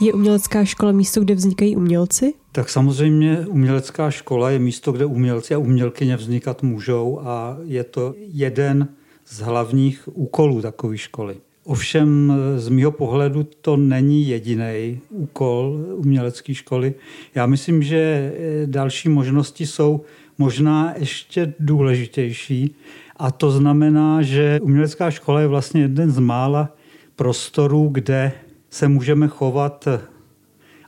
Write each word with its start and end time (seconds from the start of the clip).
Je 0.00 0.12
umělecká 0.12 0.64
škola 0.64 0.92
místo, 0.92 1.20
kde 1.20 1.34
vznikají 1.34 1.76
umělci? 1.76 2.34
Tak 2.52 2.68
samozřejmě 2.68 3.46
umělecká 3.48 4.10
škola 4.10 4.50
je 4.50 4.58
místo, 4.58 4.92
kde 4.92 5.04
umělci 5.04 5.54
a 5.54 5.58
umělkyně 5.58 6.16
vznikat 6.16 6.62
můžou 6.62 7.20
a 7.22 7.56
je 7.64 7.84
to 7.84 8.14
jeden 8.18 8.88
z 9.26 9.40
hlavních 9.40 10.08
úkolů 10.12 10.62
takové 10.62 10.98
školy. 10.98 11.36
Ovšem 11.64 12.32
z 12.56 12.68
mého 12.68 12.90
pohledu 12.90 13.46
to 13.60 13.76
není 13.76 14.28
jediný 14.28 15.00
úkol 15.10 15.86
umělecké 15.94 16.54
školy. 16.54 16.94
Já 17.34 17.46
myslím, 17.46 17.82
že 17.82 18.32
další 18.66 19.08
možnosti 19.08 19.66
jsou 19.66 20.00
možná 20.38 20.94
ještě 20.96 21.54
důležitější. 21.60 22.74
A 23.16 23.30
to 23.30 23.50
znamená, 23.50 24.22
že 24.22 24.60
umělecká 24.62 25.10
škola 25.10 25.40
je 25.40 25.46
vlastně 25.46 25.80
jeden 25.80 26.10
z 26.10 26.18
mála 26.18 26.76
prostorů, 27.16 27.88
kde 27.92 28.32
se 28.76 28.88
můžeme 28.88 29.28
chovat 29.28 29.88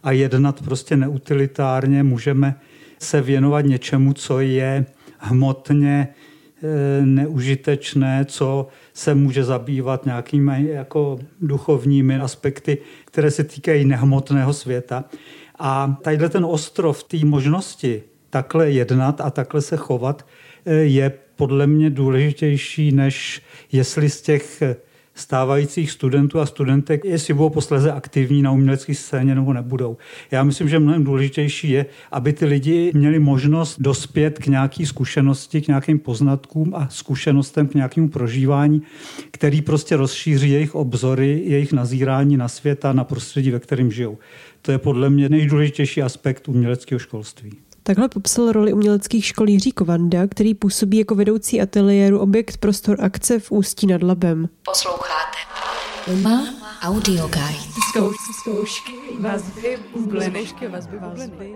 a 0.03 0.13
jednat 0.13 0.63
prostě 0.63 0.97
neutilitárně, 0.97 2.03
můžeme 2.03 2.61
se 2.99 3.21
věnovat 3.21 3.61
něčemu, 3.61 4.13
co 4.13 4.41
je 4.41 4.87
hmotně 5.19 6.09
e, 6.09 7.07
neužitečné, 7.07 8.25
co 8.25 8.69
se 8.93 9.15
může 9.15 9.45
zabývat 9.45 10.07
nějakými 10.07 10.69
jako 10.69 11.19
duchovními 11.41 12.17
aspekty, 12.21 12.79
které 13.05 13.31
se 13.31 13.45
týkají 13.45 13.85
nehmotného 13.85 14.53
světa. 14.53 15.05
A 15.59 15.97
tadyhle 16.03 16.29
ten 16.29 16.45
ostrov 16.45 17.05
té 17.05 17.25
možnosti 17.25 18.03
takhle 18.31 18.71
jednat 18.71 19.21
a 19.21 19.31
takhle 19.31 19.63
se 19.63 19.77
chovat 19.77 20.27
e, 20.67 20.75
je 20.75 21.13
podle 21.37 21.67
mě 21.67 21.91
důležitější, 21.91 22.93
než 22.93 23.43
jestli 23.73 24.11
z 24.11 24.23
těch 24.23 24.63
stávajících 25.21 25.91
studentů 25.91 26.41
a 26.41 26.47
studentek, 26.47 27.05
jestli 27.05 27.35
budou 27.35 27.51
posleze 27.51 27.93
aktivní 27.93 28.43
na 28.43 28.53
umělecké 28.53 28.95
scéně 28.95 29.35
nebo 29.35 29.53
nebudou. 29.53 29.97
Já 30.31 30.45
myslím, 30.45 30.69
že 30.69 30.79
mnohem 30.79 31.05
důležitější 31.05 31.71
je, 31.71 31.87
aby 32.13 32.33
ty 32.33 32.45
lidi 32.45 32.93
měli 32.95 33.19
možnost 33.19 33.81
dospět 33.81 34.39
k 34.39 34.47
nějaký 34.47 34.87
zkušenosti, 34.87 35.61
k 35.61 35.69
nějakým 35.69 35.99
poznatkům 35.99 36.75
a 36.75 36.89
zkušenostem, 36.89 37.69
k 37.69 37.75
nějakému 37.75 38.09
prožívání, 38.09 38.83
který 39.31 39.63
prostě 39.63 39.97
rozšíří 39.97 40.51
jejich 40.51 40.75
obzory, 40.75 41.43
jejich 41.45 41.73
nazírání 41.73 42.37
na 42.37 42.49
svět 42.49 42.85
a 42.85 42.93
na 42.93 43.05
prostředí, 43.05 43.51
ve 43.51 43.59
kterém 43.59 43.93
žijou. 43.93 44.19
To 44.63 44.73
je 44.73 44.79
podle 44.79 45.11
mě 45.11 45.29
nejdůležitější 45.29 46.03
aspekt 46.03 46.49
uměleckého 46.49 46.99
školství. 46.99 47.68
Takhle 47.89 48.09
popsal 48.09 48.53
roli 48.53 48.73
uměleckých 48.73 49.25
škol 49.25 49.49
Jiří 49.49 49.73
Kovanda, 49.73 50.27
který 50.27 50.55
působí 50.55 50.99
jako 50.99 51.15
vedoucí 51.15 51.61
ateliéru 51.61 52.19
Objekt 52.19 52.57
Prostor 52.57 52.97
akce 53.01 53.39
v 53.39 53.51
Ústí 53.51 53.87
nad 53.87 54.03
Labem. 54.03 54.49
Posloucháte 54.65 55.39
Uma 56.13 56.49
Audio 56.83 57.29
Guide. 57.29 57.59
Zkoušky, 57.91 58.33
zkoušky, 58.41 58.93
vazby, 59.21 59.79
vazby, 59.95 60.69
vazby, 60.69 60.99
vazby. 60.99 61.55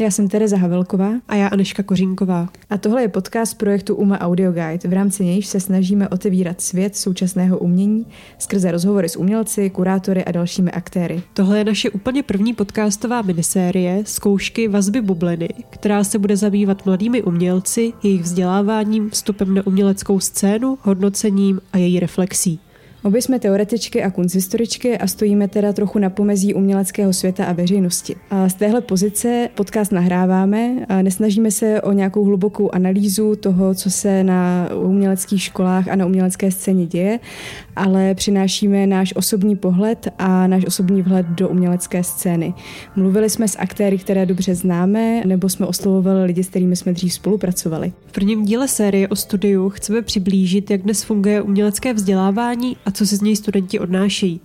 Já 0.00 0.10
jsem 0.10 0.28
Tereza 0.28 0.56
Havelková. 0.56 1.12
A 1.28 1.34
já 1.34 1.48
Aneška 1.48 1.82
Kořínková. 1.82 2.48
A 2.70 2.78
tohle 2.78 3.02
je 3.02 3.08
podcast 3.08 3.58
projektu 3.58 3.94
UMA 3.94 4.20
Audio 4.20 4.52
Guide, 4.52 4.88
v 4.88 4.92
rámci 4.92 5.24
nějž 5.24 5.46
se 5.46 5.60
snažíme 5.60 6.08
otevírat 6.08 6.60
svět 6.60 6.96
současného 6.96 7.58
umění 7.58 8.06
skrze 8.38 8.70
rozhovory 8.70 9.08
s 9.08 9.16
umělci, 9.16 9.70
kurátory 9.70 10.24
a 10.24 10.32
dalšími 10.32 10.70
aktéry. 10.70 11.22
Tohle 11.34 11.58
je 11.58 11.64
naše 11.64 11.90
úplně 11.90 12.22
první 12.22 12.54
podcastová 12.54 13.22
minisérie 13.22 14.02
Zkoušky 14.06 14.68
vazby 14.68 15.00
bubliny, 15.00 15.48
která 15.70 16.04
se 16.04 16.18
bude 16.18 16.36
zabývat 16.36 16.86
mladými 16.86 17.22
umělci, 17.22 17.92
jejich 18.02 18.22
vzděláváním, 18.22 19.10
vstupem 19.10 19.54
na 19.54 19.66
uměleckou 19.66 20.20
scénu, 20.20 20.78
hodnocením 20.82 21.60
a 21.72 21.78
její 21.78 22.00
reflexí. 22.00 22.60
Obě 23.08 23.22
jsme 23.22 23.38
teoretičky 23.38 24.02
a 24.02 24.10
kunsthistoričky 24.10 24.98
a 24.98 25.06
stojíme 25.06 25.48
teda 25.48 25.72
trochu 25.72 25.98
na 25.98 26.10
pomezí 26.10 26.54
uměleckého 26.54 27.12
světa 27.12 27.44
a 27.44 27.52
veřejnosti. 27.52 28.16
A 28.30 28.48
z 28.48 28.54
téhle 28.54 28.80
pozice 28.80 29.48
podcast 29.54 29.92
nahráváme 29.92 30.86
a 30.88 31.02
nesnažíme 31.02 31.50
se 31.50 31.82
o 31.82 31.92
nějakou 31.92 32.24
hlubokou 32.24 32.74
analýzu 32.74 33.36
toho, 33.36 33.74
co 33.74 33.90
se 33.90 34.24
na 34.24 34.68
uměleckých 34.84 35.42
školách 35.42 35.88
a 35.88 35.96
na 35.96 36.06
umělecké 36.06 36.50
scéně 36.50 36.86
děje, 36.86 37.20
ale 37.76 38.14
přinášíme 38.14 38.86
náš 38.86 39.12
osobní 39.16 39.56
pohled 39.56 40.08
a 40.18 40.46
náš 40.46 40.64
osobní 40.66 41.02
vhled 41.02 41.26
do 41.26 41.48
umělecké 41.48 42.04
scény. 42.04 42.54
Mluvili 42.96 43.30
jsme 43.30 43.48
s 43.48 43.58
aktéry, 43.58 43.98
které 43.98 44.26
dobře 44.26 44.54
známe, 44.54 45.22
nebo 45.24 45.48
jsme 45.48 45.66
oslovovali 45.66 46.24
lidi, 46.24 46.44
s 46.44 46.48
kterými 46.48 46.76
jsme 46.76 46.92
dřív 46.92 47.12
spolupracovali. 47.12 47.92
V 48.06 48.12
prvním 48.12 48.44
díle 48.44 48.68
série 48.68 49.08
o 49.08 49.16
studiu 49.16 49.68
chceme 49.68 50.02
přiblížit, 50.02 50.70
jak 50.70 50.82
dnes 50.82 51.02
funguje 51.02 51.42
umělecké 51.42 51.94
vzdělávání 51.94 52.76
a 52.86 52.90
co 52.98 53.06
si 53.06 53.16
z 53.16 53.20
něj 53.20 53.36
studenti 53.36 53.78
odnášejí. 53.78 54.40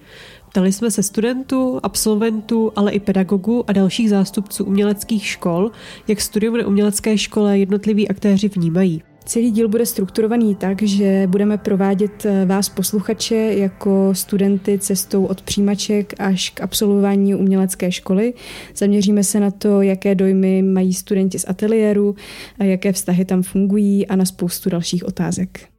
Ptali 0.50 0.72
jsme 0.72 0.92
se 0.92 1.04
studentů, 1.04 1.80
absolventů, 1.84 2.72
ale 2.76 2.92
i 2.92 3.00
pedagogů 3.00 3.70
a 3.70 3.74
dalších 3.74 4.10
zástupců 4.10 4.66
uměleckých 4.66 5.26
škol, 5.26 5.72
jak 6.08 6.22
studium 6.22 6.58
na 6.58 6.68
umělecké 6.68 7.18
škole 7.18 7.60
jednotliví 7.60 8.10
aktéři 8.10 8.50
vnímají. 8.50 9.04
Celý 9.26 9.52
díl 9.52 9.68
bude 9.68 9.86
strukturovaný 9.86 10.56
tak, 10.56 10.82
že 10.82 11.28
budeme 11.28 11.58
provádět 11.58 12.26
eh, 12.26 12.46
vás 12.46 12.70
posluchače 12.70 13.36
jako 13.36 14.10
studenty 14.14 14.80
cestou 14.80 15.26
od 15.26 15.42
přijímaček 15.42 16.14
až 16.20 16.50
k 16.50 16.62
absolvování 16.62 17.36
umělecké 17.36 17.92
školy. 17.92 18.34
Zaměříme 18.76 19.24
se 19.24 19.40
na 19.40 19.52
to, 19.52 19.82
jaké 19.82 20.16
dojmy 20.16 20.62
mají 20.62 20.94
studenti 20.94 21.40
z 21.40 21.46
ateliéru, 21.48 22.16
jaké 22.60 22.92
vztahy 22.92 23.26
tam 23.26 23.44
fungují 23.44 24.08
a 24.08 24.16
na 24.16 24.26
spoustu 24.26 24.70
dalších 24.70 25.06
otázek. 25.06 25.73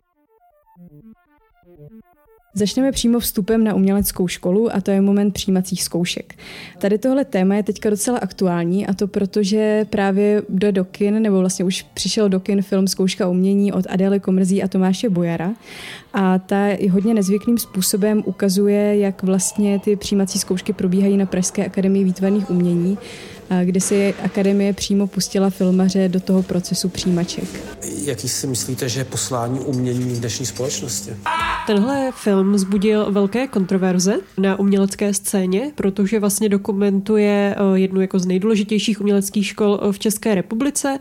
Začneme 2.56 2.92
přímo 2.92 3.20
vstupem 3.20 3.64
na 3.64 3.74
uměleckou 3.74 4.28
školu 4.28 4.74
a 4.74 4.80
to 4.80 4.90
je 4.90 5.00
moment 5.00 5.30
přijímacích 5.30 5.82
zkoušek. 5.82 6.34
Tady 6.78 6.98
tohle 6.98 7.24
téma 7.24 7.54
je 7.54 7.62
teďka 7.62 7.90
docela 7.90 8.18
aktuální 8.18 8.86
a 8.86 8.94
to 8.94 9.06
proto, 9.06 9.42
že 9.42 9.86
právě 9.90 10.42
jde 10.48 10.72
do 10.72 10.84
kin, 10.84 11.22
nebo 11.22 11.38
vlastně 11.38 11.64
už 11.64 11.82
přišel 11.82 12.28
do 12.28 12.40
kin 12.40 12.62
film 12.62 12.88
Zkouška 12.88 13.28
umění 13.28 13.72
od 13.72 13.84
Adély 13.88 14.20
Komrzí 14.20 14.62
a 14.62 14.68
Tomáše 14.68 15.08
Bojara 15.10 15.52
a 16.12 16.38
ta 16.38 16.66
hodně 16.90 17.14
nezvyklým 17.14 17.58
způsobem 17.58 18.22
ukazuje, 18.26 18.98
jak 18.98 19.22
vlastně 19.22 19.78
ty 19.78 19.96
přijímací 19.96 20.38
zkoušky 20.38 20.72
probíhají 20.72 21.16
na 21.16 21.26
Pražské 21.26 21.66
akademii 21.66 22.04
výtvarných 22.04 22.50
umění, 22.50 22.98
kde 23.64 23.80
si 23.80 24.14
akademie 24.24 24.72
přímo 24.72 25.06
pustila 25.06 25.50
filmaře 25.50 26.08
do 26.08 26.20
toho 26.20 26.42
procesu 26.42 26.88
přijímaček. 26.88 27.44
Jaký 28.04 28.28
si 28.28 28.46
myslíte, 28.46 28.88
že 28.88 29.00
je 29.00 29.04
poslání 29.04 29.60
umění 29.60 30.14
v 30.14 30.20
dnešní 30.20 30.46
společnosti? 30.46 31.10
Tenhle 31.66 32.10
film 32.14 32.58
zbudil 32.58 33.12
velké 33.12 33.46
kontroverze 33.46 34.14
na 34.38 34.58
umělecké 34.58 35.14
scéně, 35.14 35.72
protože 35.74 36.20
vlastně 36.20 36.48
dokumentuje 36.48 37.56
eh, 37.56 37.78
jednu 37.78 38.00
jako 38.00 38.18
z 38.18 38.26
nejdůležitějších 38.26 39.00
uměleckých 39.00 39.46
škol 39.46 39.80
eh, 39.82 39.92
v 39.92 39.98
České 39.98 40.34
republice 40.34 40.98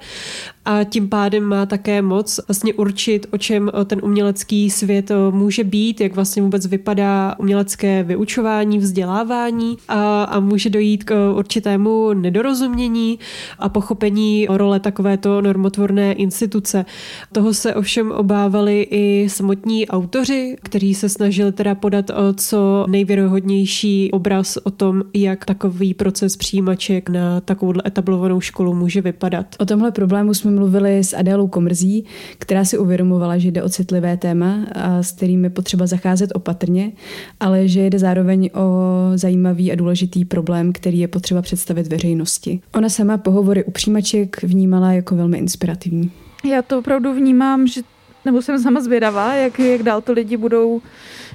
a 0.66 0.84
tím 0.84 1.10
pádem 1.10 1.44
má 1.44 1.66
také 1.66 2.02
moc 2.02 2.40
vlastně 2.48 2.74
určit, 2.74 3.28
o 3.31 3.38
čem 3.38 3.72
eh, 3.74 3.86
ten 3.86 4.00
umělecký 4.04 4.70
svět 4.70 5.12
může 5.31 5.64
být, 5.64 6.02
jak 6.02 6.16
vlastně 6.16 6.42
vůbec 6.42 6.66
vypadá 6.66 7.36
umělecké 7.40 8.04
vyučování, 8.04 8.80
vzdělávání 8.80 9.78
a, 9.88 10.24
a 10.24 10.40
může 10.40 10.70
dojít 10.70 11.04
k 11.04 11.34
určitému 11.36 12.14
nedorozumění 12.33 13.19
a 13.59 13.69
pochopení 13.69 14.47
role 14.49 14.79
takovéto 14.79 15.41
normotvorné 15.41 16.13
instituce. 16.13 16.85
Toho 17.31 17.53
se 17.53 17.75
ovšem 17.75 18.11
obávali 18.11 18.88
i 18.91 19.29
samotní 19.29 19.88
autoři, 19.88 20.55
kteří 20.63 20.95
se 20.95 21.09
snažili 21.09 21.51
teda 21.51 21.75
podat 21.75 22.09
o 22.09 22.33
co 22.33 22.85
nejvěrohodnější 22.89 24.11
obraz 24.11 24.57
o 24.63 24.71
tom, 24.71 25.03
jak 25.13 25.45
takový 25.45 25.94
proces 25.94 26.38
přijímaček 26.38 27.09
na 27.09 27.41
takovou 27.41 27.73
etablovanou 27.85 28.41
školu 28.41 28.73
může 28.73 29.01
vypadat. 29.01 29.55
O 29.59 29.65
tomhle 29.65 29.91
problému 29.91 30.33
jsme 30.33 30.51
mluvili 30.51 31.03
s 31.03 31.13
Adélou 31.13 31.47
Komrzí, 31.47 32.05
která 32.39 32.65
si 32.65 32.77
uvědomovala, 32.77 33.38
že 33.38 33.51
jde 33.51 33.63
o 33.63 33.69
citlivé 33.69 34.17
téma, 34.17 34.65
a 34.75 35.03
s 35.03 35.11
kterým 35.11 35.44
je 35.44 35.50
potřeba 35.50 35.85
zacházet 35.88 36.29
opatrně, 36.33 36.91
ale 37.39 37.67
že 37.67 37.85
jde 37.85 38.00
zároveň 38.00 38.50
o 38.53 38.68
zajímavý 39.15 39.71
a 39.71 39.75
důležitý 39.75 40.25
problém, 40.25 40.74
který 40.74 41.00
je 41.00 41.07
potřeba 41.07 41.41
představit 41.41 41.88
veřejnosti 41.88 42.23
veřejnosti. 42.24 42.62
Ona 42.74 42.90
sama 42.90 43.18
pohovory 43.18 43.64
u 43.64 43.72
přijímaček 43.72 44.44
vnímala 44.44 44.92
jako 44.92 45.16
velmi 45.16 45.38
inspirativní. 45.38 46.12
Já 46.46 46.62
to 46.62 46.80
opravdu 46.80 47.14
vnímám, 47.14 47.68
že, 47.68 47.81
nebo 48.25 48.42
jsem 48.42 48.60
sama 48.60 48.81
zvědavá, 48.81 49.34
jak, 49.34 49.60
jak 49.60 49.84
dál 49.84 50.02
to 50.02 50.14
lidi 50.14 50.38
budou 50.38 50.81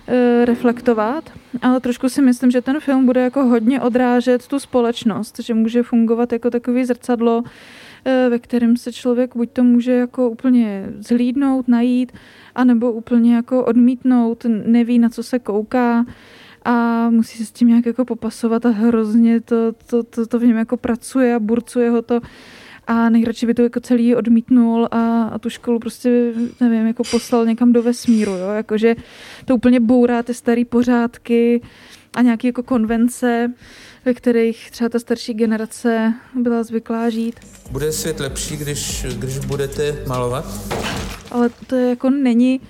e, 0.08 0.44
reflektovat, 0.44 1.30
ale 1.62 1.80
trošku 1.80 2.08
si 2.08 2.22
myslím, 2.22 2.50
že 2.50 2.62
ten 2.62 2.80
film 2.80 3.06
bude 3.06 3.20
jako 3.20 3.44
hodně 3.44 3.80
odrážet 3.80 4.46
tu 4.46 4.58
společnost, 4.58 5.40
že 5.40 5.54
může 5.54 5.82
fungovat 5.82 6.32
jako 6.32 6.50
takový 6.50 6.84
zrcadlo, 6.84 7.42
e, 8.04 8.28
ve 8.28 8.38
kterém 8.38 8.76
se 8.76 8.92
člověk 8.92 9.36
buď 9.36 9.50
to 9.50 9.64
může 9.64 9.92
jako 9.92 10.30
úplně 10.30 10.86
zhlídnout, 10.98 11.68
najít, 11.68 12.12
anebo 12.54 12.92
úplně 12.92 13.34
jako 13.34 13.64
odmítnout, 13.64 14.46
neví, 14.66 14.98
na 14.98 15.08
co 15.08 15.22
se 15.22 15.38
kouká, 15.38 16.04
a 16.68 17.10
musí 17.10 17.38
se 17.38 17.44
s 17.44 17.52
tím 17.52 17.68
nějak 17.68 17.86
jako 17.86 18.04
popasovat 18.04 18.66
a 18.66 18.70
hrozně 18.70 19.40
to, 19.40 19.72
to, 19.86 20.02
to, 20.02 20.26
to 20.26 20.38
v 20.38 20.44
něm 20.44 20.56
jako 20.56 20.76
pracuje 20.76 21.34
a 21.34 21.38
burcuje 21.38 21.90
ho 21.90 22.02
to. 22.02 22.20
a 22.86 23.08
nejradši 23.08 23.46
by 23.46 23.54
to 23.54 23.62
jako 23.62 23.80
celý 23.80 24.14
odmítnul 24.14 24.88
a, 24.90 25.22
a 25.22 25.38
tu 25.38 25.50
školu 25.50 25.78
prostě, 25.78 26.32
nevím, 26.60 26.86
jako 26.86 27.02
poslal 27.10 27.46
někam 27.46 27.72
do 27.72 27.82
vesmíru, 27.82 28.30
jo, 28.30 28.48
jakože 28.48 28.96
to 29.44 29.54
úplně 29.54 29.80
bourá 29.80 30.22
ty 30.22 30.34
staré 30.34 30.64
pořádky 30.64 31.60
a 32.14 32.22
nějaké 32.22 32.48
jako 32.48 32.62
konvence, 32.62 33.52
ve 34.04 34.14
kterých 34.14 34.70
třeba 34.70 34.88
ta 34.88 34.98
starší 34.98 35.34
generace 35.34 36.14
byla 36.34 36.62
zvyklá 36.62 37.10
žít. 37.10 37.40
Bude 37.70 37.92
svět 37.92 38.20
lepší, 38.20 38.56
když, 38.56 39.06
když 39.18 39.38
budete 39.38 40.04
malovat? 40.06 40.44
Ale 41.30 41.50
to 41.66 41.76
je 41.76 41.90
jako 41.90 42.10
není 42.10 42.60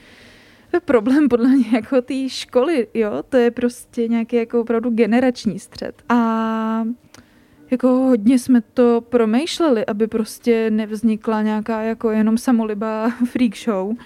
problém 0.85 1.29
podle 1.29 1.49
mě 1.49 1.67
jako 1.73 2.03
té 2.03 2.29
školy, 2.29 2.87
jo, 2.95 3.23
to 3.29 3.37
je 3.37 3.51
prostě 3.51 4.09
nějaký 4.09 4.37
jako 4.37 4.61
opravdu 4.61 4.91
generační 4.91 5.59
střed. 5.59 6.03
A 6.09 6.85
jako 7.71 7.89
hodně 7.89 8.39
jsme 8.39 8.61
to 8.61 9.01
promýšleli, 9.09 9.87
aby 9.87 10.07
prostě 10.07 10.71
nevznikla 10.71 11.43
nějaká 11.43 11.83
jako 11.83 12.11
jenom 12.11 12.39
samolibá 12.39 13.11
freak 13.31 13.57
show, 13.57 13.97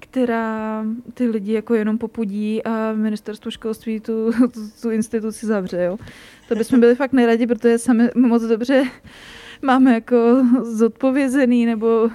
která 0.00 0.84
ty 1.14 1.28
lidi 1.28 1.52
jako 1.52 1.74
jenom 1.74 1.98
popudí 1.98 2.64
a 2.64 2.92
ministerstvo 2.92 3.50
školství 3.50 4.00
tu, 4.00 4.32
tu, 4.54 4.60
tu 4.82 4.90
instituci 4.90 5.46
zavře, 5.46 5.82
jo. 5.82 5.98
To 6.48 6.54
bychom 6.54 6.80
byli 6.80 6.94
fakt 6.94 7.12
neradi, 7.12 7.46
protože 7.46 7.78
sami 7.78 8.08
moc 8.14 8.42
dobře 8.42 8.84
máme 9.62 9.94
jako 9.94 10.46
zodpovězený 10.62 11.66
nebo 11.66 12.10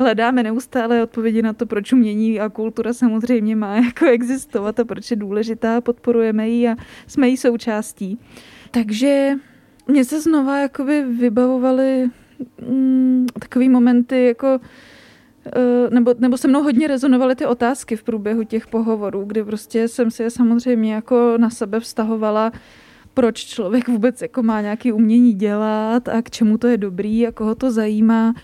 hledáme 0.00 0.42
neustále 0.42 1.02
odpovědi 1.02 1.42
na 1.42 1.52
to, 1.52 1.66
proč 1.66 1.92
umění 1.92 2.40
a 2.40 2.48
kultura 2.48 2.92
samozřejmě 2.92 3.56
má 3.56 3.76
jako 3.84 4.06
existovat 4.06 4.80
a 4.80 4.84
proč 4.84 5.10
je 5.10 5.16
důležitá, 5.16 5.80
podporujeme 5.80 6.48
ji 6.48 6.68
a 6.68 6.76
jsme 7.06 7.28
jí 7.28 7.36
součástí. 7.36 8.18
Takže 8.70 9.32
mě 9.88 10.04
se 10.04 10.20
znova 10.20 10.58
jakoby 10.58 11.04
vybavovaly 11.04 12.06
mm, 12.68 13.26
takový 13.40 13.68
momenty 13.68 14.24
jako 14.24 14.60
eh, 15.46 15.90
nebo, 15.90 16.14
nebo 16.18 16.36
se 16.36 16.48
mnou 16.48 16.62
hodně 16.62 16.88
rezonovaly 16.88 17.34
ty 17.34 17.46
otázky 17.46 17.96
v 17.96 18.02
průběhu 18.02 18.44
těch 18.44 18.66
pohovorů, 18.66 19.24
kdy 19.24 19.44
prostě 19.44 19.88
jsem 19.88 20.10
si 20.10 20.22
je 20.22 20.30
samozřejmě 20.30 20.94
jako 20.94 21.34
na 21.38 21.50
sebe 21.50 21.80
vztahovala, 21.80 22.52
proč 23.14 23.44
člověk 23.44 23.88
vůbec 23.88 24.22
jako 24.22 24.42
má 24.42 24.60
nějaké 24.60 24.92
umění 24.92 25.32
dělat 25.32 26.08
a 26.08 26.22
k 26.22 26.30
čemu 26.30 26.58
to 26.58 26.66
je 26.66 26.76
dobrý 26.76 27.26
a 27.26 27.32
koho 27.32 27.54
to 27.54 27.70
zajímá 27.70 28.34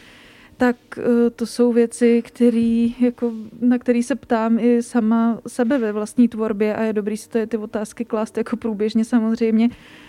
tak 0.56 0.76
eh, 0.98 1.30
to 1.30 1.46
jsou 1.46 1.72
věci, 1.72 2.22
který, 2.22 2.94
jako, 3.00 3.32
na 3.60 3.78
které 3.78 4.02
se 4.02 4.14
ptám 4.14 4.58
i 4.58 4.82
sama 4.82 5.38
sebe 5.46 5.78
ve 5.78 5.92
vlastní 5.92 6.28
tvorbě 6.28 6.74
a 6.74 6.82
je 6.82 6.92
dobrý 6.92 7.16
si 7.16 7.28
to, 7.28 7.46
ty 7.46 7.56
otázky 7.56 8.04
klást 8.04 8.38
jako 8.38 8.56
průběžně 8.56 9.04
samozřejmě 9.04 9.68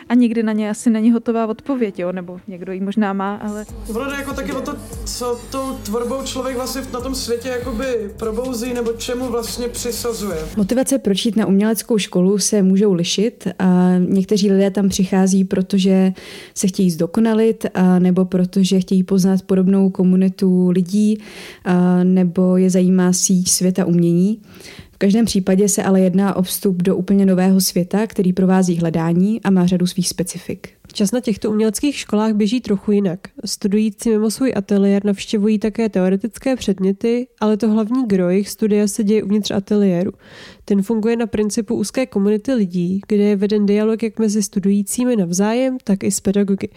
a 0.09 0.13
nikdy 0.13 0.43
na 0.43 0.53
ně 0.53 0.69
asi 0.69 0.89
není 0.89 1.11
hotová 1.11 1.47
odpověď, 1.47 1.99
jo? 1.99 2.11
nebo 2.11 2.39
někdo 2.47 2.71
ji 2.71 2.81
možná 2.81 3.13
má, 3.13 3.35
ale... 3.35 3.65
Ono 3.89 4.11
jako 4.11 4.33
taky 4.33 4.53
o 4.53 4.61
to, 4.61 4.75
co 5.05 5.39
tou 5.51 5.77
tvorbou 5.83 6.23
člověk 6.23 6.57
vlastně 6.57 6.81
na 6.93 7.01
tom 7.01 7.15
světě 7.15 7.49
jakoby 7.49 7.85
probouzí, 8.17 8.73
nebo 8.73 8.93
čemu 8.93 9.29
vlastně 9.29 9.67
přisazuje. 9.67 10.37
Motivace 10.57 10.97
proč 10.97 11.25
jít 11.25 11.35
na 11.35 11.45
uměleckou 11.45 11.97
školu 11.97 12.37
se 12.37 12.61
můžou 12.61 12.93
lišit 12.93 13.47
a 13.59 13.97
někteří 13.97 14.51
lidé 14.51 14.71
tam 14.71 14.89
přichází, 14.89 15.43
protože 15.43 16.13
se 16.53 16.67
chtějí 16.67 16.91
zdokonalit, 16.91 17.65
a 17.73 17.99
nebo 17.99 18.25
protože 18.25 18.79
chtějí 18.79 19.03
poznat 19.03 19.41
podobnou 19.41 19.89
komunitu 19.89 20.69
lidí, 20.69 21.17
a 21.65 22.03
nebo 22.03 22.57
je 22.57 22.69
zajímá 22.69 23.13
síť 23.13 23.49
světa 23.49 23.85
umění. 23.85 24.41
V 24.97 24.99
každém 24.99 25.25
případě 25.25 25.69
se 25.69 25.83
ale 25.83 26.01
jedná 26.01 26.35
o 26.35 26.41
vstup 26.41 26.81
do 26.81 26.95
úplně 26.95 27.25
nového 27.25 27.61
světa, 27.61 28.07
který 28.07 28.33
provází 28.33 28.77
hledání 28.77 29.41
a 29.41 29.49
má 29.49 29.65
řadu 29.65 29.87
svých 29.87 30.09
specifik. 30.09 30.76
Čas 30.97 31.11
na 31.11 31.19
těchto 31.19 31.49
uměleckých 31.49 31.95
školách 31.95 32.33
běží 32.33 32.61
trochu 32.61 32.91
jinak. 32.91 33.19
Studující 33.45 34.09
mimo 34.09 34.31
svůj 34.31 34.53
ateliér 34.55 35.05
navštěvují 35.05 35.59
také 35.59 35.89
teoretické 35.89 36.55
předměty, 36.55 37.27
ale 37.39 37.57
to 37.57 37.69
hlavní 37.69 38.07
gro 38.07 38.29
jejich 38.29 38.49
studia 38.49 38.87
se 38.87 39.03
děje 39.03 39.23
uvnitř 39.23 39.51
ateliéru. 39.51 40.11
Ten 40.65 40.81
funguje 40.81 41.15
na 41.15 41.25
principu 41.25 41.75
úzké 41.75 42.05
komunity 42.05 42.53
lidí, 42.53 43.01
kde 43.07 43.23
je 43.23 43.35
veden 43.35 43.65
dialog 43.65 44.03
jak 44.03 44.19
mezi 44.19 44.43
studujícími 44.43 45.15
navzájem, 45.15 45.77
tak 45.83 46.03
i 46.03 46.11
s 46.11 46.19
pedagogy. 46.19 46.69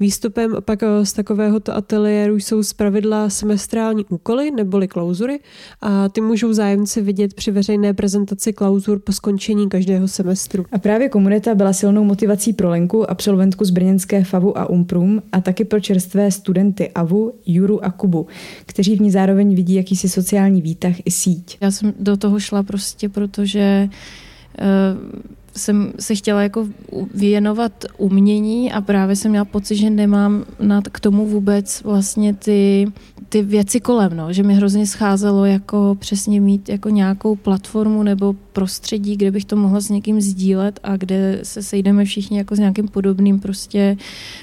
Výstupem 0.00 0.56
pak 0.60 0.80
z 1.02 1.12
takovéhoto 1.12 1.76
ateliéru 1.76 2.36
jsou 2.36 2.62
zpravidla 2.62 3.30
semestrální 3.30 4.04
úkoly 4.08 4.50
neboli 4.50 4.88
klauzury 4.88 5.40
a 5.80 6.08
ty 6.08 6.20
můžou 6.20 6.52
zájemci 6.52 7.00
vidět 7.00 7.34
při 7.34 7.50
veřejné 7.50 7.94
prezentaci 7.94 8.52
klauzur 8.52 8.98
po 8.98 9.12
skončení 9.12 9.68
každého 9.68 10.08
semestru. 10.08 10.64
A 10.72 10.78
právě 10.78 11.08
komunita 11.08 11.54
byla 11.54 11.72
silnou 11.72 12.04
motivací 12.04 12.52
pro 12.52 12.68
Lenku, 12.68 13.10
absolventku 13.54 13.64
z 13.64 13.70
brněnské 13.70 14.24
FAVu 14.24 14.58
a 14.58 14.70
Umprum 14.70 15.22
a 15.32 15.40
taky 15.40 15.64
pro 15.64 15.80
čerstvé 15.80 16.30
studenty 16.30 16.90
AVU, 16.94 17.32
Juru 17.46 17.84
a 17.84 17.90
Kubu, 17.90 18.26
kteří 18.66 18.96
v 18.96 19.00
ní 19.00 19.10
zároveň 19.10 19.54
vidí 19.54 19.74
jakýsi 19.74 20.08
sociální 20.08 20.62
výtah 20.62 20.94
i 21.04 21.10
síť. 21.10 21.58
Já 21.60 21.70
jsem 21.70 21.94
do 22.00 22.16
toho 22.16 22.40
šla 22.40 22.62
prostě, 22.62 23.08
protože 23.08 23.88
uh, 23.88 25.20
jsem 25.56 25.92
se 26.00 26.14
chtěla 26.14 26.42
jako 26.42 26.68
věnovat 27.14 27.84
umění 27.98 28.72
a 28.72 28.80
právě 28.80 29.16
jsem 29.16 29.30
měla 29.30 29.44
pocit, 29.44 29.76
že 29.76 29.90
nemám 29.90 30.44
nad 30.60 30.88
k 30.88 31.00
tomu 31.00 31.26
vůbec 31.26 31.82
vlastně 31.82 32.34
ty, 32.34 32.92
ty 33.28 33.42
věci 33.42 33.80
kolem, 33.80 34.16
no. 34.16 34.32
že 34.32 34.42
mi 34.42 34.54
hrozně 34.54 34.86
scházelo 34.86 35.44
jako 35.44 35.96
přesně 36.00 36.40
mít 36.40 36.68
jako 36.68 36.88
nějakou 36.88 37.36
platformu 37.36 38.02
nebo 38.02 38.34
prostředí, 38.52 39.16
kde 39.16 39.30
bych 39.30 39.44
to 39.44 39.56
mohla 39.56 39.80
s 39.80 39.90
někým 39.90 40.20
sdílet 40.20 40.80
a 40.82 40.96
kde 40.96 41.40
se 41.42 41.62
sejdeme 41.62 42.04
všichni 42.04 42.38
jako 42.38 42.56
s 42.56 42.58
nějakým 42.58 42.88
podobným 42.88 43.40
prostě 43.40 43.96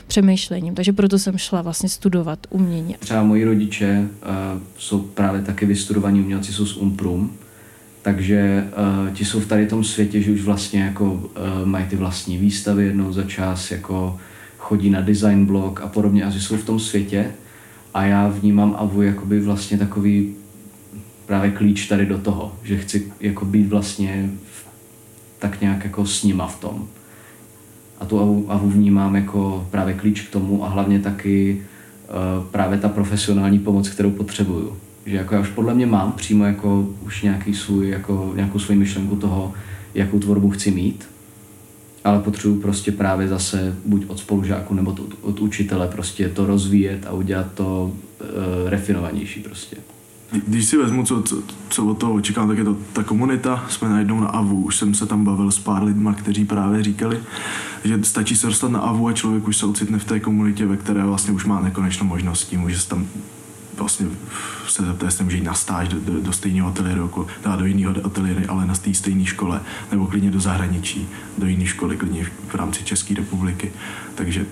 přemýšlením. 0.07 0.75
Takže 0.75 0.93
proto 0.93 1.19
jsem 1.19 1.37
šla 1.37 1.61
vlastně 1.61 1.89
studovat 1.89 2.39
umění. 2.49 2.95
Třeba 2.99 3.23
moji 3.23 3.45
rodiče 3.45 4.07
uh, 4.53 4.61
jsou 4.77 4.99
právě 4.99 5.41
taky 5.41 5.65
vystudovaní 5.65 6.21
umělci, 6.21 6.53
jsou 6.53 6.65
z 6.65 6.77
Umprum, 6.77 7.31
takže 8.01 8.67
uh, 9.07 9.13
ti 9.13 9.25
jsou 9.25 9.39
v 9.39 9.47
tady 9.47 9.67
tom 9.67 9.83
světě, 9.83 10.21
že 10.21 10.31
už 10.31 10.41
vlastně 10.41 10.81
jako 10.81 11.13
uh, 11.13 11.29
mají 11.65 11.85
ty 11.85 11.95
vlastní 11.95 12.37
výstavy 12.37 12.85
jednou 12.85 13.13
za 13.13 13.23
čas, 13.23 13.71
jako 13.71 14.17
chodí 14.57 14.89
na 14.89 15.01
design 15.01 15.45
blog 15.45 15.81
a 15.81 15.87
podobně 15.87 16.23
a 16.23 16.29
že 16.29 16.41
jsou 16.41 16.57
v 16.57 16.65
tom 16.65 16.79
světě 16.79 17.31
a 17.93 18.05
já 18.05 18.27
vnímám 18.27 18.75
Avu 18.77 19.01
jakoby 19.01 19.39
vlastně 19.39 19.77
takový 19.77 20.35
právě 21.25 21.51
klíč 21.51 21.87
tady 21.87 22.05
do 22.05 22.17
toho, 22.17 22.55
že 22.63 22.77
chci 22.77 23.11
jako 23.19 23.45
být 23.45 23.67
vlastně 23.67 24.29
tak 25.39 25.61
nějak 25.61 25.83
jako 25.83 26.05
s 26.05 26.23
nima 26.23 26.47
v 26.47 26.59
tom. 26.59 26.87
A 27.99 28.05
tu 28.05 28.19
Avu, 28.19 28.45
Avu 28.51 28.69
vnímám 28.69 29.15
jako 29.15 29.67
právě 29.71 29.93
klíč 29.93 30.21
k 30.21 30.31
tomu 30.31 30.65
a 30.65 30.69
hlavně 30.69 30.99
taky 30.99 31.61
uh, 31.61 32.45
právě 32.45 32.77
ta 32.77 32.89
profesionální 32.89 33.59
pomoc, 33.59 33.89
kterou 33.89 34.11
potřebuju 34.11 34.77
že 35.05 35.15
jako 35.15 35.35
já 35.35 35.41
už 35.41 35.49
podle 35.49 35.73
mě 35.73 35.85
mám 35.85 36.11
přímo 36.11 36.45
jako 36.45 36.89
už 37.05 37.21
nějaký 37.21 37.53
svůj, 37.53 37.89
jako 37.89 38.31
nějakou 38.35 38.59
svoji 38.59 38.79
myšlenku 38.79 39.15
toho, 39.15 39.53
jakou 39.93 40.19
tvorbu 40.19 40.49
chci 40.49 40.71
mít, 40.71 41.09
ale 42.03 42.19
potřebuji 42.19 42.59
prostě 42.59 42.91
právě 42.91 43.27
zase 43.27 43.75
buď 43.85 44.05
od 44.07 44.19
spolužáku 44.19 44.73
nebo 44.73 44.91
od, 44.91 45.13
od 45.21 45.39
učitele 45.39 45.87
prostě 45.87 46.29
to 46.29 46.45
rozvíjet 46.45 47.05
a 47.07 47.11
udělat 47.11 47.47
to 47.53 47.91
uh, 48.21 48.69
refinovanější 48.69 49.39
prostě. 49.39 49.77
Když 50.47 50.65
si 50.65 50.77
vezmu, 50.77 51.03
co, 51.03 51.21
co, 51.21 51.43
co 51.69 51.85
od 51.85 51.97
toho 51.97 52.13
očekám, 52.13 52.47
tak 52.47 52.57
je 52.57 52.63
to 52.63 52.77
ta 52.93 53.03
komunita. 53.03 53.65
Jsme 53.69 53.89
najednou 53.89 54.19
na 54.19 54.27
AVU. 54.27 54.63
Už 54.63 54.77
jsem 54.77 54.93
se 54.93 55.05
tam 55.05 55.25
bavil 55.25 55.51
s 55.51 55.59
pár 55.59 55.83
lidma, 55.83 56.13
kteří 56.13 56.45
právě 56.45 56.83
říkali, 56.83 57.19
že 57.83 57.99
stačí 58.03 58.35
se 58.35 58.47
dostat 58.47 58.71
na 58.71 58.79
AVU 58.79 59.07
a 59.07 59.13
člověk 59.13 59.47
už 59.47 59.57
se 59.57 59.65
ocitne 59.65 59.99
v 59.99 60.05
té 60.05 60.19
komunitě, 60.19 60.65
ve 60.65 60.77
které 60.77 61.03
vlastně 61.03 61.33
už 61.33 61.45
má 61.45 61.61
nekonečnou 61.61 62.07
možností. 62.07 62.57
Může 62.57 62.79
se 62.79 62.89
tam 62.89 63.07
vlastně 63.77 64.07
se 64.67 64.85
zeptat, 64.85 65.05
jestli 65.05 65.23
může 65.23 65.37
jít 65.37 65.43
na 65.43 65.53
stáž 65.53 65.87
do, 65.87 65.99
do, 65.99 66.21
do 66.21 66.33
stejného 66.33 66.69
ateliéru, 66.69 67.01
jako, 67.01 67.27
teda 67.43 67.55
do 67.55 67.65
jiného 67.65 67.95
ateliéru, 68.03 68.41
ale 68.47 68.65
na 68.65 68.75
té 68.75 68.93
stejné 68.93 69.25
škole, 69.25 69.61
nebo 69.91 70.07
klidně 70.07 70.31
do 70.31 70.39
zahraničí, 70.39 71.07
do 71.37 71.47
jiné 71.47 71.65
školy, 71.65 71.97
klidně 71.97 72.25
v 72.47 72.55
rámci 72.55 72.83
České 72.83 73.13
republiky. 73.13 73.71
Takže 74.15 74.45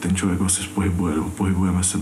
ten 0.00 0.16
člověk 0.16 0.40
vlastně 0.40 0.66
pohybuje, 0.74 1.14
pohybujeme 1.36 1.84
se 1.84 1.98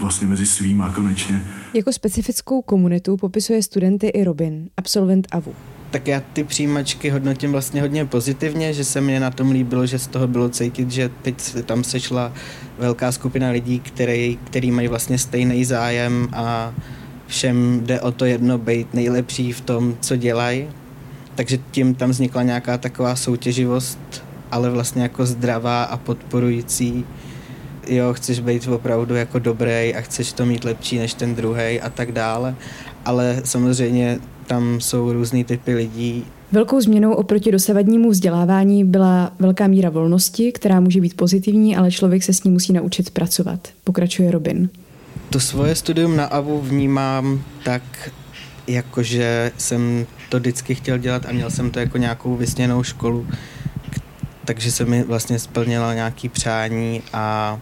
vlastně 0.00 0.26
mezi 0.26 0.46
svýma 0.46 0.92
konečně. 0.92 1.44
Jako 1.74 1.92
specifickou 1.92 2.62
komunitu 2.62 3.16
popisuje 3.16 3.62
studenty 3.62 4.06
i 4.06 4.24
Robin, 4.24 4.70
absolvent 4.76 5.26
AVU 5.30 5.54
tak 5.90 6.08
já 6.08 6.22
ty 6.32 6.44
přijímačky 6.44 7.10
hodnotím 7.10 7.52
vlastně 7.52 7.80
hodně 7.80 8.04
pozitivně, 8.04 8.72
že 8.72 8.84
se 8.84 9.00
mě 9.00 9.20
na 9.20 9.30
tom 9.30 9.50
líbilo, 9.50 9.86
že 9.86 9.98
z 9.98 10.06
toho 10.06 10.26
bylo 10.26 10.48
cítit, 10.48 10.90
že 10.90 11.10
teď 11.22 11.40
se 11.40 11.62
tam 11.62 11.84
sešla 11.84 12.32
velká 12.78 13.12
skupina 13.12 13.50
lidí, 13.50 13.80
který, 13.80 14.38
který 14.44 14.70
mají 14.70 14.88
vlastně 14.88 15.18
stejný 15.18 15.64
zájem 15.64 16.28
a 16.32 16.74
všem 17.26 17.80
jde 17.84 18.00
o 18.00 18.12
to 18.12 18.24
jedno 18.24 18.58
být 18.58 18.94
nejlepší 18.94 19.52
v 19.52 19.60
tom, 19.60 19.96
co 20.00 20.16
dělají. 20.16 20.68
Takže 21.34 21.58
tím 21.70 21.94
tam 21.94 22.10
vznikla 22.10 22.42
nějaká 22.42 22.78
taková 22.78 23.16
soutěživost, 23.16 24.24
ale 24.50 24.70
vlastně 24.70 25.02
jako 25.02 25.26
zdravá 25.26 25.82
a 25.82 25.96
podporující. 25.96 27.04
Jo, 27.88 28.12
chceš 28.12 28.40
být 28.40 28.68
opravdu 28.68 29.14
jako 29.14 29.38
dobrý 29.38 29.94
a 29.94 30.00
chceš 30.00 30.32
to 30.32 30.46
mít 30.46 30.64
lepší 30.64 30.98
než 30.98 31.14
ten 31.14 31.34
druhý 31.34 31.80
a 31.80 31.90
tak 31.94 32.12
dále. 32.12 32.54
Ale 33.04 33.40
samozřejmě 33.44 34.18
tam 34.48 34.80
jsou 34.80 35.12
různý 35.12 35.44
typy 35.44 35.74
lidí 35.74 36.24
Velkou 36.52 36.80
změnou 36.80 37.12
oproti 37.12 37.52
dosavadnímu 37.52 38.10
vzdělávání 38.10 38.84
byla 38.84 39.32
velká 39.38 39.66
míra 39.66 39.90
volnosti, 39.90 40.52
která 40.52 40.80
může 40.80 41.00
být 41.00 41.16
pozitivní, 41.16 41.76
ale 41.76 41.90
člověk 41.90 42.22
se 42.22 42.32
s 42.32 42.44
ní 42.44 42.50
musí 42.50 42.72
naučit 42.72 43.10
pracovat. 43.10 43.68
Pokračuje 43.84 44.30
Robin. 44.30 44.68
To 45.30 45.40
svoje 45.40 45.74
studium 45.74 46.16
na 46.16 46.24
AVU 46.24 46.60
vnímám 46.60 47.42
tak, 47.64 47.82
jakože 48.66 49.52
jsem 49.58 50.06
to 50.28 50.38
vždycky 50.38 50.74
chtěl 50.74 50.98
dělat 50.98 51.26
a 51.26 51.32
měl 51.32 51.50
jsem 51.50 51.70
to 51.70 51.78
jako 51.78 51.98
nějakou 51.98 52.36
vysněnou 52.36 52.82
školu, 52.82 53.26
takže 54.44 54.72
se 54.72 54.84
mi 54.84 55.02
vlastně 55.02 55.38
splnila 55.38 55.94
nějaký 55.94 56.28
přání 56.28 57.02
a 57.12 57.58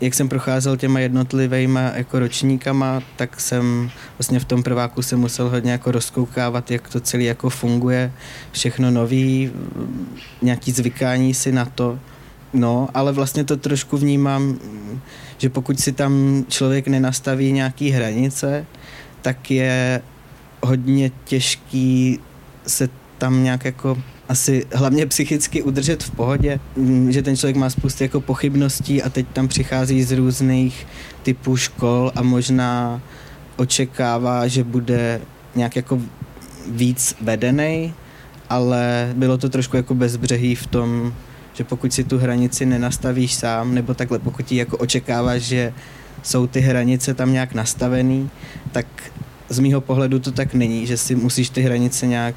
jak 0.00 0.14
jsem 0.14 0.28
procházel 0.28 0.76
těma 0.76 1.00
jednotlivými 1.00 1.80
jako 1.94 2.18
ročníkama, 2.18 3.02
tak 3.16 3.40
jsem 3.40 3.90
vlastně 4.18 4.40
v 4.40 4.44
tom 4.44 4.62
prváku 4.62 5.02
se 5.02 5.16
musel 5.16 5.48
hodně 5.48 5.72
jako 5.72 5.92
rozkoukávat, 5.92 6.70
jak 6.70 6.88
to 6.88 7.00
celé 7.00 7.22
jako 7.22 7.50
funguje, 7.50 8.12
všechno 8.52 8.90
nový, 8.90 9.52
nějaký 10.42 10.72
zvykání 10.72 11.34
si 11.34 11.52
na 11.52 11.64
to. 11.64 11.98
No, 12.52 12.88
ale 12.94 13.12
vlastně 13.12 13.44
to 13.44 13.56
trošku 13.56 13.96
vnímám, 13.96 14.58
že 15.38 15.48
pokud 15.48 15.80
si 15.80 15.92
tam 15.92 16.44
člověk 16.48 16.88
nenastaví 16.88 17.52
nějaký 17.52 17.90
hranice, 17.90 18.66
tak 19.22 19.50
je 19.50 20.02
hodně 20.62 21.10
těžký 21.24 22.18
se 22.66 22.88
tam 23.18 23.42
nějak 23.44 23.64
jako 23.64 23.98
asi 24.30 24.66
hlavně 24.72 25.06
psychicky 25.06 25.62
udržet 25.62 26.02
v 26.02 26.10
pohodě, 26.10 26.60
mm, 26.76 27.12
že 27.12 27.22
ten 27.22 27.36
člověk 27.36 27.56
má 27.56 27.70
spoustu 27.70 28.02
jako 28.02 28.20
pochybností 28.20 29.02
a 29.02 29.10
teď 29.10 29.26
tam 29.32 29.48
přichází 29.48 30.02
z 30.02 30.12
různých 30.12 30.86
typů 31.22 31.56
škol 31.56 32.12
a 32.14 32.22
možná 32.22 33.00
očekává, 33.56 34.46
že 34.46 34.64
bude 34.64 35.20
nějak 35.54 35.76
jako 35.76 36.00
víc 36.70 37.16
vedený, 37.20 37.94
ale 38.48 39.12
bylo 39.16 39.38
to 39.38 39.48
trošku 39.48 39.76
jako 39.76 39.94
bezbřehý 39.94 40.54
v 40.54 40.66
tom, 40.66 41.14
že 41.54 41.64
pokud 41.64 41.92
si 41.92 42.04
tu 42.04 42.18
hranici 42.18 42.66
nenastavíš 42.66 43.34
sám, 43.34 43.74
nebo 43.74 43.94
takhle 43.94 44.18
pokud 44.18 44.46
ti 44.46 44.56
jako 44.56 44.76
očekáváš, 44.76 45.42
že 45.42 45.72
jsou 46.22 46.46
ty 46.46 46.60
hranice 46.60 47.14
tam 47.14 47.32
nějak 47.32 47.54
nastavený, 47.54 48.30
tak 48.72 48.86
z 49.48 49.58
mýho 49.58 49.80
pohledu 49.80 50.18
to 50.18 50.32
tak 50.32 50.54
není, 50.54 50.86
že 50.86 50.96
si 50.96 51.14
musíš 51.14 51.50
ty 51.50 51.62
hranice 51.62 52.06
nějak 52.06 52.36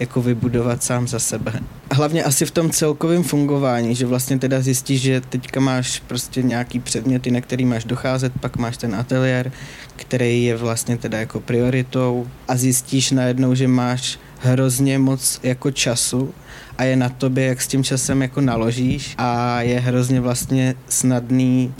jako 0.00 0.22
vybudovat 0.22 0.82
sám 0.82 1.08
za 1.08 1.18
sebe. 1.18 1.52
Hlavně 1.92 2.24
asi 2.24 2.46
v 2.46 2.50
tom 2.50 2.70
celkovém 2.70 3.22
fungování, 3.22 3.94
že 3.94 4.06
vlastně 4.06 4.38
teda 4.38 4.60
zjistíš, 4.60 5.00
že 5.00 5.20
teďka 5.20 5.60
máš 5.60 6.02
prostě 6.06 6.42
nějaký 6.42 6.80
předměty, 6.80 7.30
na 7.30 7.40
který 7.40 7.64
máš 7.64 7.84
docházet, 7.84 8.32
pak 8.40 8.56
máš 8.56 8.76
ten 8.76 8.94
ateliér, 8.94 9.52
který 9.96 10.44
je 10.44 10.56
vlastně 10.56 10.96
teda 10.96 11.18
jako 11.18 11.40
prioritou 11.40 12.26
a 12.48 12.56
zjistíš 12.56 13.10
najednou, 13.10 13.54
že 13.54 13.68
máš 13.68 14.18
hrozně 14.38 14.98
moc 14.98 15.40
jako 15.42 15.70
času 15.70 16.34
a 16.78 16.84
je 16.84 16.96
na 16.96 17.08
tobě, 17.08 17.44
jak 17.44 17.62
s 17.62 17.66
tím 17.66 17.84
časem 17.84 18.22
jako 18.22 18.40
naložíš 18.40 19.14
a 19.18 19.62
je 19.62 19.80
hrozně 19.80 20.20
vlastně 20.20 20.74
snadný 20.88 21.74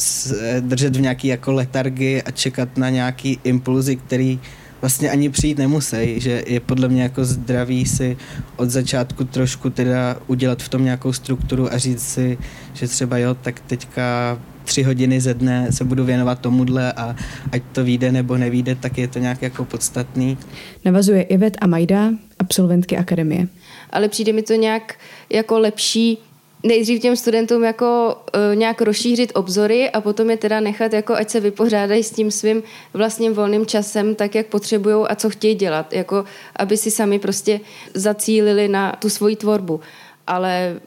držet 0.60 0.96
v 0.96 1.00
nějaký 1.00 1.28
jako 1.28 1.52
letargii 1.52 2.22
a 2.22 2.30
čekat 2.30 2.76
na 2.76 2.90
nějaký 2.90 3.38
impulzy, 3.44 3.96
který 3.96 4.40
vlastně 4.80 5.10
ani 5.10 5.30
přijít 5.30 5.58
nemusí, 5.58 6.20
že 6.20 6.42
je 6.46 6.60
podle 6.60 6.88
mě 6.88 7.02
jako 7.02 7.24
zdravý 7.24 7.86
si 7.86 8.16
od 8.56 8.70
začátku 8.70 9.24
trošku 9.24 9.70
teda 9.70 10.16
udělat 10.26 10.62
v 10.62 10.68
tom 10.68 10.84
nějakou 10.84 11.12
strukturu 11.12 11.72
a 11.72 11.78
říct 11.78 12.02
si, 12.02 12.38
že 12.74 12.88
třeba 12.88 13.18
jo, 13.18 13.34
tak 13.34 13.60
teďka 13.60 14.38
tři 14.64 14.82
hodiny 14.82 15.20
ze 15.20 15.34
dne 15.34 15.72
se 15.72 15.84
budu 15.84 16.04
věnovat 16.04 16.40
tomuhle 16.40 16.92
a 16.92 17.16
ať 17.52 17.62
to 17.72 17.84
vyjde 17.84 18.12
nebo 18.12 18.36
nevíde, 18.36 18.74
tak 18.74 18.98
je 18.98 19.08
to 19.08 19.18
nějak 19.18 19.42
jako 19.42 19.64
podstatný. 19.64 20.38
Navazuje 20.84 21.22
Ivet 21.22 21.56
a 21.60 21.66
Majda, 21.66 22.10
absolventky 22.38 22.96
akademie. 22.96 23.48
Ale 23.90 24.08
přijde 24.08 24.32
mi 24.32 24.42
to 24.42 24.54
nějak 24.54 24.98
jako 25.30 25.58
lepší 25.58 26.18
nejdřív 26.62 27.02
těm 27.02 27.16
studentům 27.16 27.64
jako 27.64 28.16
uh, 28.34 28.56
nějak 28.56 28.80
rozšířit 28.80 29.32
obzory 29.34 29.90
a 29.90 30.00
potom 30.00 30.30
je 30.30 30.36
teda 30.36 30.60
nechat, 30.60 30.92
jako 30.92 31.14
ať 31.14 31.30
se 31.30 31.40
vypořádají 31.40 32.02
s 32.02 32.10
tím 32.10 32.30
svým 32.30 32.62
vlastním 32.94 33.34
volným 33.34 33.66
časem, 33.66 34.14
tak 34.14 34.34
jak 34.34 34.46
potřebují 34.46 35.06
a 35.08 35.14
co 35.14 35.30
chtějí 35.30 35.54
dělat, 35.54 35.92
jako 35.92 36.24
aby 36.56 36.76
si 36.76 36.90
sami 36.90 37.18
prostě 37.18 37.60
zacílili 37.94 38.68
na 38.68 38.92
tu 38.92 39.08
svoji 39.08 39.36
tvorbu. 39.36 39.80
Ale 40.26 40.80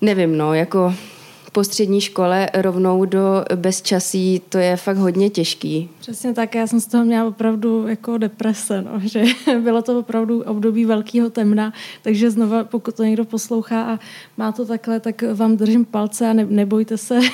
nevím, 0.00 0.36
no, 0.36 0.54
jako 0.54 0.94
po 1.56 1.64
střední 1.64 2.00
škole 2.00 2.50
rovnou 2.54 3.04
do 3.04 3.44
bezčasí, 3.54 4.42
to 4.48 4.58
je 4.58 4.76
fakt 4.76 4.96
hodně 4.96 5.30
těžký. 5.30 5.88
Přesně 6.00 6.34
tak, 6.34 6.54
já 6.54 6.66
jsem 6.66 6.80
z 6.80 6.86
toho 6.86 7.04
měla 7.04 7.28
opravdu 7.28 7.88
jako 7.88 8.18
deprese, 8.18 8.82
no, 8.82 8.90
že 9.04 9.24
bylo 9.60 9.82
to 9.82 9.98
opravdu 9.98 10.42
období 10.42 10.84
velkého 10.84 11.30
temna, 11.30 11.72
takže 12.02 12.30
znova, 12.30 12.64
pokud 12.64 12.94
to 12.94 13.04
někdo 13.04 13.24
poslouchá 13.24 13.82
a 13.82 13.98
má 14.36 14.52
to 14.52 14.66
takhle, 14.66 15.00
tak 15.00 15.22
vám 15.34 15.56
držím 15.56 15.84
palce 15.84 16.28
a 16.28 16.32
ne, 16.32 16.46
nebojte 16.46 16.96
se. 16.96 17.20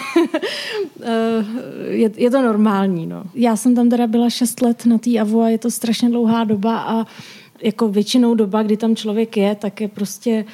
Eh, 1.04 1.44
je, 1.88 2.10
je 2.16 2.30
to 2.30 2.42
normální. 2.42 3.06
No. 3.06 3.22
Já 3.34 3.56
jsem 3.56 3.74
tam 3.74 3.88
teda 3.88 4.06
byla 4.06 4.30
šest 4.30 4.62
let 4.62 4.86
na 4.86 4.98
té 4.98 5.18
AVU 5.18 5.40
a 5.40 5.48
je 5.48 5.58
to 5.58 5.70
strašně 5.70 6.10
dlouhá 6.10 6.44
doba 6.44 6.78
a 6.78 7.06
jako 7.62 7.88
většinou 7.88 8.34
doba, 8.34 8.62
kdy 8.62 8.76
tam 8.76 8.96
člověk 8.96 9.36
je, 9.36 9.54
tak 9.54 9.80
je 9.80 9.88
prostě 9.88 10.44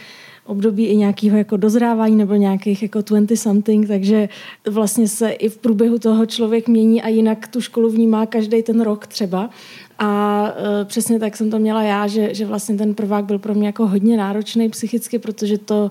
období 0.48 0.86
i 0.86 0.96
nějakého 0.96 1.38
jako 1.38 1.56
dozrávání 1.56 2.16
nebo 2.16 2.34
nějakých 2.34 2.82
jako 2.82 3.00
20 3.00 3.36
something, 3.36 3.88
takže 3.88 4.28
vlastně 4.70 5.08
se 5.08 5.30
i 5.30 5.48
v 5.48 5.58
průběhu 5.58 5.98
toho 5.98 6.26
člověk 6.26 6.68
mění 6.68 7.02
a 7.02 7.08
jinak 7.08 7.48
tu 7.48 7.60
školu 7.60 7.90
vnímá 7.90 8.26
každý 8.26 8.62
ten 8.62 8.80
rok 8.80 9.06
třeba. 9.06 9.50
A 9.98 10.44
e, 10.80 10.84
přesně 10.84 11.18
tak 11.18 11.36
jsem 11.36 11.50
to 11.50 11.58
měla 11.58 11.82
já, 11.82 12.06
že, 12.06 12.34
že 12.34 12.46
vlastně 12.46 12.76
ten 12.76 12.94
prvák 12.94 13.24
byl 13.24 13.38
pro 13.38 13.54
mě 13.54 13.66
jako 13.66 13.86
hodně 13.86 14.16
náročný 14.16 14.68
psychicky, 14.68 15.18
protože 15.18 15.58
to 15.58 15.90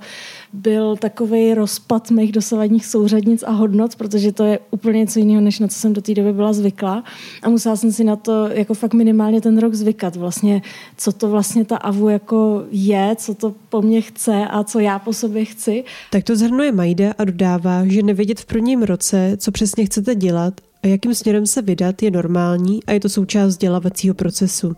byl 0.54 0.96
takový 0.96 1.54
rozpad 1.54 2.12
mých 2.12 2.32
dosavadních 2.32 2.86
souřadnic 2.86 3.44
a 3.44 3.52
hodnot, 3.52 3.96
protože 3.96 4.32
to 4.32 4.44
je 4.44 4.60
úplně 4.72 5.00
něco 5.00 5.20
jiného, 5.20 5.42
než 5.42 5.60
na 5.60 5.68
co 5.68 5.80
jsem 5.80 5.94
do 5.94 6.02
té 6.02 6.14
doby 6.14 6.34
byla 6.34 6.54
zvyklá. 6.54 7.04
A 7.44 7.50
musela 7.50 7.76
jsem 7.76 7.92
si 7.92 8.04
na 8.04 8.16
to 8.16 8.48
jako 8.48 8.74
fakt 8.74 8.94
minimálně 8.94 9.42
ten 9.42 9.58
rok 9.58 9.74
zvykat. 9.74 10.16
Vlastně, 10.16 10.62
co 10.98 11.12
to 11.12 11.30
vlastně 11.30 11.66
ta 11.66 11.78
AVU 11.78 12.10
jako 12.10 12.64
je, 12.72 13.16
co 13.16 13.34
to 13.34 13.54
po 13.70 13.82
mně 13.82 14.02
chce 14.02 14.48
a 14.50 14.64
co 14.64 14.80
já 14.80 15.00
po 15.00 15.14
sobě 15.14 15.46
chci. 15.46 15.84
Tak 16.12 16.24
to 16.24 16.36
zhrnuje 16.36 16.72
Majda 16.72 17.14
a 17.18 17.24
dodává, 17.24 17.86
že 17.86 18.04
nevědět 18.04 18.40
v 18.40 18.46
prvním 18.46 18.84
roce, 18.84 19.38
co 19.38 19.52
přesně 19.52 19.86
chcete 19.86 20.16
dělat 20.16 20.54
a 20.84 20.88
jakým 20.88 21.15
směrem 21.15 21.46
se 21.46 21.62
vydat, 21.62 22.03
je 22.03 22.12
normální 22.12 22.84
a 22.84 22.91
je 22.91 23.00
to 23.00 23.10
součást 23.10 23.48
vzdělávacího 23.48 24.15
procesu. 24.15 24.74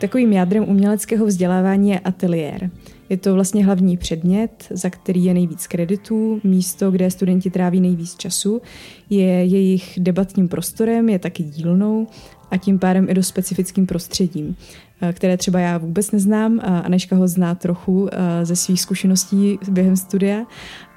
Takovým 0.00 0.32
jádrem 0.32 0.68
uměleckého 0.68 1.26
vzdělávání 1.26 1.90
je 1.90 1.98
ateliér. 2.00 2.70
Je 3.08 3.16
to 3.16 3.34
vlastně 3.34 3.64
hlavní 3.64 3.96
předmět, 3.96 4.66
za 4.70 4.90
který 4.90 5.24
je 5.24 5.34
nejvíc 5.34 5.66
kreditů, 5.66 6.40
místo, 6.44 6.90
kde 6.90 7.10
studenti 7.10 7.50
tráví 7.50 7.80
nejvíc 7.80 8.16
času, 8.16 8.62
je 9.10 9.26
jejich 9.26 9.98
debatním 9.98 10.48
prostorem, 10.48 11.08
je 11.08 11.18
taky 11.18 11.42
dílnou 11.42 12.06
a 12.50 12.56
tím 12.56 12.78
pádem 12.78 13.06
i 13.08 13.14
do 13.14 13.22
specifickým 13.22 13.86
prostředím, 13.86 14.56
které 15.12 15.36
třeba 15.36 15.60
já 15.60 15.78
vůbec 15.78 16.10
neznám 16.10 16.60
a 16.60 16.78
Aneška 16.78 17.16
ho 17.16 17.28
zná 17.28 17.54
trochu 17.54 18.08
eh, 18.12 18.46
ze 18.46 18.56
svých 18.56 18.80
zkušeností 18.80 19.58
během 19.68 19.96
studia, 19.96 20.44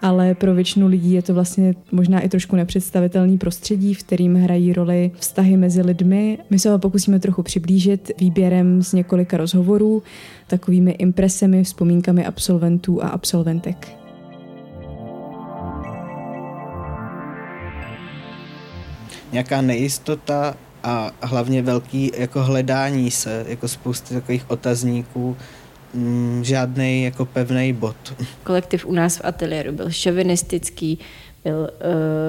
ale 0.02 0.36
pro 0.36 0.56
většinu 0.56 0.88
lidí 0.88 1.14
je 1.14 1.22
to 1.22 1.34
vlastně 1.34 1.74
možná 1.92 2.20
i 2.20 2.30
trošku 2.30 2.56
nepředstavitelný 2.56 3.38
prostředí, 3.38 3.94
v 3.94 4.04
kterým 4.04 4.36
hrají 4.36 4.74
roli 4.74 5.12
vztahy 5.16 5.58
mezi 5.58 5.82
lidmi. 5.82 6.38
My 6.50 6.60
se 6.60 6.72
ho 6.72 6.80
pokusíme 6.80 7.20
trochu 7.20 7.44
přiblížit 7.44 8.12
výběrem 8.20 8.84
z 8.84 8.94
několika 8.94 9.38
rozhovorů, 9.38 10.04
takovými 10.48 10.92
impresemi, 10.92 11.64
vzpomínkami 11.64 12.26
absolventů 12.26 13.04
a 13.04 13.08
absolventek. 13.08 14.00
Nějaká 19.32 19.62
nejistota 19.62 20.56
a 20.84 21.12
hlavně 21.22 21.62
velký 21.62 22.12
jako 22.18 22.44
hledání 22.44 23.12
se, 23.12 23.46
jako 23.48 23.68
spousty 23.68 24.14
takových 24.14 24.52
otazníků, 24.52 25.38
mm, 25.94 26.42
žádný 26.44 27.04
jako 27.04 27.26
pevný 27.26 27.74
bod. 27.74 27.96
Kolektiv 28.44 28.86
u 28.86 28.94
nás 28.94 29.18
v 29.18 29.22
ateliéru 29.24 29.72
byl 29.72 29.92
šovinistický, 29.92 31.00
byl 31.44 31.70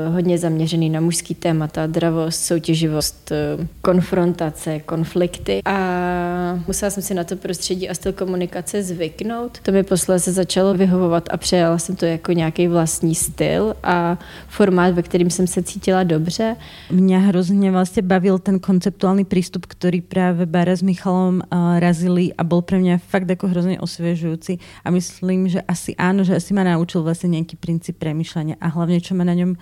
uh, 0.06 0.14
hodně 0.14 0.38
zaměřený 0.38 0.90
na 0.90 1.00
mužský 1.00 1.34
témata, 1.34 1.86
dravost, 1.86 2.44
soutěživost, 2.44 3.32
uh, 3.58 3.66
konfrontace, 3.82 4.80
konflikty 4.80 5.60
a 5.64 6.60
musela 6.66 6.90
jsem 6.90 7.02
si 7.02 7.14
na 7.14 7.24
to 7.24 7.36
prostředí 7.36 7.88
a 7.88 7.94
styl 7.94 8.12
komunikace 8.12 8.82
zvyknout. 8.82 9.58
To 9.62 9.72
mi 9.72 9.82
posledně 9.82 10.32
začalo 10.32 10.74
vyhovovat 10.74 11.28
a 11.30 11.36
přejala 11.36 11.78
jsem 11.78 11.96
to 11.96 12.06
jako 12.06 12.32
nějaký 12.32 12.68
vlastní 12.68 13.14
styl 13.14 13.74
a 13.82 14.18
formát, 14.48 14.94
ve 14.94 15.02
kterým 15.02 15.30
jsem 15.30 15.46
se 15.46 15.62
cítila 15.62 16.02
dobře. 16.02 16.56
Mě 16.90 17.18
hrozně 17.18 17.70
vlastně 17.70 18.02
bavil 18.02 18.38
ten 18.38 18.58
konceptuální 18.58 19.24
přístup, 19.24 19.66
který 19.66 20.00
právě 20.00 20.46
Bára 20.46 20.76
s 20.76 20.82
Michalom 20.82 21.34
uh, 21.34 21.78
razili 21.78 22.32
a 22.38 22.44
byl 22.44 22.62
pro 22.62 22.78
mě 22.78 22.98
fakt 22.98 23.30
jako 23.30 23.48
hrozně 23.48 23.80
osvěžující 23.80 24.58
a 24.84 24.90
myslím, 24.90 25.48
že 25.48 25.62
asi 25.62 25.96
ano, 25.96 26.24
že 26.24 26.36
asi 26.36 26.54
ma 26.54 26.64
naučil 26.64 27.02
vlastně 27.02 27.28
nějaký 27.28 27.56
princip 27.56 27.96
přemýšlení 27.98 28.56
a 28.60 28.66
hlavně, 28.66 28.99
čo 29.00 29.14
ma 29.14 29.24
na 29.24 29.34
něm 29.34 29.56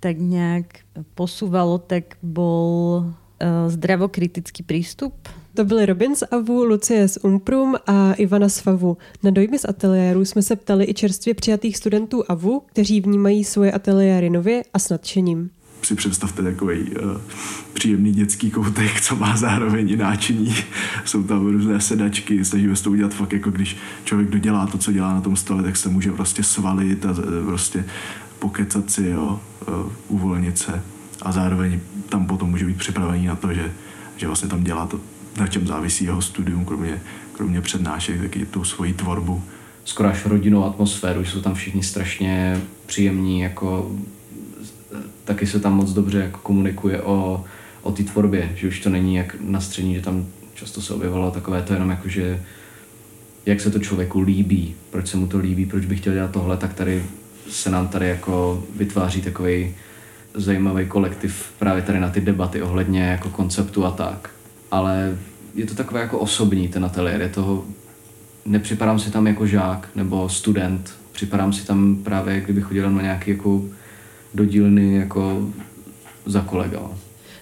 tak 0.00 0.16
nějak 0.18 0.66
posúvalo, 1.14 1.78
tak 1.78 2.04
bol 2.22 3.04
uh, 3.04 3.70
zdravokritický 3.70 4.62
přístup. 4.62 5.14
To 5.54 5.64
byly 5.64 5.86
Robin 5.86 6.16
z 6.16 6.22
Avu, 6.22 6.64
Lucie 6.64 7.08
z 7.08 7.18
Umprum 7.22 7.76
a 7.86 8.12
Ivana 8.12 8.48
z 8.48 8.58
Favu. 8.58 8.96
Na 9.22 9.30
dojmy 9.30 9.58
z 9.58 9.64
ateliéru 9.64 10.24
jsme 10.24 10.42
se 10.42 10.56
ptali 10.56 10.84
i 10.88 10.94
čerstvě 10.94 11.34
přijatých 11.34 11.76
studentů 11.76 12.24
Avu, 12.28 12.62
kteří 12.66 13.00
vnímají 13.00 13.44
svoje 13.44 13.72
ateliéry 13.72 14.30
nově 14.30 14.62
a 14.74 14.78
s 14.78 14.88
nadšením 14.88 15.50
si 15.86 15.94
představte 15.94 16.42
takový 16.42 16.80
uh, 16.80 17.20
příjemný 17.72 18.12
dětský 18.12 18.50
koutek, 18.50 19.00
co 19.00 19.16
má 19.16 19.36
zároveň 19.36 19.90
i 19.90 19.96
náčiní. 19.96 20.54
Jsou 21.04 21.22
tam 21.22 21.46
různé 21.46 21.80
sedačky, 21.80 22.44
snažíme 22.44 22.76
se 22.76 22.84
to 22.84 22.90
udělat 22.90 23.14
fakt 23.14 23.32
jako 23.32 23.50
když 23.50 23.76
člověk 24.04 24.30
dodělá 24.30 24.66
to, 24.66 24.78
co 24.78 24.92
dělá 24.92 25.14
na 25.14 25.20
tom 25.20 25.36
stole, 25.36 25.62
tak 25.62 25.76
se 25.76 25.88
může 25.88 26.12
prostě 26.12 26.42
svalit 26.42 27.06
a 27.06 27.14
prostě 27.44 27.84
pokecat 28.38 28.90
si, 28.90 29.06
jo, 29.06 29.40
uh, 29.68 29.92
uvolnit 30.08 30.58
se 30.58 30.82
a 31.22 31.32
zároveň 31.32 31.80
tam 32.08 32.26
potom 32.26 32.50
může 32.50 32.64
být 32.64 32.78
připravený 32.78 33.26
na 33.26 33.36
to, 33.36 33.54
že, 33.54 33.72
že 34.16 34.26
vlastně 34.26 34.48
tam 34.48 34.64
dělá 34.64 34.86
to, 34.86 35.00
na 35.40 35.46
čem 35.46 35.66
závisí 35.66 36.04
jeho 36.04 36.22
studium, 36.22 36.64
kromě, 36.64 37.02
kromě 37.32 37.60
přednášek, 37.60 38.20
taky 38.20 38.46
tu 38.46 38.64
svoji 38.64 38.92
tvorbu. 38.92 39.42
Skoro 39.84 40.08
až 40.08 40.26
rodinnou 40.26 40.64
atmosféru, 40.64 41.24
jsou 41.24 41.40
tam 41.40 41.54
všichni 41.54 41.82
strašně 41.82 42.60
příjemní, 42.86 43.40
jako 43.40 43.96
taky 45.24 45.46
se 45.46 45.60
tam 45.60 45.74
moc 45.74 45.92
dobře 45.92 46.18
jako 46.18 46.38
komunikuje 46.42 47.02
o, 47.02 47.44
o 47.82 47.92
té 47.92 48.02
tvorbě, 48.02 48.52
že 48.56 48.68
už 48.68 48.80
to 48.80 48.90
není 48.90 49.14
jak 49.14 49.36
na 49.40 49.60
střední, 49.60 49.94
že 49.94 50.00
tam 50.00 50.26
často 50.54 50.82
se 50.82 50.94
objevovalo 50.94 51.30
takové 51.30 51.62
to 51.62 51.72
jenom 51.72 51.90
jako, 51.90 52.08
že 52.08 52.42
jak 53.46 53.60
se 53.60 53.70
to 53.70 53.78
člověku 53.78 54.20
líbí, 54.20 54.74
proč 54.90 55.08
se 55.08 55.16
mu 55.16 55.26
to 55.26 55.38
líbí, 55.38 55.66
proč 55.66 55.84
by 55.84 55.96
chtěl 55.96 56.14
dělat 56.14 56.30
tohle, 56.30 56.56
tak 56.56 56.74
tady 56.74 57.04
se 57.48 57.70
nám 57.70 57.88
tady 57.88 58.08
jako 58.08 58.64
vytváří 58.76 59.22
takový 59.22 59.74
zajímavý 60.34 60.86
kolektiv 60.86 61.52
právě 61.58 61.82
tady 61.82 62.00
na 62.00 62.10
ty 62.10 62.20
debaty 62.20 62.62
ohledně 62.62 63.02
jako 63.02 63.28
konceptu 63.28 63.84
a 63.84 63.90
tak. 63.90 64.30
Ale 64.70 65.18
je 65.54 65.66
to 65.66 65.74
takové 65.74 66.00
jako 66.00 66.18
osobní 66.18 66.68
ten 66.68 66.84
ateliér, 66.84 67.20
je 67.20 67.28
toho, 67.28 67.64
nepřipadám 68.44 68.98
si 68.98 69.10
tam 69.10 69.26
jako 69.26 69.46
žák 69.46 69.88
nebo 69.94 70.28
student, 70.28 70.94
připadám 71.12 71.52
si 71.52 71.66
tam 71.66 71.96
právě, 71.96 72.40
kdybych 72.40 72.64
chodil 72.64 72.90
na 72.90 73.02
nějaký 73.02 73.30
jako 73.30 73.64
do 74.34 74.44
dílny 74.44 74.94
jako 74.94 75.48
za 76.26 76.40
kolega. 76.40 76.80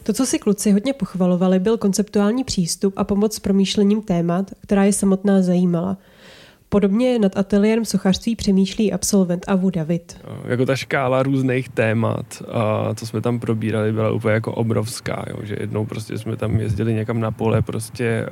To, 0.02 0.12
co 0.12 0.26
si 0.26 0.38
kluci 0.38 0.73
hodně 0.73 0.92
pochvalovali, 0.92 1.58
byl 1.58 1.76
konceptuální 1.76 2.44
přístup 2.44 2.94
a 2.96 3.04
pomoc 3.04 3.34
s 3.34 3.40
promýšlením 3.40 4.02
témat, 4.02 4.50
která 4.61 4.84
je 4.84 4.92
samotná 4.92 5.42
zajímala. 5.42 5.96
Podobně 6.75 7.19
nad 7.19 7.37
ateliérem 7.37 7.85
sochařství 7.85 8.37
přemýšlí 8.37 8.93
absolvent 8.93 9.45
Avu 9.49 9.71
David. 9.71 10.21
Jako 10.45 10.66
ta 10.66 10.76
škála 10.76 11.23
různých 11.23 11.69
témat, 11.69 12.43
a 12.52 12.95
co 12.95 13.07
jsme 13.07 13.21
tam 13.21 13.40
probírali, 13.40 13.93
byla 13.93 14.11
úplně 14.11 14.35
jako 14.35 14.52
obrovská, 14.52 15.25
jo, 15.31 15.37
že 15.43 15.57
jednou 15.61 15.87
prostě 15.87 16.19
jsme 16.19 16.37
tam 16.37 16.61
jezdili 16.61 16.95
někam 16.95 17.21
na 17.21 17.31
pole 17.31 17.62
prostě 17.62 18.26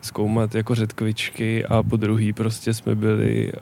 zkoumat 0.00 0.54
jako 0.54 0.74
řetkvičky 0.74 1.64
a 1.64 1.82
po 1.82 1.96
druhý 1.96 2.32
prostě 2.32 2.74
jsme 2.74 2.94
byli 2.94 3.52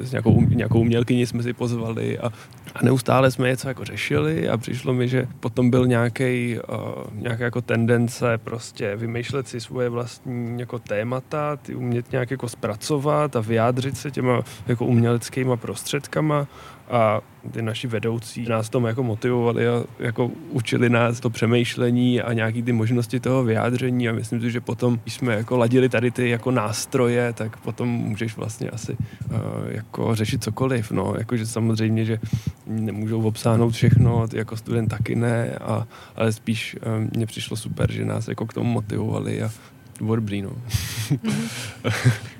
s 0.00 0.10
nějakou, 0.12 0.40
nějakou 0.40 0.80
umělkyni 0.80 1.26
jsme 1.26 1.42
si 1.42 1.52
pozvali 1.52 2.18
a, 2.18 2.32
a 2.78 2.84
neustále 2.84 3.30
jsme 3.30 3.48
něco 3.48 3.68
jako 3.68 3.84
řešili 3.84 4.48
a 4.48 4.56
přišlo 4.56 4.94
mi, 4.94 5.08
že 5.08 5.28
potom 5.40 5.70
byl 5.70 5.86
nějaký 5.86 6.58
uh, 6.68 6.78
nějaká 7.12 7.44
jako 7.44 7.60
tendence 7.60 8.38
prostě 8.38 8.96
vymýšlet 8.96 9.48
si 9.48 9.60
svoje 9.60 9.88
vlastní 9.88 10.60
jako 10.60 10.78
témata, 10.78 11.56
ty 11.56 11.74
umět 11.74 12.12
nějak 12.12 12.30
jako 12.30 12.48
zpracovat 12.48 13.36
a 13.36 13.40
vyjádřit 13.40 13.96
se 13.96 14.10
těma 14.10 14.42
jako 14.66 14.84
uměleckýma 14.86 15.56
prostředkama 15.56 16.46
a 16.90 17.20
ty 17.50 17.62
naši 17.62 17.86
vedoucí 17.86 18.46
nás 18.48 18.68
tomu 18.68 18.86
jako 18.86 19.02
motivovali 19.02 19.68
a 19.68 19.84
jako 19.98 20.30
učili 20.50 20.88
nás 20.88 21.20
to 21.20 21.30
přemýšlení 21.30 22.20
a 22.20 22.32
nějaký 22.32 22.62
ty 22.62 22.72
možnosti 22.72 23.20
toho 23.20 23.44
vyjádření. 23.44 24.08
A 24.08 24.12
myslím 24.12 24.40
si, 24.40 24.50
že 24.50 24.60
potom, 24.60 24.98
když 25.02 25.14
jsme 25.14 25.34
jako 25.34 25.56
ladili 25.56 25.88
tady 25.88 26.10
ty 26.10 26.28
jako 26.28 26.50
nástroje, 26.50 27.32
tak 27.32 27.56
potom 27.56 27.88
můžeš 27.88 28.36
vlastně 28.36 28.70
asi 28.70 28.92
uh, 28.92 29.36
jako 29.68 30.14
řešit 30.14 30.44
cokoliv, 30.44 30.90
no, 30.90 31.14
jakože 31.18 31.46
samozřejmě, 31.46 32.04
že 32.04 32.18
nemůžou 32.66 33.22
obsáhnout 33.22 33.70
všechno, 33.70 34.28
ty 34.28 34.38
jako 34.38 34.56
student 34.56 34.90
taky 34.90 35.14
ne, 35.14 35.50
a, 35.50 35.86
ale 36.16 36.32
spíš 36.32 36.76
uh, 36.76 37.16
mně 37.16 37.26
přišlo 37.26 37.56
super, 37.56 37.92
že 37.92 38.04
nás 38.04 38.28
jako 38.28 38.46
k 38.46 38.52
tomu 38.52 38.70
motivovali 38.70 39.42
a 39.42 39.50
Warbrý, 40.00 40.42
no. 40.42 40.50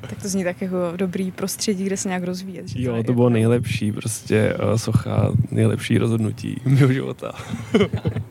tak 0.01 0.23
to 0.23 0.29
zní 0.29 0.44
tak 0.44 0.62
jako 0.62 0.77
dobrý 0.97 1.31
prostředí, 1.31 1.85
kde 1.85 1.97
se 1.97 2.09
nějak 2.09 2.25
rozvíjet. 2.25 2.68
Že 2.68 2.83
jo, 2.83 2.97
to, 2.97 3.03
to 3.03 3.12
bylo 3.12 3.29
nejlepší, 3.29 3.92
prostě 3.92 4.55
uh, 4.55 4.77
socha, 4.77 5.33
nejlepší 5.51 5.99
rozhodnutí 5.99 6.61
mého 6.64 6.92
života. 6.92 7.33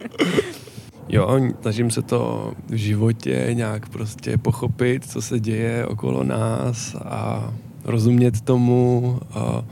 jo, 1.10 1.40
snažím 1.62 1.92
se 1.92 2.02
to 2.02 2.54
v 2.70 2.74
životě 2.74 3.50
nějak 3.54 3.90
prostě 3.90 4.38
pochopit, 4.38 5.06
co 5.06 5.22
se 5.22 5.40
děje 5.40 5.86
okolo 5.86 6.24
nás 6.24 6.96
a 6.96 7.54
rozumět 7.84 8.42
tomu 8.42 9.20
a 9.32 9.63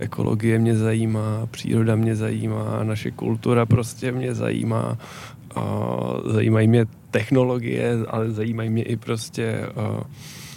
ekologie 0.00 0.58
mě 0.58 0.76
zajímá, 0.76 1.48
příroda 1.50 1.96
mě 1.96 2.16
zajímá, 2.16 2.80
naše 2.84 3.10
kultura 3.10 3.66
prostě 3.66 4.12
mě 4.12 4.34
zajímá 4.34 4.98
zajímají 6.26 6.68
mě 6.68 6.86
technologie, 7.10 7.98
ale 8.08 8.30
zajímají 8.30 8.70
mě 8.70 8.82
i 8.82 8.96
prostě 8.96 9.60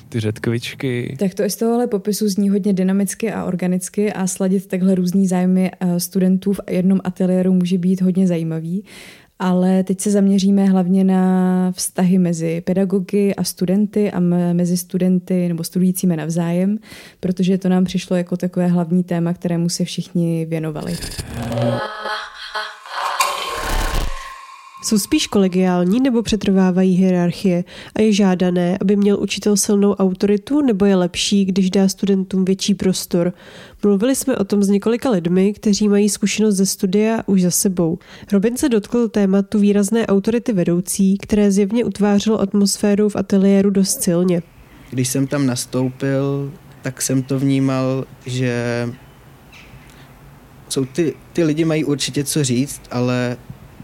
ty 0.10 0.20
řetkvičky. 0.20 1.16
Tak 1.20 1.34
to 1.34 1.44
i 1.44 1.50
z 1.50 1.56
tohohle 1.56 1.88
popisu 1.88 2.30
zní 2.30 2.50
hodně 2.50 2.74
dynamicky 2.74 3.32
a 3.32 3.44
organicky 3.44 4.14
a 4.14 4.28
sladit 4.28 4.68
takhle 4.68 4.96
různý 4.96 5.28
zájmy 5.28 5.72
uh, 5.84 5.98
studentů 5.98 6.54
v 6.54 6.60
jednom 6.70 7.00
ateliéru 7.04 7.54
může 7.54 7.78
být 7.78 8.02
hodně 8.02 8.28
zajímavý. 8.28 8.84
Ale 9.40 9.84
teď 9.84 10.02
se 10.02 10.12
zaměříme 10.12 10.66
hlavně 10.66 11.04
na 11.04 11.72
vztahy 11.72 12.18
mezi 12.18 12.62
pedagogy 12.62 13.36
a 13.36 13.44
studenty 13.44 14.12
a 14.12 14.20
mezi 14.54 14.78
studenty 14.78 15.48
nebo 15.48 15.64
studujícími 15.64 16.18
navzájem, 16.18 16.78
protože 17.20 17.58
to 17.58 17.70
nám 17.70 17.86
přišlo 17.86 18.16
jako 18.16 18.38
takové 18.38 18.68
hlavní 18.68 19.04
téma, 19.04 19.34
kterému 19.34 19.70
se 19.70 19.86
všichni 19.86 20.46
věnovali. 20.46 20.96
Jsou 24.84 24.98
spíš 24.98 25.28
kolegiální 25.28 26.00
nebo 26.00 26.22
přetrvávají 26.22 26.96
hierarchie 26.96 27.64
a 27.96 28.02
je 28.02 28.14
žádané, 28.14 28.78
aby 28.82 28.96
měl 28.96 29.20
učitel 29.20 29.58
silnou 29.58 29.94
autoritu 29.94 30.62
nebo 30.62 30.86
je 30.86 30.96
lepší, 30.96 31.46
když 31.46 31.70
dá 31.70 31.88
studentům 31.88 32.46
větší 32.46 32.76
prostor. 32.76 33.34
Mluvili 33.84 34.16
jsme 34.16 34.38
o 34.38 34.44
tom 34.44 34.64
s 34.64 34.70
několika 34.70 35.10
lidmi, 35.10 35.54
kteří 35.54 35.90
mají 35.90 36.10
zkušenost 36.10 36.56
ze 36.56 36.66
studia 36.66 37.24
už 37.26 37.42
za 37.42 37.52
sebou. 37.52 38.00
Robin 38.32 38.58
se 38.58 38.70
dotkl 38.70 39.08
tématu 39.08 39.60
výrazné 39.60 40.08
autority 40.08 40.54
vedoucí, 40.54 41.18
které 41.18 41.52
zjevně 41.52 41.86
utvářelo 41.86 42.42
atmosféru 42.42 43.10
v 43.10 43.16
ateliéru 43.16 43.70
dost 43.70 44.04
silně. 44.04 44.42
Když 44.90 45.08
jsem 45.08 45.28
tam 45.28 45.46
nastoupil, 45.46 46.52
tak 46.82 47.02
jsem 47.02 47.24
to 47.24 47.40
vnímal, 47.40 48.06
že 48.26 48.90
jsou 50.70 50.86
ty, 50.86 51.14
ty 51.34 51.44
lidi 51.44 51.66
mají 51.66 51.84
určitě 51.84 52.24
co 52.24 52.44
říct, 52.44 52.82
ale 52.92 53.38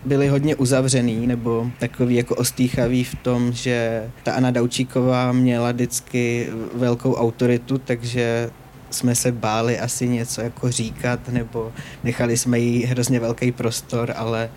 byli 0.06 0.28
hodně 0.28 0.56
uzavřený 0.56 1.28
nebo 1.28 1.72
takový 1.80 2.16
jako 2.16 2.36
ostýchavý 2.36 3.04
v 3.04 3.16
tom, 3.16 3.54
že 3.54 4.04
ta 4.24 4.34
Anna 4.34 4.52
Daučíková 4.52 5.32
měla 5.32 5.72
vždycky 5.72 6.48
velkou 6.74 7.16
autoritu, 7.16 7.78
takže 7.78 8.50
jsme 8.90 9.16
se 9.16 9.32
báli 9.32 9.80
asi 9.80 10.08
něco 10.08 10.42
jako 10.42 10.72
říkat 10.72 11.30
nebo 11.30 11.72
nechali 12.04 12.38
jsme 12.38 12.60
jí 12.60 12.84
hrozně 12.84 13.20
velký 13.20 13.52
prostor, 13.52 14.14
ale 14.16 14.50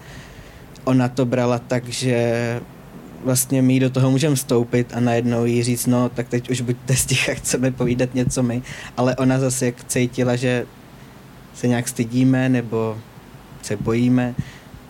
ona 0.85 1.09
to 1.09 1.27
brala 1.27 1.59
tak, 1.59 1.89
že 1.89 2.61
vlastně 3.25 3.63
my 3.63 3.81
do 3.81 3.91
toho 3.91 4.11
můžeme 4.11 4.35
vstoupit 4.37 4.93
a 4.95 5.01
najednou 5.01 5.45
jí 5.45 5.63
říct, 5.63 5.87
no 5.87 6.09
tak 6.09 6.29
teď 6.29 6.51
už 6.51 6.61
buďte 6.61 6.97
sticha, 6.97 7.35
chceme 7.35 7.71
povídat 7.71 8.15
něco 8.15 8.43
my, 8.43 8.63
ale 8.97 9.17
ona 9.17 9.39
zase 9.39 9.67
jak 9.67 9.85
cítila, 9.85 10.37
že 10.37 10.67
se 11.55 11.69
nějak 11.69 11.89
stydíme 11.89 12.49
nebo 12.49 12.99
se 13.63 13.77
bojíme, 13.77 14.35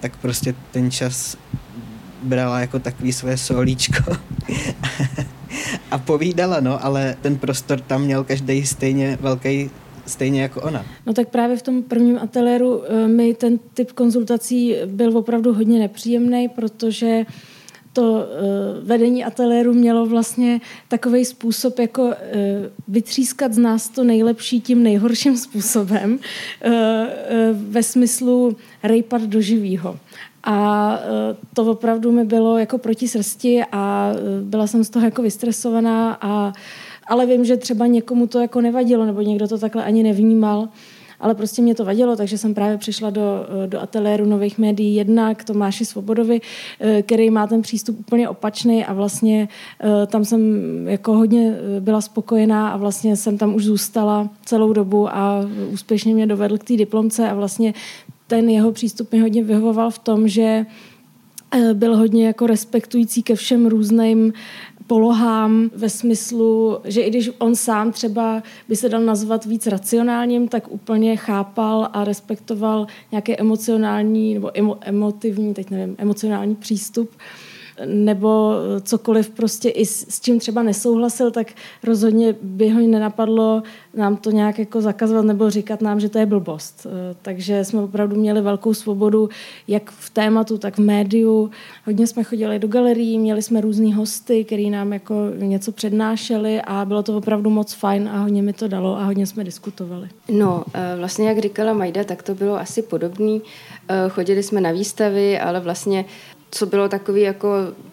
tak 0.02 0.16
prostě 0.16 0.54
ten 0.70 0.90
čas 0.90 1.36
brala 2.22 2.60
jako 2.60 2.78
takový 2.78 3.12
své 3.12 3.36
solíčko 3.36 4.16
a 5.90 5.98
povídala, 5.98 6.60
no, 6.60 6.84
ale 6.84 7.16
ten 7.22 7.36
prostor 7.36 7.80
tam 7.80 8.02
měl 8.02 8.24
každý 8.24 8.66
stejně 8.66 9.18
velký 9.20 9.70
stejně 10.06 10.42
jako 10.42 10.60
ona. 10.60 10.84
No 11.06 11.14
tak 11.14 11.28
právě 11.28 11.56
v 11.56 11.62
tom 11.62 11.82
prvním 11.82 12.18
ateliéru 12.18 12.82
eh, 12.84 13.08
mi 13.08 13.34
ten 13.34 13.58
typ 13.74 13.92
konzultací 13.92 14.74
byl 14.86 15.18
opravdu 15.18 15.54
hodně 15.54 15.78
nepříjemný, 15.78 16.48
protože 16.48 17.24
to 17.92 18.26
vedení 18.82 19.24
ateliéru 19.24 19.72
mělo 19.72 20.06
vlastně 20.06 20.60
takový 20.88 21.24
způsob, 21.24 21.78
jako 21.78 22.14
vytřískat 22.88 23.52
z 23.52 23.58
nás 23.58 23.88
to 23.88 24.04
nejlepší 24.04 24.60
tím 24.60 24.82
nejhorším 24.82 25.36
způsobem 25.36 26.18
ve 27.52 27.82
smyslu 27.82 28.56
rejpat 28.82 29.22
do 29.22 29.40
živýho. 29.40 29.98
A 30.44 30.98
to 31.54 31.64
opravdu 31.64 32.12
mi 32.12 32.24
bylo 32.24 32.58
jako 32.58 32.78
proti 32.78 33.08
srsti 33.08 33.62
a 33.72 34.12
byla 34.42 34.66
jsem 34.66 34.84
z 34.84 34.90
toho 34.90 35.04
jako 35.04 35.22
vystresovaná 35.22 36.18
a 36.20 36.52
ale 37.06 37.26
vím, 37.26 37.44
že 37.44 37.56
třeba 37.56 37.86
někomu 37.86 38.26
to 38.26 38.40
jako 38.40 38.60
nevadilo, 38.60 39.06
nebo 39.06 39.20
někdo 39.20 39.48
to 39.48 39.58
takhle 39.58 39.84
ani 39.84 40.02
nevnímal, 40.02 40.68
ale 41.22 41.34
prostě 41.34 41.62
mě 41.62 41.74
to 41.74 41.84
vadilo, 41.84 42.16
takže 42.16 42.38
jsem 42.38 42.54
právě 42.54 42.78
přišla 42.78 43.10
do, 43.10 43.46
do 43.66 43.82
ateliéru 43.82 44.26
nových 44.26 44.58
médií 44.58 44.94
jedna 44.94 45.34
k 45.34 45.44
Tomáši 45.44 45.84
Svobodovi, 45.84 46.40
eh, 46.80 47.02
který 47.02 47.30
má 47.30 47.46
ten 47.46 47.62
přístup 47.62 48.00
úplně 48.00 48.28
opačný 48.28 48.84
a 48.84 48.92
vlastně 48.92 49.48
eh, 49.80 50.06
tam 50.06 50.24
jsem 50.24 50.40
jako 50.88 51.12
hodně 51.12 51.54
eh, 51.76 51.80
byla 51.80 52.00
spokojená 52.00 52.68
a 52.68 52.76
vlastně 52.76 53.16
jsem 53.16 53.38
tam 53.38 53.54
už 53.54 53.64
zůstala 53.64 54.28
celou 54.44 54.72
dobu 54.72 55.08
a 55.08 55.40
úspěšně 55.72 56.14
mě 56.14 56.26
dovedl 56.26 56.58
k 56.58 56.64
té 56.64 56.76
diplomce 56.76 57.30
a 57.30 57.34
vlastně 57.34 57.74
ten 58.26 58.50
jeho 58.50 58.72
přístup 58.72 59.12
mi 59.12 59.18
hodně 59.20 59.44
vyhovoval 59.44 59.90
v 59.90 59.98
tom, 59.98 60.28
že 60.28 60.66
byl 61.72 61.96
hodně 61.96 62.26
jako 62.26 62.46
respektující 62.46 63.22
ke 63.22 63.34
všem 63.34 63.66
různým 63.66 64.32
polohám 64.92 65.70
ve 65.74 65.90
smyslu, 65.90 66.78
že 66.84 67.00
i 67.00 67.10
když 67.10 67.30
on 67.38 67.56
sám 67.56 67.92
třeba 67.92 68.42
by 68.68 68.76
se 68.76 68.88
dal 68.88 69.00
nazvat 69.00 69.44
víc 69.44 69.66
racionálním, 69.66 70.48
tak 70.48 70.72
úplně 70.72 71.16
chápal 71.16 71.88
a 71.92 72.04
respektoval 72.04 72.86
nějaký 73.12 73.40
emocionální 73.40 74.34
nebo 74.34 74.50
emo, 74.54 74.78
emotivní, 74.80 75.54
teď 75.54 75.70
nevím, 75.70 75.94
emocionální 75.98 76.54
přístup. 76.54 77.10
uh, 77.10 77.51
nebo 77.86 78.52
cokoliv 78.82 79.30
prostě 79.30 79.68
i 79.68 79.86
s, 79.86 80.06
s 80.08 80.20
čím 80.20 80.38
třeba 80.38 80.62
nesouhlasil, 80.62 81.30
tak 81.30 81.46
rozhodně 81.84 82.34
by 82.42 82.70
ho 82.70 82.80
nenapadlo 82.80 83.62
nám 83.94 84.16
to 84.16 84.30
nějak 84.30 84.58
jako 84.58 84.80
zakazovat 84.80 85.24
nebo 85.24 85.50
říkat 85.50 85.80
nám, 85.80 86.00
že 86.00 86.08
to 86.08 86.18
je 86.18 86.26
blbost. 86.26 86.86
Eh, 86.86 87.16
takže 87.22 87.64
jsme 87.64 87.80
opravdu 87.80 88.16
měli 88.16 88.40
velkou 88.40 88.74
svobodu 88.74 89.28
jak 89.68 89.90
v 89.90 90.10
tématu, 90.10 90.58
tak 90.58 90.74
v 90.74 90.78
médiu. 90.78 91.50
Hodně 91.86 92.06
jsme 92.06 92.24
chodili 92.24 92.58
do 92.58 92.68
galerií, 92.68 93.18
měli 93.18 93.42
jsme 93.42 93.60
různý 93.60 93.94
hosty, 93.94 94.44
který 94.44 94.70
nám 94.70 94.92
jako 94.92 95.14
něco 95.36 95.72
přednášeli 95.72 96.60
a 96.60 96.84
bylo 96.84 97.02
to 97.02 97.16
opravdu 97.16 97.50
moc 97.50 97.72
fajn 97.72 98.08
a 98.08 98.18
hodně 98.18 98.42
mi 98.42 98.52
to 98.52 98.68
dalo 98.68 98.96
a 98.98 99.04
hodně 99.04 99.26
jsme 99.26 99.44
diskutovali. 99.44 100.08
No, 100.28 100.64
eh, 100.74 100.96
vlastně 100.98 101.28
jak 101.28 101.38
říkala 101.38 101.72
Majda, 101.72 102.04
tak 102.04 102.22
to 102.22 102.34
bylo 102.34 102.60
asi 102.60 102.82
podobný. 102.82 103.42
Eh, 103.88 104.08
chodili 104.08 104.42
jsme 104.42 104.60
na 104.60 104.72
výstavy, 104.72 105.38
ale 105.38 105.60
vlastně 105.60 106.04
co 106.54 106.66
bylo 106.66 106.88
takový 106.88 107.20
jako 107.20 107.48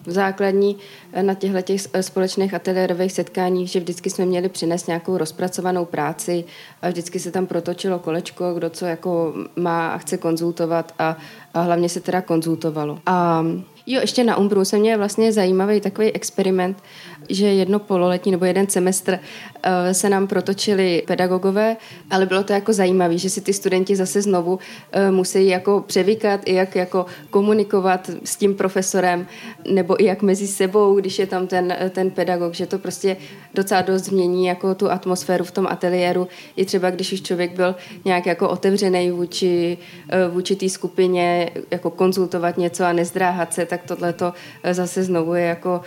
základní 0.06 0.76
eh, 1.12 1.22
na 1.22 1.34
těchto 1.34 1.62
těch 1.62 1.80
eh, 1.92 2.02
společných 2.02 2.54
ateliérových 2.54 3.12
setkáních, 3.12 3.68
že 3.68 3.80
vždycky 3.80 4.10
jsme 4.10 4.26
měli 4.26 4.48
přinést 4.48 4.86
nějakou 4.86 5.16
rozpracovanou 5.16 5.84
práci 5.84 6.44
a 6.82 6.88
vždycky 6.88 7.18
se 7.18 7.30
tam 7.30 7.46
protočilo 7.46 7.98
kolečko, 7.98 8.54
kdo 8.54 8.70
co 8.70 8.86
jako 8.86 9.34
má 9.56 9.88
a 9.88 9.98
chce 9.98 10.16
konzultovat 10.16 10.94
a, 10.98 11.16
a 11.54 11.60
hlavně 11.60 11.88
se 11.88 12.00
teda 12.00 12.22
konzultovalo. 12.22 12.98
A 13.06 13.44
jo, 13.92 14.00
ještě 14.00 14.24
na 14.24 14.36
Umbru 14.36 14.64
jsem 14.64 14.80
měla 14.80 14.96
vlastně 14.96 15.32
zajímavý 15.32 15.80
takový 15.80 16.12
experiment, 16.12 16.82
že 17.28 17.46
jedno 17.46 17.78
pololetí 17.78 18.30
nebo 18.30 18.44
jeden 18.44 18.68
semestr 18.68 19.18
eh, 19.62 19.94
se 19.94 20.08
nám 20.08 20.26
protočili 20.26 21.02
pedagogové, 21.06 21.76
ale 22.10 22.26
bylo 22.26 22.44
to 22.44 22.52
jako 22.52 22.72
zajímavé, 22.72 23.18
že 23.18 23.30
si 23.30 23.40
ty 23.40 23.52
studenti 23.52 23.96
zase 23.96 24.22
znovu 24.22 24.58
eh, 24.92 25.10
musí 25.10 25.46
jako 25.46 25.84
převykat 25.86 26.40
i 26.44 26.54
jak 26.54 26.76
jako 26.76 27.06
komunikovat 27.30 28.10
s 28.24 28.36
tím 28.36 28.54
profesorem, 28.54 29.26
nebo 29.70 30.02
i 30.02 30.04
jak 30.04 30.22
mezi 30.22 30.46
sebou, 30.46 30.94
když 30.94 31.18
je 31.18 31.26
tam 31.26 31.46
ten, 31.46 31.76
ten 31.90 32.10
pedagog, 32.10 32.54
že 32.54 32.66
to 32.66 32.78
prostě 32.78 33.16
docela 33.54 33.82
dost 33.82 34.02
změní 34.02 34.46
jako 34.46 34.74
tu 34.74 34.90
atmosféru 34.90 35.44
v 35.44 35.50
tom 35.50 35.66
ateliéru. 35.66 36.28
I 36.56 36.64
třeba, 36.64 36.90
když 36.90 37.12
už 37.12 37.22
člověk 37.22 37.56
byl 37.56 37.74
nějak 38.04 38.26
jako 38.26 38.48
otevřený 38.48 39.10
vůči, 39.10 39.78
eh, 40.08 40.28
vůči 40.28 40.56
té 40.56 40.68
skupině, 40.68 41.50
jako 41.70 41.90
konzultovat 41.90 42.58
něco 42.58 42.84
a 42.84 42.92
nezdráhat 42.92 43.54
se, 43.54 43.66
tak 43.66 43.79
tohle 43.86 44.12
to 44.12 44.32
zase 44.70 45.04
znovu 45.04 45.34
je 45.34 45.44
jako 45.44 45.80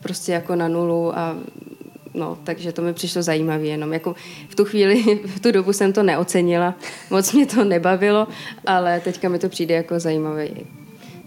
prostě 0.00 0.32
jako 0.32 0.56
na 0.56 0.68
nulu 0.68 1.18
a 1.18 1.36
No, 2.14 2.38
takže 2.44 2.72
to 2.72 2.82
mi 2.82 2.92
přišlo 2.92 3.22
zajímavé 3.22 3.66
jenom. 3.66 3.92
Jako 3.92 4.14
v 4.48 4.54
tu 4.54 4.64
chvíli, 4.64 5.20
v 5.24 5.40
tu 5.40 5.52
dobu 5.52 5.72
jsem 5.72 5.92
to 5.92 6.02
neocenila, 6.02 6.74
moc 7.10 7.32
mě 7.32 7.46
to 7.46 7.64
nebavilo, 7.64 8.28
ale 8.66 9.00
teďka 9.00 9.28
mi 9.28 9.38
to 9.38 9.48
přijde 9.48 9.74
jako 9.74 10.00
zajímavý, 10.00 10.50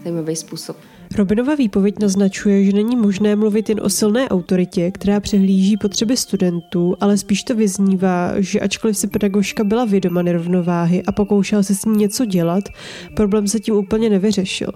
zajímavý 0.02 0.36
způsob. 0.36 0.76
Robinova 1.16 1.54
výpověď 1.54 1.94
naznačuje, 1.98 2.64
že 2.64 2.72
není 2.72 2.96
možné 2.96 3.36
mluvit 3.36 3.68
jen 3.68 3.80
o 3.82 3.88
silné 3.90 4.28
autoritě, 4.28 4.90
která 4.90 5.20
přehlíží 5.20 5.76
potřeby 5.76 6.16
studentů, 6.16 6.96
ale 7.00 7.18
spíš 7.18 7.42
to 7.42 7.54
vyznívá, 7.54 8.32
že 8.38 8.60
ačkoliv 8.60 8.96
si 8.96 9.06
pedagožka 9.06 9.64
byla 9.64 9.84
vědoma 9.84 10.22
nerovnováhy 10.22 11.02
a 11.06 11.12
pokoušela 11.12 11.62
se 11.62 11.74
s 11.74 11.84
ní 11.84 11.96
něco 11.96 12.24
dělat, 12.24 12.64
problém 13.16 13.48
se 13.48 13.60
tím 13.60 13.74
úplně 13.74 14.10
nevyřešil. 14.10 14.70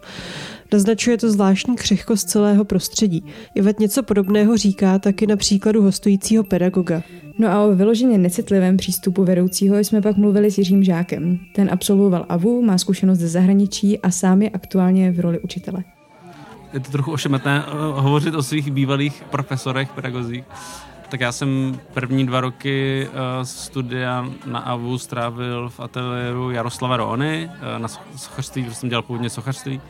Naznačuje 0.72 1.18
to 1.18 1.30
zvláštní 1.30 1.76
křehkost 1.76 2.28
celého 2.28 2.64
prostředí. 2.64 3.24
Ivet 3.54 3.80
něco 3.80 4.02
podobného 4.02 4.56
říká 4.56 4.98
taky 4.98 5.26
na 5.26 5.36
příkladu 5.36 5.82
hostujícího 5.82 6.44
pedagoga. 6.44 7.02
No 7.38 7.48
a 7.48 7.64
o 7.64 7.74
vyloženě 7.74 8.18
necitlivém 8.18 8.76
přístupu 8.76 9.24
vedoucího 9.24 9.78
jsme 9.78 10.02
pak 10.02 10.16
mluvili 10.16 10.50
s 10.50 10.58
Jiřím 10.58 10.84
Žákem. 10.84 11.38
Ten 11.54 11.68
absolvoval 11.72 12.26
AVU, 12.28 12.62
má 12.62 12.78
zkušenost 12.78 13.18
ze 13.18 13.28
zahraničí 13.28 13.98
a 13.98 14.10
sám 14.10 14.42
je 14.42 14.50
aktuálně 14.50 15.12
v 15.12 15.20
roli 15.20 15.38
učitele. 15.38 15.84
Je 16.72 16.80
to 16.80 16.90
trochu 16.90 17.12
ošemetné 17.12 17.64
uh, 17.64 17.72
hovořit 18.02 18.34
o 18.34 18.42
svých 18.42 18.70
bývalých 18.70 19.24
profesorech, 19.30 19.92
pedagozích. 19.92 20.44
Tak 21.08 21.20
já 21.20 21.32
jsem 21.32 21.80
první 21.94 22.26
dva 22.26 22.40
roky 22.40 23.08
uh, 23.08 23.14
studia 23.42 24.30
na 24.46 24.58
AVU 24.58 24.98
strávil 24.98 25.68
v 25.68 25.80
ateliéru 25.80 26.50
Jaroslava 26.50 26.96
Rony 26.96 27.50
uh, 27.50 27.82
na 27.82 27.88
sochařství, 28.16 28.62
protože 28.62 28.74
jsem 28.74 28.88
dělal 28.88 29.02
původně 29.02 29.30
sochařství 29.30 29.80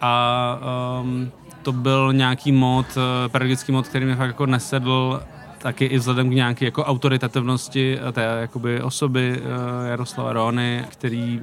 a 0.00 0.58
um, 1.02 1.30
to 1.62 1.72
byl 1.72 2.12
nějaký 2.12 2.52
mod, 2.52 2.86
eh, 2.96 3.28
pedagogický 3.28 3.72
mod, 3.72 3.88
který 3.88 4.06
mi 4.06 4.16
fakt 4.16 4.26
jako 4.26 4.46
nesedl 4.46 5.22
taky 5.58 5.84
i 5.84 5.98
vzhledem 5.98 6.30
k 6.30 6.34
nějaké 6.34 6.64
jako 6.64 6.84
autoritativnosti 6.84 7.98
té 8.12 8.22
jakoby 8.40 8.82
osoby 8.82 9.40
uh, 9.40 9.88
Jaroslava 9.88 10.32
Rony, 10.32 10.84
který 10.88 11.40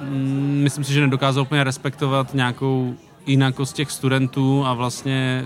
mm, 0.00 0.60
myslím 0.62 0.84
si, 0.84 0.92
že 0.92 1.00
nedokázal 1.00 1.42
úplně 1.42 1.64
respektovat 1.64 2.34
nějakou 2.34 2.94
jinakost 3.26 3.76
těch 3.76 3.90
studentů 3.90 4.66
a 4.66 4.74
vlastně 4.74 5.44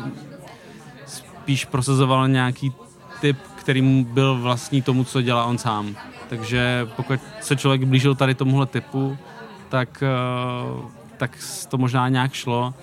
spíš 1.06 1.64
prosazoval 1.64 2.28
nějaký 2.28 2.72
typ, 3.20 3.38
který 3.54 3.82
mu 3.82 4.04
byl 4.04 4.38
vlastní 4.38 4.82
tomu, 4.82 5.04
co 5.04 5.22
dělá 5.22 5.44
on 5.44 5.58
sám. 5.58 5.96
Takže 6.28 6.88
pokud 6.96 7.20
se 7.40 7.56
člověk 7.56 7.84
blížil 7.84 8.14
tady 8.14 8.34
tomuhle 8.34 8.66
typu, 8.66 9.18
tak 9.68 10.02
uh, 10.76 10.90
tak 11.22 11.38
to 11.68 11.78
možná 11.78 12.08
nějak 12.08 12.32
šlo, 12.32 12.74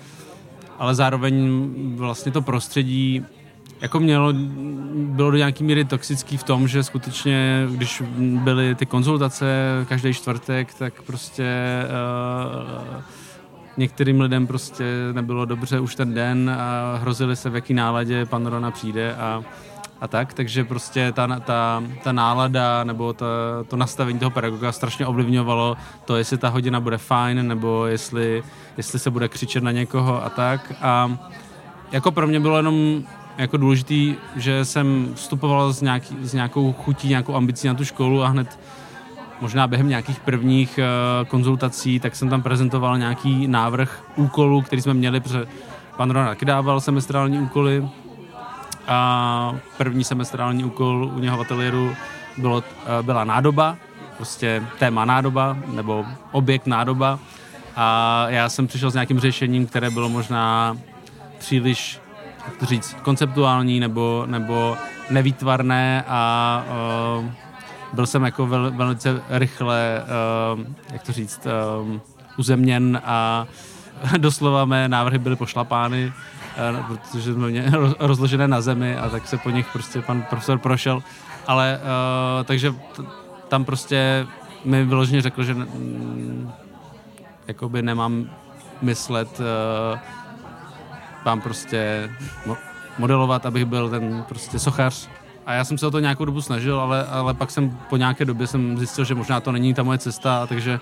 ale 0.78 0.94
zároveň 0.94 1.64
vlastně 1.96 2.32
to 2.32 2.42
prostředí 2.42 3.24
jako 3.80 4.00
mělo, 4.00 4.32
bylo 4.92 5.30
do 5.30 5.36
nějaký 5.36 5.64
míry 5.64 5.84
toxický 5.84 6.36
v 6.36 6.42
tom, 6.42 6.68
že 6.68 6.82
skutečně, 6.82 7.66
když 7.70 8.02
byly 8.16 8.74
ty 8.74 8.86
konzultace 8.86 9.46
každý 9.88 10.14
čtvrtek, 10.14 10.74
tak 10.74 11.02
prostě 11.02 11.46
uh, 11.84 13.02
některým 13.76 14.20
lidem 14.20 14.46
prostě 14.46 14.84
nebylo 15.12 15.44
dobře 15.44 15.80
už 15.80 15.94
ten 15.94 16.14
den 16.14 16.50
a 16.58 16.96
hrozili 16.96 17.36
se, 17.36 17.50
v 17.50 17.54
jaký 17.54 17.74
náladě 17.74 18.26
pan 18.26 18.46
Rona 18.46 18.70
přijde 18.70 19.14
a 19.14 19.44
a 20.00 20.08
tak, 20.08 20.34
takže 20.34 20.64
prostě 20.64 21.12
ta, 21.12 21.40
ta, 21.40 21.82
ta 22.02 22.12
nálada 22.12 22.84
nebo 22.84 23.12
ta, 23.12 23.26
to 23.68 23.76
nastavení 23.76 24.18
toho 24.18 24.30
pedagoga 24.30 24.72
strašně 24.72 25.06
ovlivňovalo 25.06 25.76
to, 26.04 26.16
jestli 26.16 26.38
ta 26.38 26.48
hodina 26.48 26.80
bude 26.80 26.98
fajn, 26.98 27.48
nebo 27.48 27.86
jestli, 27.86 28.42
jestli 28.76 28.98
se 28.98 29.10
bude 29.10 29.28
křičet 29.28 29.62
na 29.62 29.72
někoho 29.72 30.24
a 30.24 30.28
tak. 30.28 30.72
A 30.82 31.18
jako 31.92 32.10
pro 32.10 32.26
mě 32.26 32.40
bylo 32.40 32.56
jenom 32.56 33.02
jako 33.38 33.56
důležitý, 33.56 34.14
že 34.36 34.64
jsem 34.64 35.12
vstupoval 35.14 35.72
s, 35.72 35.82
nějaký, 35.82 36.16
s 36.22 36.34
nějakou 36.34 36.72
chutí, 36.72 37.08
nějakou 37.08 37.34
ambicí 37.34 37.68
na 37.68 37.74
tu 37.74 37.84
školu 37.84 38.22
a 38.22 38.28
hned 38.28 38.58
možná 39.40 39.66
během 39.66 39.88
nějakých 39.88 40.20
prvních 40.20 40.78
uh, 40.78 41.28
konzultací, 41.28 42.00
tak 42.00 42.16
jsem 42.16 42.28
tam 42.28 42.42
prezentoval 42.42 42.98
nějaký 42.98 43.48
návrh 43.48 44.04
úkolů, 44.16 44.62
který 44.62 44.82
jsme 44.82 44.94
měli, 44.94 45.20
protože 45.20 45.46
pan 45.96 46.10
Ronald 46.10 46.28
taky 46.28 46.44
dával 46.44 46.80
semestrální 46.80 47.38
úkoly, 47.38 47.88
a 48.90 49.54
první 49.78 50.04
semestrální 50.04 50.64
úkol 50.64 51.10
u 51.14 51.18
něho 51.18 51.36
v 51.36 51.40
ateliéru 51.40 51.96
bylo, 52.36 52.64
eh, 52.86 53.02
byla 53.02 53.24
nádoba, 53.24 53.76
prostě 54.16 54.62
téma 54.78 55.04
nádoba 55.04 55.56
nebo 55.66 56.06
objekt 56.32 56.66
nádoba. 56.66 57.18
A 57.76 58.24
já 58.28 58.48
jsem 58.48 58.66
přišel 58.66 58.90
s 58.90 58.94
nějakým 58.94 59.20
řešením, 59.20 59.66
které 59.66 59.90
bylo 59.90 60.08
možná 60.08 60.76
příliš 61.38 62.00
jak 62.46 62.56
to 62.56 62.66
říct, 62.66 62.96
konceptuální 63.02 63.80
nebo, 63.80 64.24
nebo 64.26 64.76
nevýtvarné 65.10 66.04
a 66.08 66.64
uh, 67.18 67.24
byl 67.92 68.06
jsem 68.06 68.22
jako 68.24 68.46
vel, 68.46 68.70
velice 68.70 69.22
rychle, 69.28 70.02
uh, 70.54 70.64
jak 70.92 71.02
to 71.02 71.12
říct, 71.12 71.46
uh, 71.86 72.00
uzemněn 72.38 73.00
a 73.04 73.46
doslova 74.18 74.64
mé 74.64 74.88
návrhy 74.88 75.18
byly 75.18 75.36
pošlapány, 75.36 76.12
protože 76.88 77.34
jsme 77.34 77.48
mě 77.48 77.72
rozložené 77.98 78.48
na 78.48 78.60
zemi 78.60 78.96
a 78.96 79.08
tak 79.08 79.28
se 79.28 79.36
po 79.36 79.50
nich 79.50 79.66
prostě 79.72 80.02
pan 80.02 80.22
profesor 80.22 80.58
prošel. 80.58 81.02
Ale 81.46 81.80
uh, 81.82 82.44
takže 82.44 82.70
t- 82.72 83.02
tam 83.48 83.64
prostě 83.64 84.26
mi 84.64 84.84
vyloženě 84.84 85.22
řekl, 85.22 85.44
že 85.44 85.54
mm, 85.54 86.52
jakoby 87.48 87.82
nemám 87.82 88.30
myslet 88.82 89.40
uh, 89.40 89.98
vám 91.24 91.40
prostě 91.40 92.10
modelovat, 92.98 93.46
abych 93.46 93.64
byl 93.64 93.90
ten 93.90 94.24
prostě 94.28 94.58
sochař. 94.58 95.08
A 95.46 95.52
já 95.52 95.64
jsem 95.64 95.78
se 95.78 95.86
o 95.86 95.90
to 95.90 95.98
nějakou 95.98 96.24
dobu 96.24 96.40
snažil, 96.42 96.80
ale, 96.80 97.06
ale 97.06 97.34
pak 97.34 97.50
jsem 97.50 97.70
po 97.70 97.96
nějaké 97.96 98.24
době 98.24 98.46
jsem 98.46 98.78
zjistil, 98.78 99.04
že 99.04 99.14
možná 99.14 99.40
to 99.40 99.52
není 99.52 99.74
ta 99.74 99.82
moje 99.82 99.98
cesta, 99.98 100.46
takže, 100.46 100.80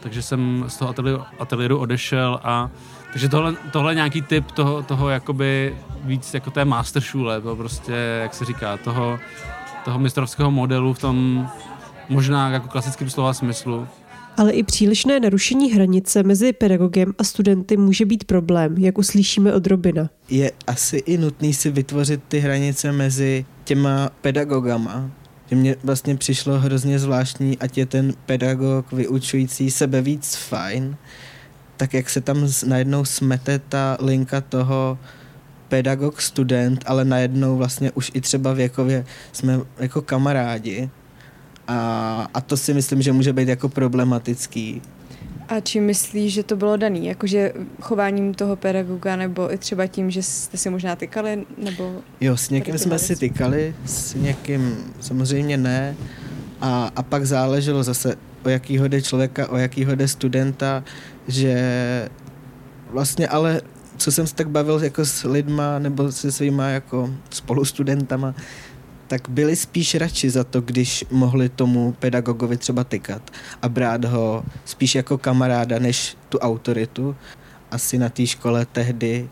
takže 0.00 0.22
jsem 0.22 0.64
z 0.68 0.76
toho 0.76 0.90
ateliéru, 0.90 1.22
ateliéru 1.38 1.78
odešel 1.78 2.40
a 2.42 2.70
takže 3.14 3.28
tohle, 3.28 3.56
tohle 3.72 3.92
je 3.92 3.94
nějaký 3.94 4.22
typ 4.22 4.52
toho, 4.52 4.82
toho 4.82 5.08
jakoby 5.08 5.76
víc 6.04 6.34
jako 6.34 6.50
té 6.50 6.64
masteršule, 6.64 7.40
to 7.40 7.56
prostě, 7.56 7.92
jak 8.22 8.34
se 8.34 8.44
říká, 8.44 8.76
toho, 8.76 9.18
toho 9.84 9.98
mistrovského 9.98 10.50
modelu 10.50 10.94
v 10.94 10.98
tom 10.98 11.48
možná 12.08 12.50
jako 12.50 12.68
klasickém 12.68 13.10
slova 13.10 13.34
smyslu, 13.34 13.86
ale 14.36 14.52
i 14.52 14.62
přílišné 14.62 15.20
narušení 15.20 15.72
hranice 15.72 16.22
mezi 16.22 16.52
pedagogem 16.52 17.14
a 17.18 17.24
studenty 17.24 17.76
může 17.76 18.04
být 18.04 18.24
problém, 18.24 18.78
jak 18.78 18.98
uslyšíme 18.98 19.52
od 19.52 19.66
Robina. 19.66 20.10
Je 20.30 20.52
asi 20.66 20.96
i 20.96 21.18
nutný 21.18 21.54
si 21.54 21.70
vytvořit 21.70 22.20
ty 22.28 22.38
hranice 22.38 22.92
mezi 22.92 23.46
těma 23.64 24.10
pedagogama. 24.20 25.10
Že 25.50 25.56
mně 25.56 25.76
vlastně 25.84 26.16
přišlo 26.16 26.58
hrozně 26.58 26.98
zvláštní, 26.98 27.58
ať 27.58 27.78
je 27.78 27.86
ten 27.86 28.12
pedagog 28.26 28.92
vyučující 28.92 29.70
sebe 29.70 30.02
víc 30.02 30.36
fajn, 30.36 30.96
tak 31.76 31.94
jak 31.94 32.10
se 32.10 32.20
tam 32.20 32.48
najednou 32.66 33.04
smete 33.04 33.58
ta 33.58 33.96
linka 34.00 34.40
toho 34.40 34.98
pedagog, 35.68 36.20
student, 36.20 36.84
ale 36.86 37.04
najednou 37.04 37.56
vlastně 37.56 37.90
už 37.90 38.10
i 38.14 38.20
třeba 38.20 38.52
věkově 38.52 39.04
jsme 39.32 39.60
jako 39.78 40.02
kamarádi 40.02 40.90
a, 41.68 42.28
a 42.34 42.40
to 42.40 42.56
si 42.56 42.74
myslím, 42.74 43.02
že 43.02 43.12
může 43.12 43.32
být 43.32 43.48
jako 43.48 43.68
problematický. 43.68 44.82
A 45.48 45.60
čím 45.60 45.84
myslíš, 45.84 46.32
že 46.32 46.42
to 46.42 46.56
bylo 46.56 46.76
daný? 46.76 47.06
Jakože 47.06 47.52
chováním 47.80 48.34
toho 48.34 48.56
pedagoga 48.56 49.16
nebo 49.16 49.52
i 49.52 49.58
třeba 49.58 49.86
tím, 49.86 50.10
že 50.10 50.22
jste 50.22 50.56
si 50.56 50.70
možná 50.70 50.96
tykali? 50.96 51.46
Nebo 51.58 52.02
jo, 52.20 52.36
s 52.36 52.50
někým 52.50 52.78
jsme 52.78 52.98
si 52.98 53.16
tykali, 53.16 53.74
s 53.86 54.14
někým 54.14 54.76
samozřejmě 55.00 55.56
ne. 55.56 55.96
A, 56.60 56.90
a 56.96 57.02
pak 57.02 57.26
záleželo 57.26 57.82
zase, 57.82 58.16
o 58.44 58.48
jakýho 58.48 58.88
jde 58.88 59.02
člověka, 59.02 59.48
o 59.48 59.56
jakýho 59.56 59.94
jde 59.94 60.08
studenta, 60.08 60.84
že 61.28 61.54
vlastně 62.90 63.28
ale 63.28 63.60
co 63.96 64.12
jsem 64.12 64.26
se 64.26 64.34
tak 64.34 64.48
bavil 64.48 64.84
jako 64.84 65.04
s 65.04 65.24
lidma 65.24 65.78
nebo 65.78 66.12
se 66.12 66.32
svýma 66.32 66.68
jako 66.68 67.10
spolustudentama, 67.30 68.34
tak 69.06 69.28
byli 69.28 69.56
spíš 69.56 69.94
radši 69.94 70.30
za 70.30 70.44
to, 70.44 70.60
když 70.60 71.04
mohli 71.10 71.48
tomu 71.48 71.92
pedagogovi 71.92 72.56
třeba 72.56 72.84
tykat 72.84 73.30
a 73.62 73.68
brát 73.68 74.04
ho 74.04 74.44
spíš 74.64 74.94
jako 74.94 75.18
kamaráda, 75.18 75.78
než 75.78 76.16
tu 76.28 76.38
autoritu. 76.38 77.16
Asi 77.70 77.98
na 77.98 78.08
té 78.08 78.26
škole 78.26 78.66
tehdy 78.66 79.28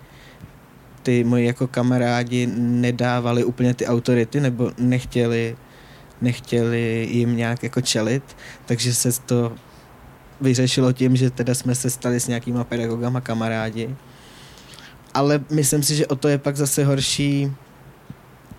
ty 1.02 1.24
moji 1.24 1.46
jako 1.46 1.66
kamarádi 1.66 2.46
nedávali 2.56 3.44
úplně 3.44 3.74
ty 3.74 3.86
autority 3.86 4.40
nebo 4.40 4.72
nechtěli, 4.78 5.56
nechtěli 6.20 7.08
jim 7.10 7.36
nějak 7.36 7.62
jako 7.62 7.80
čelit, 7.80 8.36
takže 8.66 8.94
se 8.94 9.20
to 9.20 9.52
vyřešilo 10.42 10.92
tím, 10.92 11.16
že 11.16 11.30
teda 11.30 11.54
jsme 11.54 11.74
se 11.74 11.90
stali 11.90 12.20
s 12.20 12.28
nějakýma 12.28 12.64
pedagogama 12.64 13.20
kamarádi. 13.20 13.96
Ale 15.14 15.40
myslím 15.50 15.82
si, 15.82 15.96
že 15.96 16.06
o 16.06 16.16
to 16.16 16.28
je 16.28 16.38
pak 16.38 16.56
zase 16.56 16.84
horší 16.84 17.52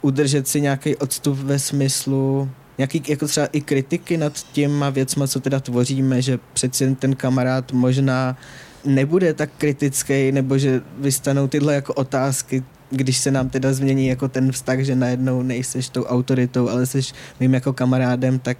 udržet 0.01 0.47
si 0.47 0.61
nějaký 0.61 0.95
odstup 0.95 1.37
ve 1.37 1.59
smyslu 1.59 2.49
nějaký 2.77 3.03
jako 3.07 3.27
třeba 3.27 3.45
i 3.45 3.61
kritiky 3.61 4.17
nad 4.17 4.33
těma 4.51 4.89
věcma, 4.89 5.27
co 5.27 5.39
teda 5.39 5.59
tvoříme, 5.59 6.21
že 6.21 6.39
přeci 6.53 6.95
ten 6.95 7.15
kamarád 7.15 7.71
možná 7.71 8.37
nebude 8.85 9.33
tak 9.33 9.49
kritický, 9.57 10.31
nebo 10.31 10.57
že 10.57 10.81
vystanou 10.97 11.47
tyhle 11.47 11.75
jako 11.75 11.93
otázky, 11.93 12.63
když 12.89 13.17
se 13.17 13.31
nám 13.31 13.49
teda 13.49 13.73
změní 13.73 14.07
jako 14.07 14.27
ten 14.27 14.51
vztah, 14.51 14.79
že 14.79 14.95
najednou 14.95 15.41
nejseš 15.41 15.89
tou 15.89 16.03
autoritou, 16.03 16.69
ale 16.69 16.85
jsi 16.85 17.01
mým 17.39 17.53
jako 17.53 17.73
kamarádem, 17.73 18.39
tak 18.39 18.57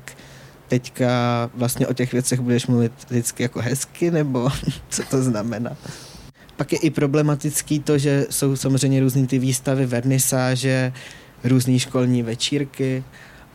teďka 0.74 1.10
vlastně 1.54 1.88
o 1.88 1.94
těch 1.94 2.12
věcech 2.12 2.40
budeš 2.40 2.68
mluvit 2.68 2.92
vždycky 3.10 3.44
jako 3.44 3.62
hezky, 3.62 4.12
nebo 4.12 4.50
co 4.90 5.04
to 5.04 5.24
znamená? 5.24 5.72
Pak 6.58 6.74
je 6.74 6.80
i 6.80 6.90
problematický 6.90 7.80
to, 7.80 7.98
že 7.98 8.26
jsou 8.30 8.56
samozřejmě 8.56 9.00
různý 9.00 9.28
ty 9.28 9.40
výstavy, 9.40 9.86
vernisáže, 9.86 10.94
různé 11.44 11.80
školní 11.80 12.24
večírky 12.24 13.04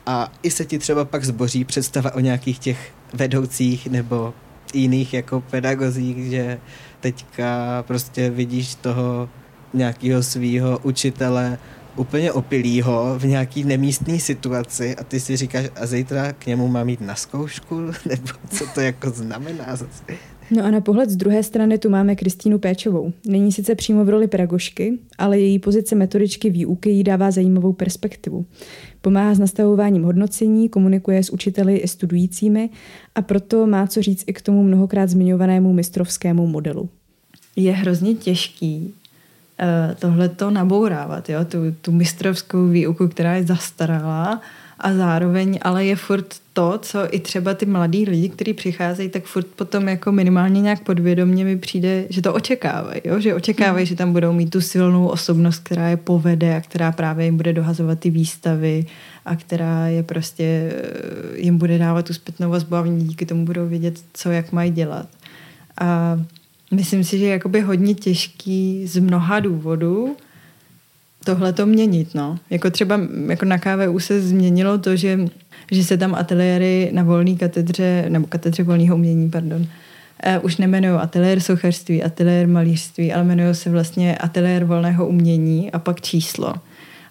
a 0.07 0.33
i 0.42 0.50
se 0.50 0.64
ti 0.64 0.78
třeba 0.78 1.04
pak 1.04 1.24
zboří 1.24 1.64
představa 1.64 2.14
o 2.14 2.20
nějakých 2.20 2.59
těch 2.59 2.92
vedoucích 3.14 3.87
nebo 3.87 4.35
jiných 4.74 5.14
jako 5.14 5.40
pedagozích, 5.40 6.31
že 6.31 6.59
teďka 7.00 7.83
prostě 7.87 8.31
vidíš 8.31 8.74
toho 8.74 9.28
nějakého 9.74 10.22
svého 10.22 10.78
učitele 10.83 11.59
úplně 11.98 12.32
opilýho 12.32 13.18
v 13.18 13.24
nějaký 13.24 13.64
nemístní 13.64 14.20
situaci 14.20 14.96
a 14.96 15.04
ty 15.04 15.20
si 15.20 15.37
říkáš, 15.37 15.66
a 15.76 15.87
zítra 15.87 16.32
k 16.32 16.46
němu 16.46 16.68
mám 16.68 16.88
jít 16.88 17.00
na 17.00 17.14
zkoušku, 17.14 17.80
nebo 18.08 18.28
co 18.50 18.64
to 18.74 18.80
jako 18.80 19.11
znamená 19.11 19.76
zase. 19.76 20.04
No 20.50 20.64
a 20.64 20.70
na 20.70 20.80
pohled 20.80 21.11
z 21.11 21.16
druhé 21.16 21.42
strany 21.42 21.78
tu 21.78 21.90
máme 21.90 22.16
Kristýnu 22.16 22.58
Péčovou. 22.58 23.12
Není 23.26 23.52
sice 23.52 23.74
přímo 23.74 24.04
v 24.04 24.08
roli 24.08 24.28
pedagožky, 24.28 24.98
ale 25.18 25.40
její 25.40 25.58
pozice 25.58 25.94
metodičky 25.94 26.50
výuky 26.50 26.90
jí 26.90 27.04
dává 27.04 27.30
zajímavou 27.30 27.72
perspektivu. 27.72 28.46
Pomáhá 29.00 29.34
s 29.34 29.38
nastavováním 29.38 30.02
hodnocení, 30.02 30.68
komunikuje 30.68 31.22
s 31.22 31.30
učiteli 31.30 31.76
i 31.76 31.88
studujícími 31.88 32.70
a 33.14 33.22
proto 33.22 33.66
má 33.66 33.87
co 33.87 34.02
říct 34.02 34.24
i 34.26 34.32
k 34.32 34.42
tomu 34.42 34.62
mnohokrát 34.62 35.11
zmiňovanému 35.11 35.72
mistrovskému 35.72 36.46
modelu. 36.46 36.88
Je 37.56 37.72
hrozně 37.72 38.14
těžký 38.14 38.94
tohleto 39.99 40.51
nabourávat, 40.51 41.29
jo? 41.29 41.44
Tu, 41.44 41.59
tu 41.83 41.92
mistrovskou 41.92 42.68
výuku, 42.68 43.09
která 43.09 43.35
je 43.35 43.44
zastaralá 43.44 44.40
a 44.81 44.94
zároveň 44.94 45.59
ale 45.62 45.85
je 45.85 45.97
furt 45.97 46.35
to, 46.53 46.79
co 46.83 47.14
i 47.14 47.21
třeba 47.21 47.55
ty 47.55 47.66
mladí 47.66 48.05
lidi, 48.05 48.29
kteří 48.29 48.55
přicházejí, 48.55 49.09
tak 49.09 49.25
furt 49.25 49.47
potom 49.47 49.88
jako 49.88 50.12
minimálně 50.12 50.61
nějak 50.61 50.83
podvědomně 50.85 51.44
mi 51.44 51.57
přijde, 51.57 52.05
že 52.11 52.23
to 52.23 52.35
očekávají, 52.35 53.01
jo? 53.05 53.21
že 53.21 53.35
očekávají, 53.35 53.85
hmm. 53.85 53.87
že 53.87 53.97
tam 53.97 54.12
budou 54.12 54.33
mít 54.33 54.51
tu 54.51 54.61
silnou 54.61 55.07
osobnost, 55.07 55.59
která 55.64 55.88
je 55.88 55.97
povede 55.97 56.57
a 56.57 56.61
která 56.61 56.92
právě 56.92 57.25
jim 57.25 57.37
bude 57.37 57.53
dohazovat 57.53 57.99
ty 57.99 58.11
výstavy 58.11 58.87
a 59.27 59.37
která 59.37 59.87
je 59.87 60.03
prostě, 60.03 60.44
eh, 60.44 61.40
jim 61.40 61.59
bude 61.59 61.79
dávat 61.79 62.07
tu 62.07 62.14
zpětnou 62.14 62.51
vazbu 62.51 62.77
a 62.77 62.85
díky 62.87 63.27
tomu 63.27 63.44
budou 63.44 63.66
vědět, 63.66 64.01
co 64.12 64.31
jak 64.31 64.53
mají 64.53 64.71
dělat. 64.71 65.09
A 65.81 66.21
myslím 66.70 67.04
si, 67.04 67.18
že 67.18 67.24
je 67.24 67.33
jakoby 67.33 67.61
hodně 67.61 67.94
těžký 67.94 68.87
z 68.87 68.98
mnoha 68.98 69.40
důvodů, 69.40 70.16
tohle 71.24 71.52
to 71.52 71.66
měnit, 71.66 72.14
no. 72.14 72.38
Jako 72.50 72.70
třeba 72.70 73.00
jako 73.28 73.44
na 73.44 73.59
KVU 73.59 74.00
se 74.00 74.20
změnilo 74.20 74.78
to, 74.78 74.96
že, 74.96 75.18
že 75.72 75.85
se 75.85 75.96
tam 75.96 76.14
ateliéry 76.14 76.90
na 76.92 77.02
volné 77.02 77.35
katedře, 77.35 78.04
nebo 78.09 78.26
katedře 78.26 78.62
volného 78.62 78.96
umění, 78.96 79.31
pardon, 79.31 79.61
uh, 79.61 80.44
už 80.44 80.57
nemenují 80.57 80.94
ateliér 80.94 81.40
sochařství, 81.40 82.02
ateliér 82.02 82.48
malířství, 82.48 83.12
ale 83.12 83.24
jmenují 83.24 83.54
se 83.54 83.70
vlastně 83.70 84.18
ateliér 84.18 84.64
volného 84.64 85.09
umění 85.09 85.72
a 85.72 85.78
pak 85.78 86.00
číslo. 86.00 86.54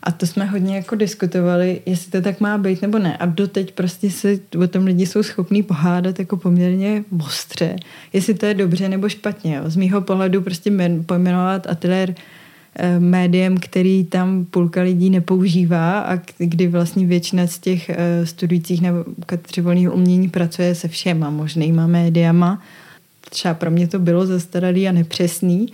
A 0.08 0.12
to 0.12 0.28
jsme 0.28 0.46
hodně 0.46 0.76
jako 0.76 0.96
diskutovali, 0.96 1.82
jestli 1.86 2.12
to 2.12 2.22
tak 2.22 2.41
má 2.41 2.58
být 2.58 2.82
nebo 2.82 3.00
ne. 3.00 3.17
A 3.17 3.26
doteď 3.26 3.72
prostě 3.72 4.12
se 4.12 4.39
o 4.63 4.67
tom 4.67 4.86
lidi 4.86 5.06
jsou 5.06 5.24
schopní 5.24 5.63
pohádat 5.63 6.20
jako 6.20 6.38
poměrně 6.38 7.04
ostře, 7.26 7.76
jestli 8.13 8.34
to 8.34 8.46
je 8.46 8.54
dobře 8.54 8.89
nebo 8.89 9.10
špatně. 9.10 9.56
Jo. 9.56 9.63
Z 9.65 9.76
mýho 9.76 10.02
pohledu 10.02 10.41
prostě 10.41 10.72
pojmenovat 11.06 11.67
ateliér 11.67 12.15
Eh, 12.80 13.00
médiem, 13.00 13.58
který 13.58 14.04
tam 14.04 14.46
půlka 14.46 14.82
lidí 14.82 15.10
nepoužívá 15.10 16.00
a 16.00 16.20
kdy 16.38 16.67
vlastně 16.67 17.06
většina 17.06 17.48
z 17.48 17.60
těch 17.60 17.89
eh, 17.89 18.26
studujících 18.26 18.82
na 18.82 18.91
volného 19.62 19.93
umění 19.93 20.30
pracuje 20.30 20.76
se 20.76 20.88
všema 20.88 21.30
možnýma 21.30 21.88
médiama. 21.88 22.62
Třeba 23.30 23.54
pro 23.54 23.72
mě 23.72 23.88
to 23.88 24.00
bylo 24.00 24.26
zastaralý 24.26 24.88
a 24.88 24.91
nepřesný, 24.91 25.67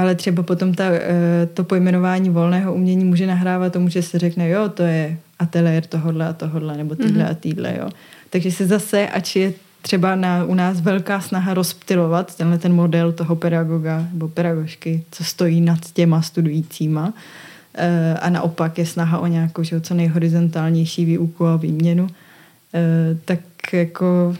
ale 0.00 0.14
třeba 0.14 0.42
potom 0.42 0.74
ta, 0.74 0.84
eh, 0.84 1.48
to 1.54 1.64
pojmenování 1.64 2.30
volného 2.30 2.74
umění 2.74 3.04
může 3.04 3.26
nahrávat 3.26 3.72
tomu, 3.72 3.88
že 3.88 4.02
se 4.02 4.18
řekne, 4.18 4.48
jo, 4.48 4.68
to 4.68 4.82
je 4.82 5.18
ateliér 5.38 5.84
tohodle 5.86 6.28
a 6.28 6.32
tohodle, 6.32 6.76
nebo 6.76 6.94
týhle 6.94 7.24
mm-hmm. 7.24 7.30
a 7.30 7.34
týhle, 7.34 7.74
jo. 7.78 7.88
Takže 8.30 8.50
se 8.50 8.66
zase, 8.66 9.08
ač 9.08 9.36
je 9.36 9.52
třeba 9.82 10.14
na, 10.14 10.44
u 10.44 10.54
nás 10.54 10.80
velká 10.80 11.20
snaha 11.20 11.54
rozptilovat 11.54 12.36
tenhle 12.36 12.58
ten 12.58 12.72
model 12.72 13.12
toho 13.12 13.36
pedagoga 13.36 14.08
nebo 14.12 14.28
pedagožky, 14.28 15.04
co 15.10 15.24
stojí 15.24 15.60
nad 15.60 15.78
těma 15.92 16.22
studujícíma. 16.22 17.12
E, 17.74 18.14
a 18.14 18.30
naopak 18.30 18.78
je 18.78 18.86
snaha 18.86 19.18
o 19.18 19.26
nějakou 19.26 19.62
že, 19.62 19.80
co 19.80 19.94
nejhorizontálnější 19.94 21.04
výuku 21.04 21.46
a 21.46 21.56
výměnu. 21.56 22.08
E, 22.74 23.16
tak 23.24 23.40
jako 23.72 24.36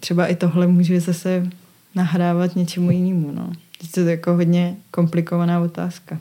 třeba 0.00 0.26
i 0.26 0.34
tohle 0.34 0.66
může 0.66 1.00
zase 1.00 1.46
nahrávat 1.94 2.56
něčemu 2.56 2.90
jinému. 2.90 3.32
No. 3.32 3.52
To 3.94 4.00
je 4.00 4.10
jako 4.10 4.34
hodně 4.34 4.76
komplikovaná 4.90 5.60
otázka. 5.60 6.18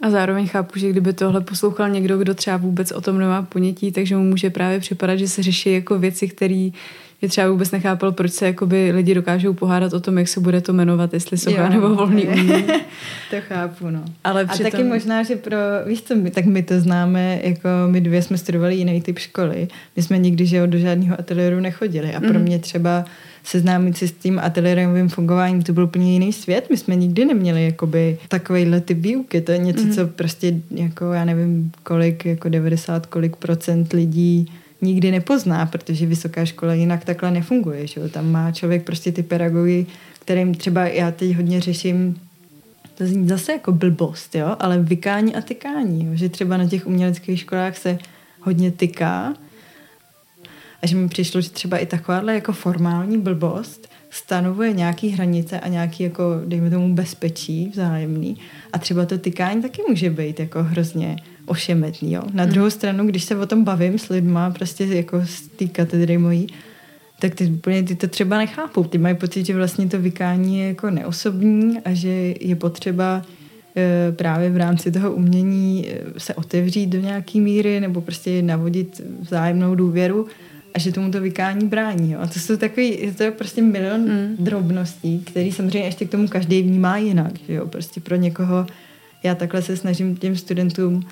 A 0.00 0.10
zároveň 0.10 0.46
chápu, 0.46 0.78
že 0.78 0.90
kdyby 0.90 1.12
tohle 1.12 1.40
poslouchal 1.40 1.88
někdo, 1.88 2.18
kdo 2.18 2.34
třeba 2.34 2.56
vůbec 2.56 2.92
o 2.92 3.00
tom 3.00 3.18
nemá 3.18 3.42
ponětí, 3.42 3.92
takže 3.92 4.16
mu 4.16 4.22
může 4.22 4.50
právě 4.50 4.80
připadat, 4.80 5.18
že 5.18 5.28
se 5.28 5.42
řeší 5.42 5.72
jako 5.72 5.98
věci, 5.98 6.28
které 6.28 6.70
je 7.22 7.28
třeba 7.28 7.50
vůbec 7.50 7.70
nechápal, 7.70 8.12
proč 8.12 8.32
se 8.32 8.46
jakoby 8.46 8.90
lidi 8.90 9.14
dokážou 9.14 9.52
pohádat 9.52 9.92
o 9.92 10.00
tom, 10.00 10.18
jak 10.18 10.28
se 10.28 10.40
bude 10.40 10.60
to 10.60 10.72
jmenovat, 10.72 11.14
jestli 11.14 11.38
socha 11.38 11.68
nebo 11.68 11.94
volný 11.94 12.26
umění. 12.26 12.64
to 13.30 13.36
chápu, 13.48 13.90
no. 13.90 14.04
Ale 14.24 14.42
a 14.42 14.46
přitom... 14.46 14.70
taky 14.70 14.84
možná, 14.84 15.22
že 15.22 15.36
pro, 15.36 15.56
víš 15.86 16.02
co, 16.02 16.16
my, 16.16 16.30
tak 16.30 16.44
my 16.44 16.62
to 16.62 16.80
známe, 16.80 17.40
jako 17.42 17.68
my 17.86 18.00
dvě 18.00 18.22
jsme 18.22 18.38
studovali 18.38 18.74
jiný 18.74 19.02
typ 19.02 19.18
školy. 19.18 19.68
My 19.96 20.02
jsme 20.02 20.18
nikdy, 20.18 20.46
že 20.46 20.56
jo, 20.56 20.66
do 20.66 20.78
žádného 20.78 21.20
ateliéru 21.20 21.60
nechodili 21.60 22.14
a 22.14 22.20
pro 22.20 22.38
mm. 22.38 22.42
mě 22.42 22.58
třeba 22.58 23.04
seznámit 23.44 23.96
se 23.96 24.08
s 24.08 24.12
tím 24.12 24.38
ateliérovým 24.38 25.08
fungováním, 25.08 25.62
to 25.62 25.72
byl 25.72 25.84
úplně 25.84 26.12
jiný 26.12 26.32
svět. 26.32 26.66
My 26.70 26.76
jsme 26.76 26.96
nikdy 26.96 27.24
neměli 27.24 27.64
jakoby 27.64 28.18
takovýhle 28.28 28.80
typ 28.80 28.98
výuky. 28.98 29.40
To 29.40 29.52
je 29.52 29.58
něco, 29.58 29.84
mm. 29.84 29.92
co 29.92 30.06
prostě 30.06 30.60
jako 30.70 31.12
já 31.12 31.24
nevím 31.24 31.72
kolik, 31.82 32.24
jako 32.26 32.48
90 32.48 33.06
kolik 33.06 33.36
procent 33.36 33.92
lidí 33.92 34.52
nikdy 34.82 35.10
nepozná, 35.10 35.66
protože 35.66 36.06
vysoká 36.06 36.44
škola 36.44 36.74
jinak 36.74 37.04
takhle 37.04 37.30
nefunguje. 37.30 37.86
Že? 37.86 38.08
Tam 38.08 38.32
má 38.32 38.52
člověk 38.52 38.84
prostě 38.84 39.12
ty 39.12 39.22
pedagogy, 39.22 39.86
kterým 40.20 40.54
třeba 40.54 40.86
já 40.86 41.10
teď 41.10 41.36
hodně 41.36 41.60
řeším 41.60 42.16
to 42.94 43.06
zní 43.06 43.28
zase 43.28 43.52
jako 43.52 43.72
blbost, 43.72 44.34
jo? 44.34 44.56
ale 44.58 44.78
vykání 44.78 45.36
a 45.36 45.40
tykání. 45.40 46.06
Jo? 46.06 46.10
Že 46.14 46.28
třeba 46.28 46.56
na 46.56 46.68
těch 46.68 46.86
uměleckých 46.86 47.40
školách 47.40 47.76
se 47.76 47.98
hodně 48.40 48.70
tyká 48.70 49.34
a 50.84 50.86
že 50.86 50.96
mi 50.96 51.08
přišlo, 51.08 51.40
že 51.40 51.50
třeba 51.50 51.78
i 51.78 51.86
takováhle 51.86 52.34
jako 52.34 52.52
formální 52.52 53.18
blbost 53.18 53.88
stanovuje 54.10 54.72
nějaký 54.72 55.08
hranice 55.08 55.60
a 55.60 55.68
nějaký 55.68 56.02
jako, 56.02 56.22
dejme 56.44 56.70
tomu, 56.70 56.94
bezpečí 56.94 57.68
vzájemný. 57.72 58.36
A 58.72 58.78
třeba 58.78 59.06
to 59.06 59.18
tykání 59.18 59.62
taky 59.62 59.82
může 59.88 60.10
být 60.10 60.40
jako 60.40 60.62
hrozně 60.62 61.16
ošemetný. 61.46 62.12
Jo? 62.12 62.22
Na 62.32 62.46
druhou 62.46 62.70
stranu, 62.70 63.06
když 63.06 63.24
se 63.24 63.36
o 63.36 63.46
tom 63.46 63.64
bavím 63.64 63.98
s 63.98 64.08
lidma, 64.08 64.50
prostě 64.50 64.84
jako 64.84 65.22
z 65.26 65.40
té 65.40 65.66
katedry 65.66 66.18
mojí, 66.18 66.46
tak 67.20 67.34
ty, 67.34 67.46
úplně, 67.46 67.82
ty 67.82 67.94
to 67.94 68.08
třeba 68.08 68.38
nechápou. 68.38 68.84
Ty 68.84 68.98
mají 68.98 69.14
pocit, 69.14 69.46
že 69.46 69.56
vlastně 69.56 69.86
to 69.86 69.98
vykání 69.98 70.58
je 70.58 70.68
jako 70.68 70.90
neosobní 70.90 71.80
a 71.84 71.94
že 71.94 72.34
je 72.40 72.56
potřeba 72.56 73.22
e, 73.76 74.12
právě 74.12 74.50
v 74.50 74.56
rámci 74.56 74.92
toho 74.92 75.12
umění 75.12 75.88
e, 75.88 76.20
se 76.20 76.34
otevřít 76.34 76.86
do 76.86 77.00
nějaký 77.00 77.40
míry 77.40 77.80
nebo 77.80 78.00
prostě 78.00 78.42
navodit 78.42 79.00
vzájemnou 79.20 79.74
důvěru 79.74 80.26
a 80.74 80.78
že 80.78 80.92
tomu 80.92 81.10
to 81.10 81.20
vykání 81.20 81.66
brání. 81.66 82.12
Jo. 82.12 82.18
A 82.22 82.26
to 82.26 82.38
jsou 82.38 82.56
takový, 82.56 83.12
to 83.16 83.22
je 83.22 83.30
prostě 83.30 83.62
milion 83.62 84.00
mm. 84.00 84.36
drobností, 84.38 85.18
který 85.18 85.52
samozřejmě 85.52 85.88
ještě 85.88 86.04
k 86.04 86.10
tomu 86.10 86.28
každý 86.28 86.62
vnímá 86.62 86.96
jinak. 86.96 87.32
Že 87.46 87.54
jo. 87.54 87.66
Prostě 87.66 88.00
pro 88.00 88.16
někoho 88.16 88.66
já 89.22 89.34
takhle 89.34 89.62
se 89.62 89.76
snažím 89.76 90.16
těm 90.16 90.36
studentům 90.36 91.02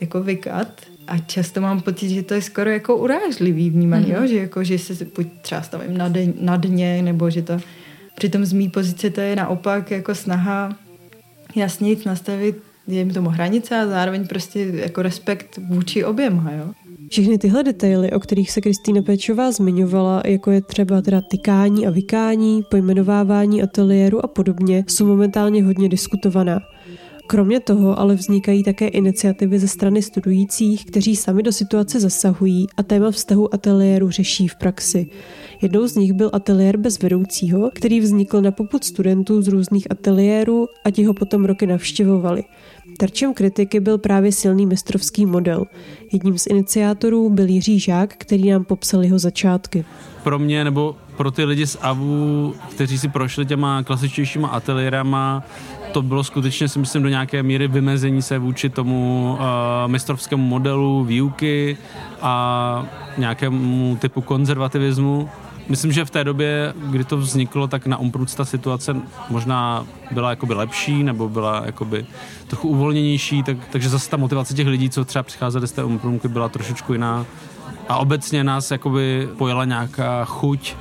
jako 0.00 0.22
vykat 0.22 0.80
a 1.06 1.18
často 1.18 1.60
mám 1.60 1.80
pocit, 1.80 2.08
že 2.08 2.22
to 2.22 2.34
je 2.34 2.42
skoro 2.42 2.70
jako 2.70 2.96
urážlivý 2.96 3.70
vnímání, 3.70 4.06
mm-hmm. 4.06 4.20
jo? 4.20 4.26
že 4.26 4.36
jako, 4.36 4.64
že 4.64 4.78
se 4.78 5.06
buď 5.16 5.26
třeba 5.42 5.62
stavím 5.62 5.96
na, 5.98 6.08
de, 6.08 6.32
na 6.40 6.56
dně, 6.56 7.02
nebo 7.02 7.30
že 7.30 7.42
to 7.42 7.58
přitom 8.14 8.44
z 8.44 8.52
mý 8.52 8.68
pozice 8.68 9.10
to 9.10 9.20
je 9.20 9.36
naopak 9.36 9.90
jako 9.90 10.14
snaha 10.14 10.76
jasně 11.56 11.96
nastavit 12.06 12.62
jim 12.86 13.10
tomu 13.10 13.28
hranice 13.28 13.76
a 13.76 13.86
zároveň 13.86 14.26
prostě 14.26 14.60
jako 14.60 15.02
respekt 15.02 15.58
vůči 15.68 16.04
oběma, 16.04 16.50
jo. 16.52 16.72
Všechny 17.10 17.38
tyhle 17.38 17.62
detaily, 17.62 18.12
o 18.12 18.20
kterých 18.20 18.50
se 18.50 18.60
Kristýna 18.60 19.02
Péčová 19.02 19.52
zmiňovala, 19.52 20.22
jako 20.26 20.50
je 20.50 20.60
třeba 20.62 21.02
teda 21.02 21.20
tykání 21.20 21.86
a 21.86 21.90
vykání, 21.90 22.62
pojmenovávání 22.70 23.62
ateliéru 23.62 24.24
a 24.24 24.28
podobně, 24.28 24.84
jsou 24.88 25.06
momentálně 25.06 25.64
hodně 25.64 25.88
diskutovaná. 25.88 26.60
Kromě 27.26 27.60
toho 27.60 27.98
ale 27.98 28.14
vznikají 28.14 28.62
také 28.62 28.88
iniciativy 28.88 29.58
ze 29.58 29.68
strany 29.68 30.02
studujících, 30.02 30.86
kteří 30.86 31.16
sami 31.16 31.42
do 31.42 31.52
situace 31.52 32.00
zasahují 32.00 32.66
a 32.76 32.82
téma 32.82 33.10
vztahu 33.10 33.54
ateliéru 33.54 34.10
řeší 34.10 34.48
v 34.48 34.56
praxi. 34.56 35.06
Jednou 35.62 35.86
z 35.86 35.94
nich 35.94 36.12
byl 36.12 36.30
ateliér 36.32 36.76
bez 36.76 36.98
vedoucího, 36.98 37.70
který 37.74 38.00
vznikl 38.00 38.40
na 38.40 38.50
poput 38.50 38.84
studentů 38.84 39.42
z 39.42 39.48
různých 39.48 39.90
ateliérů 39.90 40.68
a 40.84 40.90
ti 40.90 41.04
ho 41.04 41.14
potom 41.14 41.44
roky 41.44 41.66
navštěvovali. 41.66 42.44
Terčem 42.98 43.34
kritiky 43.34 43.80
byl 43.80 43.98
právě 43.98 44.32
silný 44.32 44.66
mistrovský 44.66 45.26
model. 45.26 45.64
Jedním 46.12 46.38
z 46.38 46.46
iniciátorů 46.46 47.30
byl 47.30 47.48
Jiří 47.48 47.78
Žák, 47.78 48.14
který 48.18 48.50
nám 48.50 48.64
popsal 48.64 49.02
jeho 49.02 49.18
začátky. 49.18 49.84
Pro 50.22 50.38
mě 50.38 50.64
nebo 50.64 50.96
pro 51.16 51.30
ty 51.30 51.44
lidi 51.44 51.66
z 51.66 51.76
AVU, 51.80 52.54
kteří 52.70 52.98
si 52.98 53.08
prošli 53.08 53.46
těma 53.46 53.82
klasičtějšíma 53.82 54.48
ateliérama, 54.48 55.42
to 55.92 56.02
bylo 56.02 56.24
skutečně 56.24 56.68
si 56.68 56.78
myslím 56.78 57.02
do 57.02 57.08
nějaké 57.08 57.42
míry 57.42 57.68
vymezení 57.68 58.22
se 58.22 58.38
vůči 58.38 58.68
tomu 58.68 59.32
uh, 59.32 59.38
mistrovskému 59.86 60.42
modelu 60.42 61.04
výuky 61.04 61.76
a 62.20 62.86
nějakému 63.18 63.96
typu 64.00 64.20
konzervativismu. 64.20 65.28
Myslím, 65.68 65.92
že 65.92 66.04
v 66.04 66.10
té 66.10 66.24
době, 66.24 66.74
kdy 66.76 67.04
to 67.04 67.16
vzniklo, 67.16 67.68
tak 67.68 67.86
na 67.86 67.96
Umprúc 67.96 68.34
ta 68.34 68.44
situace 68.44 68.96
možná 69.30 69.86
byla 70.10 70.30
jakoby 70.30 70.54
lepší 70.54 71.02
nebo 71.02 71.28
byla 71.28 71.62
jakoby 71.66 72.06
trochu 72.46 72.68
uvolněnější, 72.68 73.42
tak, 73.42 73.56
takže 73.72 73.88
zase 73.88 74.10
ta 74.10 74.16
motivace 74.16 74.54
těch 74.54 74.66
lidí, 74.66 74.90
co 74.90 75.04
třeba 75.04 75.22
přicházeli 75.22 75.68
z 75.68 75.72
té 75.72 75.84
Umprumky, 75.84 76.28
byla 76.28 76.48
trošičku 76.48 76.92
jiná. 76.92 77.26
A 77.88 77.96
obecně 77.96 78.44
nás 78.44 78.70
jakoby 78.70 79.28
pojela 79.38 79.64
nějaká 79.64 80.24
chuť 80.24 80.74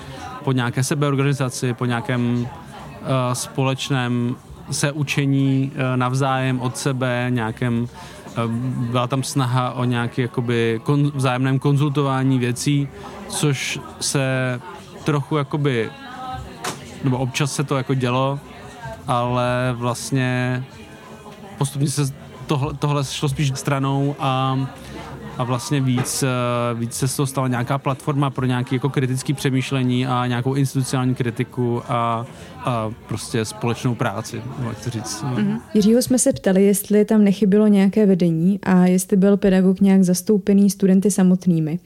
po 0.44 0.52
nějaké 0.52 0.84
sebeorganizaci, 0.84 1.74
po 1.74 1.86
nějakém 1.86 2.38
uh, 2.42 3.08
společném 3.34 4.36
se 4.72 4.92
učení 4.92 5.72
eh, 5.76 5.98
navzájem 5.98 6.62
od 6.62 6.78
sebe, 6.78 7.28
nějakém 7.30 7.88
byla 8.92 9.08
tam 9.08 9.24
snaha 9.24 9.72
o 9.72 9.84
nějaké 9.84 10.22
jakoby 10.22 10.82
kon, 10.84 11.12
vzájemném 11.16 11.60
konzultování 11.60 12.40
věcí, 12.40 12.88
což 13.30 13.80
se 14.00 14.60
trochu 15.04 15.38
jakoby, 15.38 15.90
nebo 17.04 17.18
občas 17.18 17.56
se 17.56 17.64
to 17.64 17.78
jako 17.78 17.94
dělo, 17.94 18.40
ale 19.08 19.74
vlastně 19.74 20.64
postupně 21.58 21.90
se 21.90 22.14
tohle, 22.48 22.74
tohle 22.74 23.06
šlo 23.06 23.30
spíš 23.30 23.52
stranou 23.56 24.16
a 24.20 24.58
a 25.38 25.44
vlastně 25.44 25.82
víc, 25.82 26.24
eh, 26.24 26.28
víc 26.74 26.94
se 26.94 27.08
z 27.08 27.16
toho 27.16 27.28
stala 27.28 27.48
nějaká 27.48 27.78
platforma 27.78 28.30
pro 28.30 28.46
nějaké 28.46 28.76
jako 28.76 28.90
kritické 28.90 29.34
přemýšlení 29.34 30.08
a 30.08 30.28
nějakou 30.28 30.54
institucionální 30.54 31.16
kritiku 31.16 31.82
a, 31.88 32.26
a 32.66 32.92
prostě 33.08 33.46
společnou 33.46 33.96
práci, 33.96 34.42
jak 34.68 34.84
to 34.84 34.90
říct. 34.90 35.24
Mm-hmm. 35.24 35.60
Jiřího 35.74 36.02
jsme 36.02 36.20
se 36.20 36.34
ptali, 36.34 36.64
jestli 36.64 37.06
tam 37.06 37.24
nechybilo 37.24 37.68
nějaké 37.68 38.06
vedení 38.06 38.60
a 38.64 38.86
jestli 38.86 39.18
byl 39.18 39.38
pedagog 39.38 39.82
nějak 39.82 40.04
zastoupený 40.04 40.70
studenty 40.70 41.12
samotnými. 41.12 41.80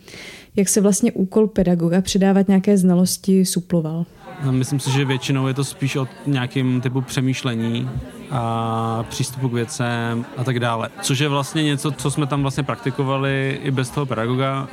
Jak 0.56 0.70
se 0.70 0.82
vlastně 0.82 1.12
úkol 1.12 1.48
pedagoga 1.48 2.02
předávat 2.02 2.48
nějaké 2.48 2.78
znalosti 2.78 3.46
suploval? 3.46 4.06
Myslím 4.52 4.80
si, 4.80 4.92
že 4.92 5.06
většinou 5.06 5.48
je 5.48 5.54
to 5.54 5.64
spíš 5.64 5.96
o 5.96 6.08
nějakým 6.26 6.82
typu 6.82 7.02
přemýšlení 7.02 7.90
a 8.32 9.06
přístupu 9.10 9.50
k 9.50 9.54
věcem 9.54 10.26
a 10.38 10.44
tak 10.44 10.60
dále. 10.60 10.90
Což 11.02 11.20
je 11.20 11.30
vlastně 11.30 11.64
něco, 11.64 11.92
co 11.92 12.12
jsme 12.12 12.28
tam 12.28 12.42
vlastně 12.42 12.64
praktikovali 12.64 13.60
i 13.64 13.72
bez 13.72 13.90
toho 13.90 14.06
pedagoga. 14.06 14.68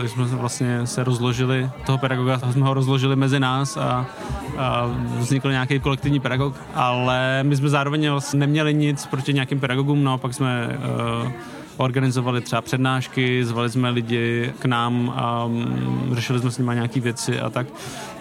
Když 0.00 0.12
jsme 0.12 0.24
vlastně 0.24 0.86
se 0.86 1.04
rozložili, 1.04 1.70
toho 1.86 1.98
pedagoga 1.98 2.38
jsme 2.38 2.66
ho 2.66 2.74
rozložili 2.74 3.16
mezi 3.16 3.40
nás 3.40 3.76
a, 3.76 4.06
a 4.58 4.86
vznikl 5.18 5.50
nějaký 5.50 5.80
kolektivní 5.80 6.20
pedagog, 6.20 6.54
ale 6.74 7.40
my 7.42 7.56
jsme 7.56 7.68
zároveň 7.68 8.10
vlastně 8.10 8.40
neměli 8.40 8.74
nic 8.74 9.06
proti 9.06 9.34
nějakým 9.34 9.60
pedagogům, 9.60 10.04
naopak 10.04 10.34
jsme 10.34 10.78
uh, 11.24 11.32
organizovali 11.76 12.40
třeba 12.40 12.62
přednášky, 12.62 13.44
zvali 13.44 13.70
jsme 13.70 13.90
lidi 13.90 14.52
k 14.58 14.64
nám 14.64 15.12
a 15.16 15.44
um, 15.44 16.10
řešili 16.12 16.38
jsme 16.38 16.50
s 16.50 16.58
nimi 16.58 16.70
nějaké 16.74 17.00
věci 17.00 17.40
a 17.40 17.50
tak. 17.50 17.66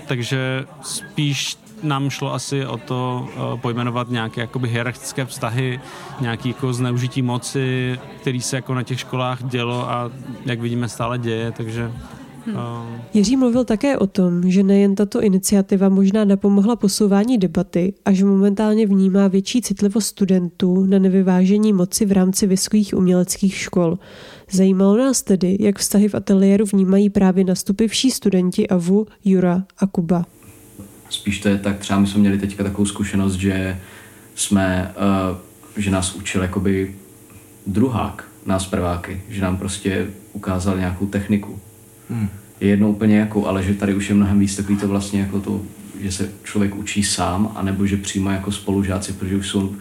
Takže 0.07 0.65
spíš 0.81 1.57
nám 1.83 2.09
šlo 2.09 2.33
asi 2.33 2.65
o 2.65 2.77
to 2.77 3.27
uh, 3.27 3.59
pojmenovat 3.59 4.09
nějaké 4.09 4.41
jakoby 4.41 4.69
hierarchické 4.69 5.25
vztahy, 5.25 5.79
nějaké 6.21 6.47
jako 6.47 6.73
zneužití 6.73 7.21
moci, 7.21 7.99
který 8.21 8.41
se 8.41 8.55
jako 8.55 8.73
na 8.73 8.83
těch 8.83 8.99
školách 8.99 9.43
dělo 9.43 9.89
a 9.89 10.11
jak 10.45 10.59
vidíme 10.59 10.89
stále 10.89 11.17
děje, 11.17 11.51
takže 11.51 11.91
Hmm. 12.47 13.01
Jiří 13.13 13.37
mluvil 13.37 13.63
také 13.63 13.97
o 13.97 14.07
tom, 14.07 14.51
že 14.51 14.63
nejen 14.63 14.95
tato 14.95 15.21
iniciativa 15.21 15.89
možná 15.89 16.25
napomohla 16.25 16.75
posouvání 16.75 17.37
debaty 17.37 17.93
a 18.05 18.11
že 18.11 18.25
momentálně 18.25 18.87
vnímá 18.87 19.27
větší 19.27 19.61
citlivost 19.61 20.07
studentů 20.07 20.85
na 20.85 20.99
nevyvážení 20.99 21.73
moci 21.73 22.05
v 22.05 22.11
rámci 22.11 22.47
vysokých 22.47 22.93
uměleckých 22.93 23.55
škol. 23.55 23.99
Zajímalo 24.51 24.97
nás 24.97 25.21
tedy, 25.21 25.57
jak 25.59 25.79
vztahy 25.79 26.09
v 26.09 26.15
ateliéru 26.15 26.65
vnímají 26.65 27.09
právě 27.09 27.43
nastupivší 27.43 28.11
studenti 28.11 28.67
AVU, 28.67 29.05
Jura 29.25 29.63
a 29.77 29.87
Kuba. 29.87 30.25
Spíš 31.09 31.39
to 31.39 31.49
je 31.49 31.57
tak, 31.57 31.77
třeba 31.77 31.99
my 31.99 32.07
jsme 32.07 32.19
měli 32.19 32.37
teďka 32.37 32.63
takovou 32.63 32.85
zkušenost, 32.85 33.35
že 33.35 33.79
jsme, 34.35 34.93
uh, 35.31 35.37
že 35.77 35.91
nás 35.91 36.15
učil 36.15 36.41
jakoby 36.41 36.95
druhák, 37.67 38.27
nás 38.45 38.67
prváky, 38.67 39.21
že 39.29 39.41
nám 39.41 39.57
prostě 39.57 40.07
ukázal 40.33 40.77
nějakou 40.77 41.05
techniku. 41.05 41.59
Hmm. 42.09 42.29
Je 42.59 42.69
jedno 42.69 42.89
úplně 42.89 43.17
jako, 43.17 43.47
ale 43.47 43.63
že 43.63 43.73
tady 43.73 43.95
už 43.95 44.09
je 44.09 44.15
mnohem 44.15 44.39
víc 44.39 44.55
takový 44.55 44.77
to 44.77 44.87
vlastně 44.87 45.19
jako 45.19 45.39
to 45.39 45.61
že 46.01 46.11
se 46.11 46.31
člověk 46.43 46.75
učí 46.75 47.03
sám, 47.03 47.51
anebo 47.55 47.85
že 47.85 47.97
přímo 47.97 48.29
jako 48.29 48.51
spolužáci, 48.51 49.13
protože 49.13 49.35
už 49.35 49.47
jsou 49.47 49.75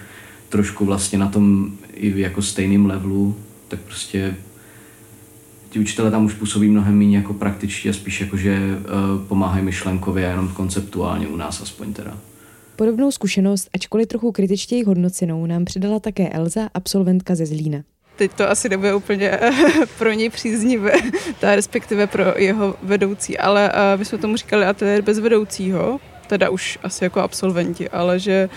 trošku 0.49 0.85
vlastně 0.85 1.19
na 1.19 1.29
tom 1.29 1.73
i 1.95 2.21
jako 2.21 2.43
stejným 2.43 2.87
levelu, 2.87 3.37
tak 3.69 3.81
prostě 3.81 4.37
ti 5.77 5.81
učitelé 5.81 6.11
tam 6.11 6.25
už 6.25 6.35
působí 6.35 6.69
mnohem 6.69 6.99
méně 6.99 7.17
jako 7.17 7.35
praktičtí 7.35 7.89
a 7.89 7.93
spíš 7.93 8.21
jako, 8.21 8.37
že 8.37 8.59
uh, 8.59 9.27
pomáhají 9.29 9.65
myšlenkově 9.65 10.27
a 10.27 10.31
jenom 10.31 10.49
konceptuálně 10.49 11.29
u 11.29 11.37
nás 11.37 11.61
aspoň 11.61 11.93
teda. 11.93 12.19
Podobnou 12.77 13.11
zkušenost, 13.11 13.69
ačkoliv 13.75 14.09
trochu 14.09 14.33
kritičtěji 14.33 14.85
hodnocenou, 14.85 15.47
nám 15.47 15.65
předala 15.65 16.01
také 16.01 16.29
Elza, 16.29 16.69
absolventka 16.75 17.35
ze 17.35 17.47
Zlína. 17.47 17.79
Teď 18.17 18.33
to 18.33 18.51
asi 18.51 18.69
nebude 18.69 18.95
úplně 18.95 19.39
pro 19.99 20.13
něj 20.13 20.31
příznivé, 20.31 20.93
ta 21.41 21.57
respektive 21.57 22.07
pro 22.07 22.25
jeho 22.37 22.77
vedoucí, 22.83 23.39
ale 23.39 23.73
uh, 23.73 23.99
my 23.99 24.05
jsme 24.05 24.19
tomu 24.19 24.37
říkali 24.37 24.65
ateliér 24.65 25.03
bez 25.03 25.19
vedoucího, 25.19 26.01
teda 26.27 26.51
už 26.51 26.79
asi 26.83 27.05
jako 27.05 27.21
absolventi, 27.21 27.89
ale 27.89 28.19
že 28.19 28.49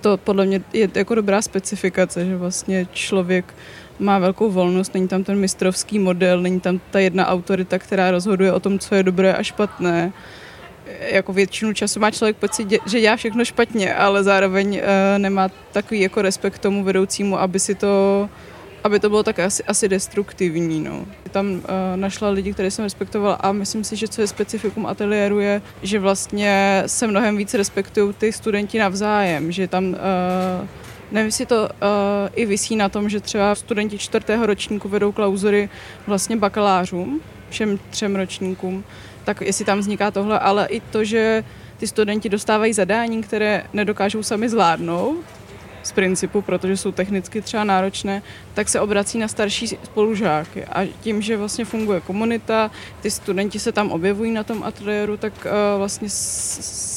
to 0.00 0.16
podle 0.16 0.46
mě 0.46 0.60
je 0.72 0.90
jako 0.94 1.14
dobrá 1.14 1.42
specifikace, 1.42 2.26
že 2.26 2.36
vlastně 2.36 2.86
člověk 2.92 3.54
má 3.98 4.18
velkou 4.18 4.50
volnost, 4.50 4.94
není 4.94 5.08
tam 5.08 5.24
ten 5.24 5.38
mistrovský 5.38 5.98
model, 5.98 6.40
není 6.40 6.60
tam 6.60 6.80
ta 6.90 6.98
jedna 6.98 7.26
autorita, 7.26 7.78
která 7.78 8.10
rozhoduje 8.10 8.52
o 8.52 8.60
tom, 8.60 8.78
co 8.78 8.94
je 8.94 9.02
dobré 9.02 9.34
a 9.34 9.42
špatné. 9.42 10.12
Jako 11.00 11.32
většinu 11.32 11.72
času 11.72 12.00
má 12.00 12.10
člověk 12.10 12.36
pocit, 12.36 12.68
že 12.86 13.00
dělá 13.00 13.16
všechno 13.16 13.44
špatně, 13.44 13.94
ale 13.94 14.24
zároveň 14.24 14.68
uh, 14.76 14.82
nemá 15.18 15.48
takový 15.72 16.00
jako 16.00 16.22
respekt 16.22 16.58
tomu 16.58 16.84
vedoucímu, 16.84 17.40
aby 17.40 17.60
si 17.60 17.74
to 17.74 18.28
aby 18.84 19.00
to 19.00 19.08
bylo 19.08 19.22
tak 19.22 19.38
asi, 19.38 19.64
asi 19.64 19.88
destruktivní. 19.88 20.80
No. 20.80 21.06
Tam 21.30 21.46
uh, 21.50 21.60
našla 21.96 22.30
lidi, 22.30 22.52
které 22.52 22.70
jsem 22.70 22.84
respektovala 22.84 23.34
a 23.34 23.52
myslím 23.52 23.84
si, 23.84 23.96
že 23.96 24.08
co 24.08 24.20
je 24.20 24.26
specifikum 24.26 24.86
ateliéru 24.86 25.40
je, 25.40 25.62
že 25.82 25.98
vlastně 25.98 26.82
se 26.86 27.06
mnohem 27.06 27.36
víc 27.36 27.54
respektují 27.54 28.14
ty 28.14 28.32
studenti 28.32 28.78
navzájem, 28.78 29.52
že 29.52 29.68
tam 29.68 29.84
uh, 29.88 29.96
Nevím, 31.12 31.26
jestli 31.26 31.46
to 31.46 31.62
uh, 31.62 31.68
i 32.34 32.46
vysí 32.46 32.76
na 32.76 32.88
tom, 32.88 33.08
že 33.08 33.20
třeba 33.20 33.54
studenti 33.54 33.98
čtvrtého 33.98 34.46
ročníku 34.46 34.88
vedou 34.88 35.12
klauzury 35.12 35.68
vlastně 36.06 36.36
bakalářům, 36.36 37.20
všem 37.50 37.78
třem 37.90 38.16
ročníkům, 38.16 38.84
tak 39.24 39.40
jestli 39.40 39.64
tam 39.64 39.78
vzniká 39.78 40.10
tohle, 40.10 40.38
ale 40.38 40.66
i 40.66 40.80
to, 40.80 41.04
že 41.04 41.44
ty 41.78 41.86
studenti 41.86 42.28
dostávají 42.28 42.72
zadání, 42.72 43.22
které 43.22 43.64
nedokážou 43.72 44.22
sami 44.22 44.48
zvládnout, 44.48 45.24
z 45.86 45.92
principu, 45.92 46.42
protože 46.42 46.76
jsou 46.76 46.92
technicky 46.92 47.42
třeba 47.42 47.64
náročné, 47.64 48.22
tak 48.54 48.68
se 48.68 48.80
obrací 48.80 49.18
na 49.18 49.28
starší 49.28 49.66
spolužáky. 49.68 50.64
A 50.64 50.88
tím, 51.00 51.22
že 51.22 51.36
vlastně 51.36 51.64
funguje 51.64 52.00
komunita, 52.00 52.70
ty 53.00 53.10
studenti 53.10 53.58
se 53.58 53.72
tam 53.72 53.90
objevují 53.90 54.32
na 54.32 54.44
tom 54.44 54.62
ateliéru, 54.62 55.16
tak 55.16 55.32
uh, 55.44 55.78
vlastně 55.78 56.08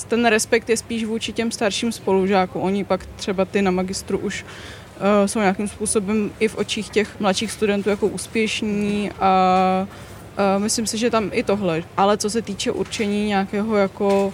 ten 0.07 0.25
respekt 0.25 0.69
je 0.69 0.77
spíš 0.77 1.05
vůči 1.05 1.33
těm 1.33 1.51
starším 1.51 1.91
spolužákům. 1.91 2.61
Oni 2.61 2.83
pak 2.83 3.05
třeba 3.05 3.45
ty 3.45 3.61
na 3.61 3.71
magistru 3.71 4.17
už 4.17 4.43
uh, 4.43 5.25
jsou 5.25 5.39
nějakým 5.39 5.67
způsobem 5.67 6.31
i 6.39 6.47
v 6.47 6.57
očích 6.57 6.89
těch 6.89 7.19
mladších 7.19 7.51
studentů 7.51 7.89
jako 7.89 8.07
úspěšní 8.07 9.11
a 9.19 9.87
uh, 10.57 10.63
myslím 10.63 10.87
si, 10.87 10.97
že 10.97 11.09
tam 11.09 11.29
i 11.33 11.43
tohle. 11.43 11.83
Ale 11.97 12.17
co 12.17 12.29
se 12.29 12.41
týče 12.41 12.71
určení 12.71 13.27
nějakého 13.27 13.75
jako 13.75 14.33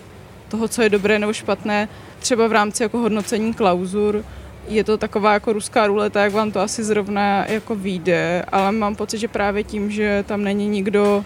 toho, 0.49 0.67
co 0.67 0.81
je 0.81 0.89
dobré 0.89 1.19
nebo 1.19 1.33
špatné, 1.33 1.89
třeba 2.19 2.47
v 2.47 2.51
rámci 2.51 2.83
jako 2.83 2.97
hodnocení 2.97 3.53
klauzur, 3.53 4.23
je 4.67 4.83
to 4.83 4.97
taková 4.97 5.33
jako 5.33 5.53
ruská 5.53 5.87
ruleta, 5.87 6.23
jak 6.23 6.33
vám 6.33 6.51
to 6.51 6.59
asi 6.59 6.83
zrovna 6.83 7.45
jako 7.47 7.75
vyjde, 7.75 8.45
ale 8.51 8.71
mám 8.71 8.95
pocit, 8.95 9.17
že 9.17 9.27
právě 9.27 9.63
tím, 9.63 9.91
že 9.91 10.23
tam 10.27 10.43
není 10.43 10.67
nikdo 10.67 11.25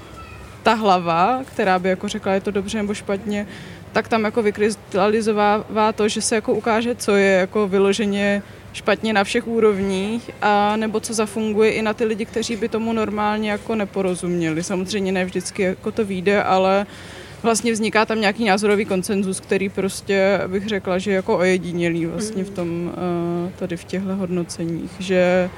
ta 0.63 0.73
hlava, 0.73 1.41
která 1.45 1.79
by 1.79 1.89
jako 1.89 2.07
řekla, 2.07 2.33
je 2.33 2.41
to 2.41 2.51
dobře 2.51 2.77
nebo 2.77 2.93
špatně, 2.93 3.47
tak 3.91 4.07
tam 4.07 4.23
jako 4.23 4.41
vykrystalizovává 4.41 5.91
to, 5.91 6.07
že 6.07 6.21
se 6.21 6.35
jako 6.35 6.53
ukáže, 6.53 6.95
co 6.95 7.15
je 7.15 7.31
jako 7.31 7.67
vyloženě 7.67 8.43
špatně 8.73 9.13
na 9.13 9.23
všech 9.23 9.47
úrovních, 9.47 10.31
a 10.41 10.75
nebo 10.75 10.99
co 10.99 11.13
zafunguje 11.13 11.71
i 11.71 11.81
na 11.81 11.93
ty 11.93 12.05
lidi, 12.05 12.25
kteří 12.25 12.55
by 12.55 12.69
tomu 12.69 12.93
normálně 12.93 13.51
jako 13.51 13.75
neporozuměli. 13.75 14.63
Samozřejmě 14.63 15.11
ne 15.11 15.25
vždycky 15.25 15.61
jako 15.61 15.91
to 15.91 16.05
vyjde, 16.05 16.43
ale 16.43 16.85
vlastně 17.43 17.71
vzniká 17.71 18.05
tam 18.05 18.21
nějaký 18.21 18.45
názorový 18.45 18.85
koncenzus, 18.85 19.39
který 19.39 19.69
prostě 19.69 20.41
bych 20.47 20.67
řekla, 20.67 20.97
že 20.97 21.11
jako 21.11 21.37
ojedinělý 21.37 22.05
vlastně 22.05 22.43
v 22.43 22.49
tom, 22.49 22.91
eh, 22.93 23.51
tady 23.59 23.77
v 23.77 23.83
těchto 23.83 24.15
hodnoceních, 24.15 24.91
že 24.99 25.49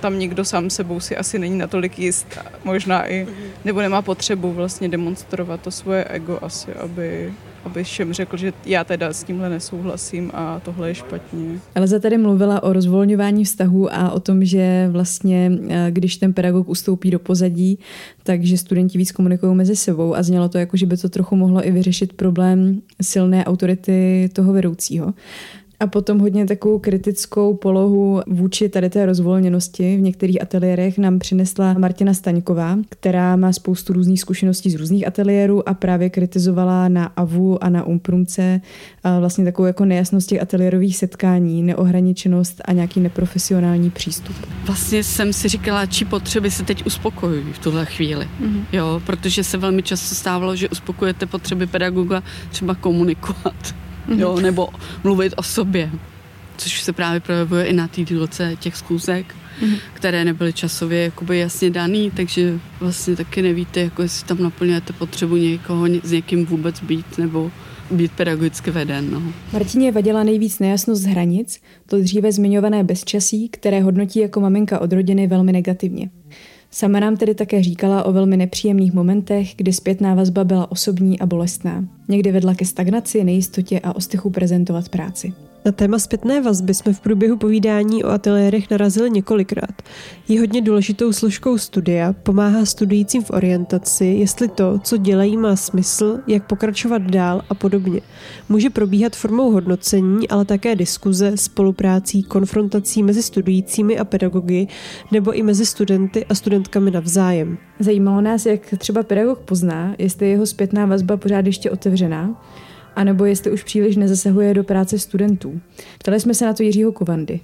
tam 0.00 0.18
nikdo 0.18 0.44
sám 0.44 0.70
sebou 0.70 1.00
si 1.00 1.16
asi 1.16 1.38
není 1.38 1.58
natolik 1.58 1.98
jist, 1.98 2.38
možná 2.64 3.10
i, 3.10 3.26
nebo 3.64 3.80
nemá 3.80 4.02
potřebu 4.02 4.52
vlastně 4.52 4.88
demonstrovat 4.88 5.60
to 5.60 5.70
svoje 5.70 6.04
ego 6.04 6.38
asi, 6.42 6.72
aby, 6.72 7.32
aby 7.64 7.84
všem 7.84 8.12
řekl, 8.12 8.36
že 8.36 8.52
já 8.66 8.84
teda 8.84 9.12
s 9.12 9.24
tímhle 9.24 9.50
nesouhlasím 9.50 10.30
a 10.34 10.60
tohle 10.60 10.88
je 10.88 10.94
špatně. 10.94 11.60
Elza 11.74 11.98
tady 11.98 12.18
mluvila 12.18 12.62
o 12.62 12.72
rozvolňování 12.72 13.44
vztahu 13.44 13.94
a 13.94 14.10
o 14.10 14.20
tom, 14.20 14.44
že 14.44 14.88
vlastně, 14.90 15.52
eh, 15.68 15.86
když 15.90 16.16
ten 16.16 16.32
pedagog 16.32 16.68
ustoupí 16.68 17.10
do 17.10 17.18
pozadí, 17.18 17.78
takže 18.22 18.58
studenti 18.58 18.98
víc 18.98 19.12
komunikují 19.12 19.54
mezi 19.54 19.76
sebou 19.76 20.14
a 20.14 20.22
znělo 20.22 20.48
to 20.48 20.58
jako, 20.58 20.76
že 20.76 20.86
by 20.86 20.96
to 20.96 21.08
trochu 21.08 21.36
mohlo 21.36 21.66
i 21.66 21.70
vyřešit 21.70 22.12
problém 22.12 22.82
silné 23.02 23.44
autority 23.44 24.28
toho 24.32 24.52
vedoucího. 24.52 25.14
A 25.80 25.86
potom 25.86 26.18
hodně 26.18 26.46
takovou 26.46 26.78
kritickou 26.78 27.54
polohu 27.54 28.20
vůči 28.26 28.68
tady 28.68 28.90
té 28.90 29.06
rozvolněnosti 29.06 29.96
v 29.96 30.00
některých 30.00 30.42
ateliérech 30.42 30.98
nám 30.98 31.18
přinesla 31.18 31.72
Martina 31.72 32.14
Staňková, 32.14 32.78
která 32.88 33.36
má 33.36 33.52
spoustu 33.52 33.92
různých 33.92 34.20
zkušeností 34.20 34.70
z 34.70 34.74
různých 34.74 35.06
ateliérů 35.06 35.68
a 35.68 35.74
právě 35.74 36.10
kritizovala 36.10 36.88
na 36.88 37.04
AVU 37.04 37.64
a 37.64 37.68
na 37.68 37.84
Umprumce 37.84 38.60
vlastně 39.20 39.44
takovou 39.44 39.66
jako 39.66 39.84
nejasnost 39.84 40.28
těch 40.28 40.42
ateliérových 40.42 40.96
setkání, 40.96 41.62
neohraničenost 41.62 42.60
a 42.64 42.72
nějaký 42.72 43.00
neprofesionální 43.00 43.90
přístup. 43.90 44.36
Vlastně 44.64 45.04
jsem 45.04 45.32
si 45.32 45.48
říkala, 45.48 45.86
či 45.86 46.04
potřeby 46.04 46.50
se 46.50 46.64
teď 46.64 46.86
uspokojují 46.86 47.52
v 47.52 47.58
tuhle 47.58 47.86
chvíli. 47.86 48.28
Mm-hmm. 48.40 48.64
Jo, 48.72 49.02
protože 49.06 49.44
se 49.44 49.58
velmi 49.58 49.82
často 49.82 50.14
stávalo, 50.14 50.56
že 50.56 50.68
uspokujete 50.68 51.26
potřeby 51.26 51.66
pedagoga 51.66 52.22
třeba 52.50 52.74
komunikovat 52.74 53.74
jo, 54.16 54.40
nebo 54.40 54.68
mluvit 55.04 55.34
o 55.36 55.42
sobě, 55.42 55.90
což 56.56 56.80
se 56.80 56.92
právě 56.92 57.20
projevuje 57.20 57.64
i 57.64 57.72
na 57.72 57.88
té 57.88 58.02
dílce 58.02 58.56
těch 58.60 58.76
zkůzek, 58.76 59.34
mm-hmm. 59.62 59.78
které 59.92 60.24
nebyly 60.24 60.52
časově 60.52 61.02
jakoby 61.02 61.38
jasně 61.38 61.70
daný, 61.70 62.10
takže 62.10 62.58
vlastně 62.80 63.16
taky 63.16 63.42
nevíte, 63.42 63.80
jako 63.80 64.02
jestli 64.02 64.26
tam 64.26 64.42
naplňujete 64.42 64.92
potřebu 64.92 65.36
někoho 65.36 65.86
s 66.02 66.10
někým 66.10 66.46
vůbec 66.46 66.80
být, 66.80 67.18
nebo 67.18 67.50
být 67.90 68.12
pedagogicky 68.12 68.70
veden. 68.70 69.10
No. 69.10 69.22
Martině 69.52 69.92
vadila 69.92 70.24
nejvíc 70.24 70.58
nejasnost 70.58 71.04
hranic, 71.04 71.60
to 71.86 72.00
dříve 72.00 72.32
zmiňované 72.32 72.84
bezčasí, 72.84 73.48
které 73.48 73.80
hodnotí 73.80 74.20
jako 74.20 74.40
maminka 74.40 74.78
od 74.78 74.92
rodiny 74.92 75.26
velmi 75.26 75.52
negativně. 75.52 76.10
Sama 76.70 77.00
nám 77.00 77.16
tedy 77.16 77.34
také 77.34 77.62
říkala 77.62 78.02
o 78.02 78.12
velmi 78.12 78.36
nepříjemných 78.36 78.92
momentech, 78.92 79.54
kdy 79.56 79.72
zpětná 79.72 80.14
vazba 80.14 80.44
byla 80.44 80.70
osobní 80.70 81.20
a 81.20 81.26
bolestná. 81.26 81.84
Někdy 82.08 82.32
vedla 82.32 82.54
ke 82.54 82.64
stagnaci, 82.64 83.24
nejistotě 83.24 83.80
a 83.80 83.96
ostychu 83.96 84.30
prezentovat 84.30 84.88
práci. 84.88 85.32
Na 85.64 85.72
téma 85.72 85.98
zpětné 85.98 86.40
vazby 86.40 86.74
jsme 86.74 86.92
v 86.92 87.00
průběhu 87.00 87.36
povídání 87.36 88.04
o 88.04 88.08
ateliérech 88.08 88.70
narazili 88.70 89.10
několikrát. 89.10 89.82
Je 90.28 90.40
hodně 90.40 90.62
důležitou 90.62 91.12
složkou 91.12 91.58
studia, 91.58 92.12
pomáhá 92.12 92.64
studujícím 92.64 93.22
v 93.24 93.30
orientaci, 93.30 94.04
jestli 94.04 94.48
to, 94.48 94.78
co 94.78 94.96
dělají, 94.96 95.36
má 95.36 95.56
smysl, 95.56 96.18
jak 96.26 96.46
pokračovat 96.46 97.02
dál 97.02 97.42
a 97.48 97.54
podobně. 97.54 98.00
Může 98.48 98.70
probíhat 98.70 99.16
formou 99.16 99.50
hodnocení, 99.50 100.28
ale 100.28 100.44
také 100.44 100.76
diskuze, 100.76 101.36
spoluprácí, 101.36 102.22
konfrontací 102.22 103.02
mezi 103.02 103.22
studujícími 103.22 103.98
a 103.98 104.04
pedagogy 104.04 104.66
nebo 105.12 105.32
i 105.32 105.42
mezi 105.42 105.66
studenty 105.66 106.24
a 106.24 106.34
studentkami 106.34 106.90
navzájem. 106.90 107.58
Zajímalo 107.78 108.20
nás, 108.20 108.46
jak 108.46 108.74
třeba 108.78 109.02
pedagog 109.02 109.38
pozná, 109.38 109.94
jestli 109.98 110.26
je 110.26 110.32
jeho 110.32 110.46
zpětná 110.46 110.86
vazba 110.86 111.16
pořád 111.16 111.46
ještě 111.46 111.70
otevřená, 111.70 112.42
anebo 112.96 113.24
jestli 113.24 113.50
už 113.50 113.62
příliš 113.62 113.96
nezasahuje 113.96 114.54
do 114.54 114.64
práce 114.64 114.98
studentů. 114.98 115.60
Ptali 115.98 116.20
jsme 116.20 116.34
se 116.34 116.44
na 116.46 116.52
to 116.52 116.62
Jiřího 116.62 116.92
Kovandy. 116.92 117.40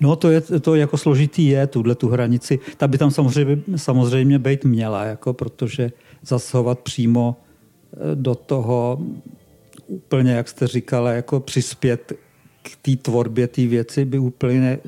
No 0.00 0.16
to, 0.16 0.30
je, 0.30 0.40
to 0.40 0.74
jako 0.74 0.96
složitý 0.98 1.46
je, 1.46 1.66
tuhle 1.66 1.94
tu 1.94 2.08
hranici. 2.08 2.58
Ta 2.76 2.88
by 2.88 2.98
tam 2.98 3.10
samozřejmě, 3.10 3.62
samozřejmě 3.76 4.38
být 4.38 4.64
měla, 4.64 5.04
jako, 5.04 5.32
protože 5.32 5.92
zasahovat 6.22 6.78
přímo 6.78 7.36
eh, 7.36 7.96
do 8.14 8.34
toho 8.34 9.00
úplně, 9.86 10.32
jak 10.32 10.48
jste 10.48 10.66
říkala, 10.66 11.12
jako 11.12 11.40
přispět 11.40 12.12
k 12.62 12.76
té 12.82 12.96
tvorbě 12.96 13.46
té 13.46 13.66
věci 13.66 14.04
by 14.04 14.18
úplně 14.18 14.78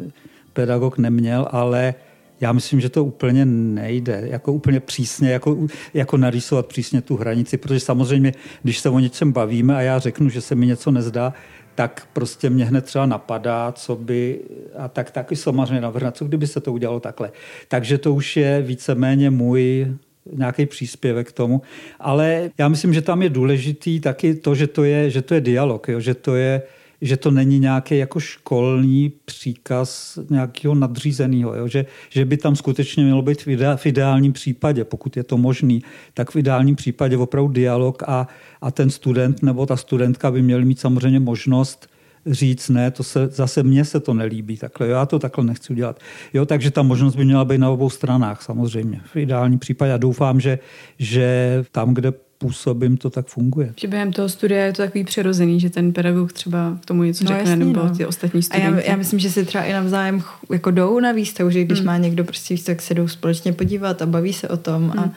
pedagog 0.52 0.98
neměl, 0.98 1.48
ale 1.50 1.94
já 2.42 2.52
myslím, 2.52 2.80
že 2.80 2.88
to 2.88 3.04
úplně 3.04 3.44
nejde, 3.46 4.22
jako 4.24 4.52
úplně 4.52 4.80
přísně, 4.80 5.30
jako, 5.30 5.66
jako 5.94 6.16
narýsovat 6.16 6.66
přísně 6.66 7.00
tu 7.00 7.16
hranici, 7.16 7.56
protože 7.56 7.80
samozřejmě, 7.80 8.32
když 8.62 8.78
se 8.78 8.88
o 8.88 8.98
něčem 8.98 9.32
bavíme 9.32 9.76
a 9.76 9.80
já 9.80 9.98
řeknu, 9.98 10.28
že 10.28 10.40
se 10.40 10.54
mi 10.54 10.66
něco 10.66 10.90
nezdá, 10.90 11.32
tak 11.74 12.08
prostě 12.12 12.50
mě 12.50 12.64
hned 12.64 12.84
třeba 12.84 13.06
napadá, 13.06 13.72
co 13.72 13.96
by, 13.96 14.40
a 14.78 14.88
tak 14.88 15.10
taky 15.10 15.36
samozřejmě 15.36 15.80
navrhne, 15.80 16.12
co 16.12 16.24
kdyby 16.24 16.46
se 16.46 16.60
to 16.60 16.72
udělalo 16.72 17.00
takhle. 17.00 17.32
Takže 17.68 17.98
to 17.98 18.14
už 18.14 18.36
je 18.36 18.62
víceméně 18.62 19.30
můj 19.30 19.96
nějaký 20.32 20.66
příspěvek 20.66 21.28
k 21.28 21.32
tomu. 21.32 21.62
Ale 22.00 22.50
já 22.58 22.68
myslím, 22.68 22.94
že 22.94 23.02
tam 23.02 23.22
je 23.22 23.28
důležitý 23.28 24.00
taky 24.00 24.34
to, 24.34 24.54
že 24.54 24.66
to 24.66 24.84
je, 24.84 25.10
že 25.10 25.22
to 25.22 25.34
je 25.34 25.40
dialog, 25.40 25.88
jo? 25.88 26.00
že 26.00 26.14
to 26.14 26.34
je 26.34 26.62
že 27.02 27.16
to 27.16 27.30
není 27.30 27.58
nějaký 27.58 27.98
jako 27.98 28.20
školní 28.20 29.12
příkaz 29.24 30.18
nějakého 30.30 30.74
nadřízeného, 30.74 31.54
jo? 31.54 31.68
Že, 31.68 31.86
že 32.10 32.24
by 32.24 32.36
tam 32.36 32.56
skutečně 32.56 33.04
mělo 33.04 33.22
být 33.22 33.42
v, 33.42 33.48
ide, 33.48 33.76
v 33.76 33.86
ideálním 33.86 34.32
případě, 34.32 34.84
pokud 34.84 35.16
je 35.16 35.22
to 35.22 35.38
možný, 35.38 35.82
tak 36.14 36.30
v 36.30 36.36
ideálním 36.36 36.76
případě 36.76 37.16
opravdu 37.16 37.52
dialog 37.52 38.02
a, 38.06 38.28
a 38.60 38.70
ten 38.70 38.90
student 38.90 39.42
nebo 39.42 39.66
ta 39.66 39.76
studentka 39.76 40.30
by 40.30 40.42
měli 40.42 40.64
mít 40.64 40.80
samozřejmě 40.80 41.20
možnost 41.20 41.88
říct 42.26 42.68
ne, 42.68 42.90
to 42.90 43.02
se, 43.02 43.28
zase 43.28 43.62
mně 43.62 43.84
se 43.84 44.00
to 44.00 44.14
nelíbí 44.14 44.56
takhle, 44.56 44.88
já 44.88 45.06
to 45.06 45.18
takhle 45.18 45.44
nechci 45.44 45.72
udělat. 45.72 46.00
Jo, 46.32 46.46
takže 46.46 46.70
ta 46.70 46.82
možnost 46.82 47.16
by 47.16 47.24
měla 47.24 47.44
být 47.44 47.58
na 47.58 47.70
obou 47.70 47.90
stranách 47.90 48.42
samozřejmě. 48.42 49.00
V 49.04 49.16
ideálním 49.16 49.58
případě 49.58 49.92
a 49.92 49.96
doufám, 49.96 50.40
že, 50.40 50.58
že 50.98 51.64
tam, 51.72 51.94
kde 51.94 52.12
působím, 52.42 52.96
to 52.96 53.10
tak 53.10 53.26
funguje. 53.26 53.72
Že 53.76 53.88
během 53.88 54.12
toho 54.12 54.28
studia 54.28 54.64
je 54.64 54.72
to 54.72 54.82
takový 54.82 55.04
přirozený, 55.04 55.60
že 55.60 55.70
ten 55.70 55.92
pedagog 55.92 56.32
třeba 56.32 56.78
k 56.80 56.86
tomu 56.86 57.02
něco 57.02 57.24
no, 57.24 57.28
řekne, 57.28 57.50
jasný, 57.50 57.64
nebo 57.66 57.84
no. 57.84 57.96
ty 57.96 58.06
ostatní 58.06 58.42
studenti. 58.42 58.66
A 58.66 58.80
já, 58.80 58.90
já, 58.90 58.96
myslím, 58.96 59.18
že 59.18 59.30
si 59.30 59.44
třeba 59.44 59.64
i 59.64 59.72
navzájem 59.72 60.22
jako 60.52 60.70
jdou 60.70 61.00
na 61.00 61.12
výstavu, 61.12 61.50
že 61.50 61.64
když 61.64 61.78
hmm. 61.78 61.86
má 61.86 61.96
někdo 61.96 62.24
prostě 62.24 62.56
tak 62.66 62.82
se 62.82 62.94
jdou 62.94 63.08
společně 63.08 63.52
podívat 63.52 64.02
a 64.02 64.06
baví 64.06 64.32
se 64.32 64.48
o 64.48 64.56
tom 64.56 64.90
hmm. 64.90 64.98
a 64.98 65.12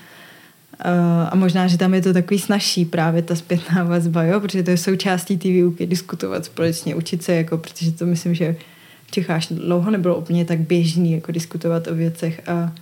a 1.30 1.36
možná, 1.36 1.67
že 1.67 1.78
tam 1.78 1.93
je 1.93 2.01
to 2.01 2.13
takový 2.13 2.39
snažší 2.39 2.86
právě 2.86 3.21
ta 3.21 3.36
zpětná 3.36 3.84
vazba, 3.84 4.23
jo? 4.23 4.39
protože 4.39 4.63
to 4.63 4.71
je 4.71 4.78
součástí 4.78 5.38
té 5.38 5.47
výuky, 5.47 5.86
diskutovat 5.86 6.45
společně, 6.45 6.95
učit 6.95 7.23
se, 7.23 7.36
jako, 7.36 7.57
protože 7.57 7.91
to 7.91 8.05
myslím, 8.05 8.36
že 8.36 8.55
v 9.07 9.11
Čechách 9.11 9.41
dlouho 9.51 9.91
nebylo 9.91 10.15
úplně 10.15 10.45
tak 10.45 10.59
běžný 10.59 11.11
jako 11.11 11.32
diskutovat 11.32 11.88
o 11.88 11.95
věcech 11.95 12.49
a 12.49 12.73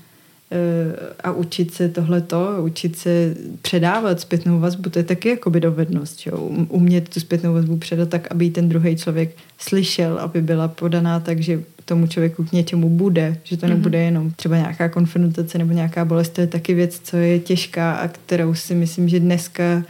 a 1.23 1.31
učit 1.31 1.73
se 1.73 1.89
tohleto, 1.89 2.57
učit 2.63 2.97
se 2.97 3.35
předávat 3.61 4.19
zpětnou 4.19 4.59
vazbu, 4.59 4.89
to 4.89 4.99
je 4.99 5.03
taky 5.03 5.29
jakoby 5.29 5.59
dovednost, 5.59 6.27
jo? 6.27 6.37
Um, 6.37 6.67
umět 6.69 7.09
tu 7.09 7.19
zpětnou 7.19 7.53
vazbu 7.53 7.77
předat 7.77 8.09
tak, 8.09 8.31
aby 8.31 8.49
ten 8.49 8.69
druhý 8.69 8.95
člověk 8.95 9.35
slyšel, 9.57 10.17
aby 10.17 10.41
byla 10.41 10.67
podaná 10.67 11.19
tak, 11.19 11.39
že 11.39 11.63
tomu 11.85 12.07
člověku 12.07 12.43
k 12.43 12.51
něčemu 12.51 12.89
bude, 12.89 13.37
že 13.43 13.57
to 13.57 13.67
nebude 13.67 13.97
mhm. 13.97 14.05
jenom 14.05 14.31
třeba 14.31 14.57
nějaká 14.57 14.89
konfrontace 14.89 15.57
nebo 15.57 15.73
nějaká 15.73 16.05
bolest, 16.05 16.29
to 16.29 16.41
je 16.41 16.47
taky 16.47 16.73
věc, 16.73 16.99
co 17.03 17.17
je 17.17 17.39
těžká 17.39 17.93
a 17.93 18.07
kterou 18.07 18.55
si 18.55 18.75
myslím, 18.75 19.09
že 19.09 19.19
dneska 19.19 19.83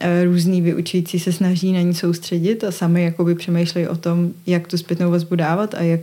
eh, 0.00 0.24
různý 0.24 0.60
vyučující 0.60 1.18
se 1.18 1.32
snaží 1.32 1.72
na 1.72 1.80
ní 1.80 1.94
soustředit 1.94 2.64
a 2.64 2.72
sami 2.72 3.04
jakoby 3.04 3.34
přemýšlejí 3.34 3.88
o 3.88 3.96
tom, 3.96 4.30
jak 4.46 4.68
tu 4.68 4.78
zpětnou 4.78 5.10
vazbu 5.10 5.34
dávat 5.36 5.74
a 5.74 5.82
jak 5.82 6.00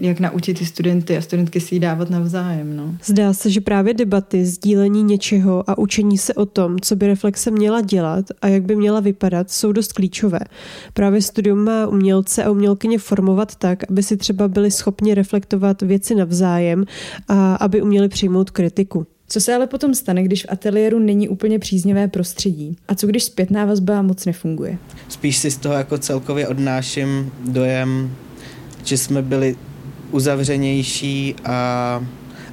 jak 0.00 0.20
naučit 0.20 0.58
ty 0.58 0.66
studenty 0.66 1.16
a 1.16 1.20
studentky 1.20 1.60
si 1.60 1.74
ji 1.74 1.78
dávat 1.78 2.10
navzájem. 2.10 2.76
No. 2.76 2.94
Zdá 3.04 3.32
se, 3.32 3.50
že 3.50 3.60
právě 3.60 3.94
debaty, 3.94 4.46
sdílení 4.46 5.02
něčeho 5.02 5.70
a 5.70 5.78
učení 5.78 6.18
se 6.18 6.34
o 6.34 6.46
tom, 6.46 6.80
co 6.80 6.96
by 6.96 7.06
reflexe 7.06 7.50
měla 7.50 7.80
dělat 7.80 8.24
a 8.42 8.48
jak 8.48 8.62
by 8.62 8.76
měla 8.76 9.00
vypadat, 9.00 9.50
jsou 9.50 9.72
dost 9.72 9.92
klíčové. 9.92 10.40
Právě 10.92 11.22
studium 11.22 11.64
má 11.64 11.86
umělce 11.86 12.44
a 12.44 12.50
umělkyně 12.50 12.98
formovat 12.98 13.56
tak, 13.56 13.90
aby 13.90 14.02
si 14.02 14.16
třeba 14.16 14.48
byli 14.48 14.70
schopni 14.70 15.14
reflektovat 15.14 15.82
věci 15.82 16.14
navzájem 16.14 16.84
a 17.28 17.54
aby 17.54 17.82
uměli 17.82 18.08
přijmout 18.08 18.50
kritiku. 18.50 19.06
Co 19.28 19.40
se 19.40 19.54
ale 19.54 19.66
potom 19.66 19.94
stane, 19.94 20.22
když 20.22 20.42
v 20.42 20.46
ateliéru 20.48 20.98
není 20.98 21.28
úplně 21.28 21.58
příznivé 21.58 22.08
prostředí? 22.08 22.76
A 22.88 22.94
co 22.94 23.06
když 23.06 23.24
zpětná 23.24 23.64
vazba 23.64 24.02
moc 24.02 24.24
nefunguje? 24.24 24.78
Spíš 25.08 25.36
si 25.36 25.50
z 25.50 25.56
toho 25.56 25.74
jako 25.74 25.98
celkově 25.98 26.48
odnáším 26.48 27.32
dojem, 27.48 28.10
že 28.84 28.98
jsme 28.98 29.22
byli 29.22 29.56
uzavřenější 30.14 31.34
a, 31.44 32.00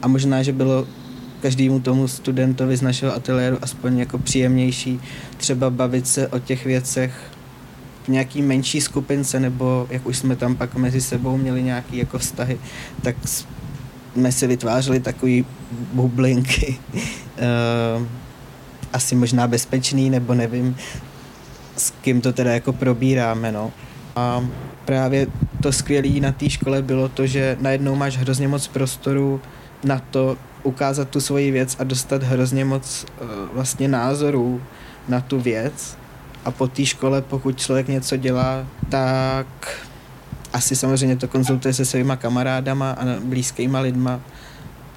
a 0.01 0.07
možná, 0.07 0.43
že 0.43 0.53
bylo 0.53 0.88
každému 1.41 1.80
tomu 1.80 2.07
studentovi 2.07 2.78
z 2.78 2.82
našeho 2.82 3.16
ateliéru 3.16 3.57
aspoň 3.62 3.99
jako 3.99 4.18
příjemnější 4.18 4.99
třeba 5.38 5.70
bavit 5.70 6.07
se 6.07 6.28
o 6.28 6.39
těch 6.39 6.66
věcech 6.66 7.32
v 8.03 8.07
nějaký 8.07 8.41
menší 8.41 8.82
skupince, 8.82 9.39
nebo 9.39 9.88
jak 9.89 10.05
už 10.05 10.18
jsme 10.18 10.36
tam 10.36 10.55
pak 10.55 10.76
mezi 10.76 11.01
sebou 11.01 11.38
měli 11.38 11.64
nějaký 11.64 11.97
jako 11.97 12.20
vztahy, 12.20 12.59
tak 13.01 13.16
jsme 13.26 14.32
si 14.32 14.47
vytvářeli 14.47 14.99
takový 14.99 15.45
bublinky. 15.93 16.78
uh, 16.93 18.05
asi 18.93 19.16
možná 19.16 19.47
bezpečný, 19.47 20.09
nebo 20.09 20.34
nevím, 20.34 20.76
s 21.78 21.93
kým 22.01 22.22
to 22.22 22.34
teda 22.34 22.53
jako 22.53 22.74
probíráme, 22.74 23.51
no. 23.51 23.72
A 24.16 24.45
právě 24.86 25.28
to 25.64 25.72
skvělé 25.72 26.20
na 26.20 26.32
té 26.32 26.50
škole 26.50 26.82
bylo 26.82 27.10
to, 27.10 27.28
že 27.28 27.58
najednou 27.62 27.96
máš 27.96 28.18
hrozně 28.18 28.48
moc 28.48 28.68
prostoru 28.68 29.42
na 29.84 30.00
to 30.00 30.38
ukázat 30.64 31.10
tu 31.10 31.22
svoji 31.22 31.52
věc 31.52 31.76
a 31.80 31.84
dostat 31.84 32.24
hrozně 32.24 32.66
moc 32.66 33.06
uh, 33.22 33.28
vlastně 33.54 33.88
názorů 33.88 34.62
na 35.08 35.22
tu 35.22 35.40
věc. 35.40 35.98
A 36.46 36.52
po 36.52 36.68
té 36.68 36.86
škole, 36.86 37.22
pokud 37.22 37.60
člověk 37.60 37.88
něco 37.88 38.18
dělá, 38.18 38.66
tak 38.90 39.48
asi 40.54 40.76
samozřejmě 40.76 41.16
to 41.16 41.28
konzultuje 41.28 41.74
se 41.74 41.86
svýma 41.86 42.16
kamarádama 42.16 42.92
a 42.92 43.06
blízkýma 43.24 43.80
lidma, 43.80 44.22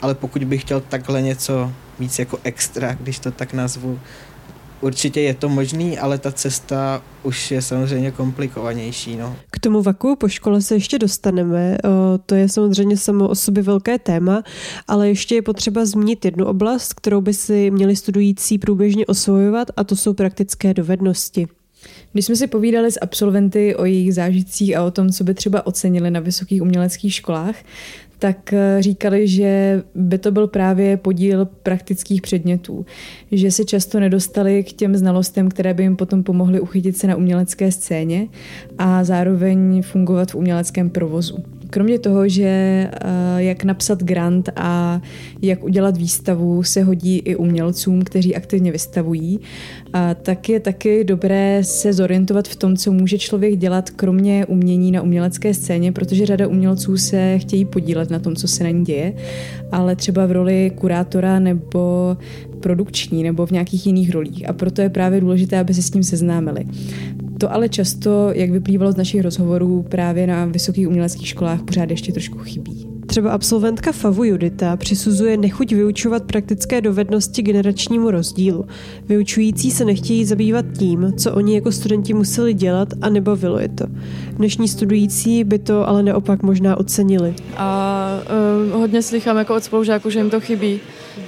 ale 0.02 0.14
pokud 0.14 0.44
bych 0.44 0.60
chtěl 0.60 0.80
takhle 0.80 1.22
něco 1.22 1.72
víc 1.98 2.18
jako 2.18 2.38
extra, 2.42 2.94
když 3.00 3.18
to 3.18 3.30
tak 3.30 3.52
nazvu, 3.52 4.00
určitě 4.84 5.20
je 5.20 5.34
to 5.34 5.48
možný, 5.48 5.98
ale 5.98 6.18
ta 6.18 6.32
cesta 6.32 7.02
už 7.22 7.50
je 7.50 7.62
samozřejmě 7.62 8.10
komplikovanější. 8.10 9.16
No. 9.16 9.36
K 9.50 9.58
tomu 9.58 9.82
vaku 9.82 10.16
po 10.16 10.28
škole 10.28 10.62
se 10.62 10.74
ještě 10.74 10.98
dostaneme. 10.98 11.78
To 12.26 12.34
je 12.34 12.48
samozřejmě 12.48 12.96
samo 12.96 13.28
o 13.28 13.34
sobě 13.34 13.62
velké 13.62 13.98
téma, 13.98 14.42
ale 14.88 15.08
ještě 15.08 15.34
je 15.34 15.42
potřeba 15.42 15.84
zmínit 15.84 16.24
jednu 16.24 16.46
oblast, 16.46 16.94
kterou 16.94 17.20
by 17.20 17.34
si 17.34 17.70
měli 17.70 17.96
studující 17.96 18.58
průběžně 18.58 19.06
osvojovat 19.06 19.68
a 19.76 19.84
to 19.84 19.96
jsou 19.96 20.12
praktické 20.14 20.74
dovednosti. 20.74 21.46
Když 22.12 22.26
jsme 22.26 22.36
si 22.36 22.46
povídali 22.46 22.92
s 22.92 22.98
absolventy 23.02 23.76
o 23.76 23.84
jejich 23.84 24.14
zážitcích 24.14 24.76
a 24.76 24.84
o 24.84 24.90
tom, 24.90 25.10
co 25.10 25.24
by 25.24 25.34
třeba 25.34 25.66
ocenili 25.66 26.10
na 26.10 26.20
vysokých 26.20 26.62
uměleckých 26.62 27.14
školách, 27.14 27.56
tak 28.24 28.52
eh, 28.52 28.76
říkali, 28.80 29.28
že 29.28 29.82
by 29.94 30.18
to 30.18 30.30
byl 30.32 30.46
právě 30.46 30.96
podíl 30.96 31.44
praktických 31.44 32.22
předmětů, 32.22 32.86
že 33.32 33.50
se 33.50 33.64
často 33.64 34.00
nedostali 34.00 34.64
k 34.64 34.72
těm 34.72 34.96
znalostem, 34.96 35.48
které 35.48 35.74
by 35.74 35.82
jim 35.82 35.96
potom 35.96 36.22
pomohly 36.22 36.60
uchytit 36.60 36.96
se 36.96 37.06
na 37.06 37.16
umělecké 37.16 37.72
scéně 37.72 38.28
a 38.78 39.04
zároveň 39.04 39.82
fungovat 39.82 40.30
v 40.30 40.34
uměleckém 40.34 40.90
provozu. 40.90 41.36
Kromě 41.74 41.98
toho, 41.98 42.28
že 42.28 42.44
eh, 42.44 42.90
jak 43.36 43.64
napsat 43.64 44.02
grant 44.02 44.48
a 44.56 45.00
jak 45.42 45.64
udělat 45.64 45.96
výstavu 45.96 46.62
se 46.62 46.82
hodí 46.82 47.18
i 47.18 47.36
umělcům, 47.36 48.02
kteří 48.02 48.36
aktivně 48.36 48.72
vystavují, 48.72 49.40
tak 50.22 50.48
je 50.48 50.60
taky 50.60 51.04
dobré 51.04 51.58
se 51.62 51.92
zorientovat 51.92 52.48
v 52.48 52.56
tom, 52.56 52.76
co 52.76 52.92
může 52.92 53.18
člověk 53.18 53.56
dělat 53.56 53.90
kromě 53.90 54.46
umění 54.46 54.92
na 54.92 55.02
umělecké 55.02 55.54
scéně, 55.54 55.92
protože 55.92 56.26
řada 56.26 56.48
umělců 56.48 56.96
se 56.96 57.38
chtějí 57.38 57.64
podílet 57.64 58.10
na 58.10 58.18
tom, 58.18 58.36
co 58.36 58.48
se 58.48 58.64
na 58.64 58.70
ní 58.70 58.84
děje, 58.84 59.14
ale 59.72 59.96
třeba 59.96 60.26
v 60.26 60.32
roli 60.32 60.72
kurátora 60.74 61.38
nebo 61.38 62.16
produkční 62.64 63.22
nebo 63.22 63.46
v 63.46 63.50
nějakých 63.50 63.86
jiných 63.86 64.10
rolích. 64.10 64.48
A 64.48 64.52
proto 64.52 64.82
je 64.82 64.88
právě 64.88 65.20
důležité, 65.20 65.58
aby 65.58 65.74
se 65.74 65.82
s 65.82 65.90
tím 65.90 66.02
seznámili. 66.02 66.64
To 67.38 67.52
ale 67.52 67.68
často, 67.68 68.30
jak 68.34 68.50
vyplývalo 68.50 68.92
z 68.92 68.96
našich 68.96 69.20
rozhovorů, 69.20 69.84
právě 69.88 70.26
na 70.26 70.44
vysokých 70.44 70.88
uměleckých 70.88 71.28
školách 71.28 71.62
pořád 71.62 71.90
ještě 71.90 72.12
trošku 72.12 72.38
chybí. 72.38 72.88
Třeba 73.06 73.30
absolventka 73.30 73.92
FAVu 73.92 74.24
Judita 74.24 74.76
přisuzuje 74.76 75.36
nechuť 75.36 75.72
vyučovat 75.72 76.22
praktické 76.24 76.80
dovednosti 76.80 77.42
generačnímu 77.42 78.10
rozdílu. 78.10 78.64
Vyučující 79.08 79.70
se 79.70 79.84
nechtějí 79.84 80.24
zabývat 80.24 80.66
tím, 80.78 81.12
co 81.16 81.34
oni 81.34 81.54
jako 81.54 81.72
studenti 81.72 82.14
museli 82.14 82.54
dělat 82.54 82.88
a 83.00 83.08
nebavilo 83.08 83.58
je 83.58 83.68
to. 83.68 83.84
Dnešní 84.36 84.68
studující 84.68 85.44
by 85.44 85.58
to 85.58 85.88
ale 85.88 86.02
naopak 86.02 86.42
možná 86.42 86.76
ocenili. 86.76 87.34
A 87.56 88.08
uh, 88.66 88.80
hodně 88.80 89.02
slychám 89.02 89.36
jako 89.36 89.54
od 89.54 89.64
spolužáků, 89.64 90.10
že 90.10 90.18
jim 90.18 90.30
to 90.30 90.40
chybí 90.40 90.80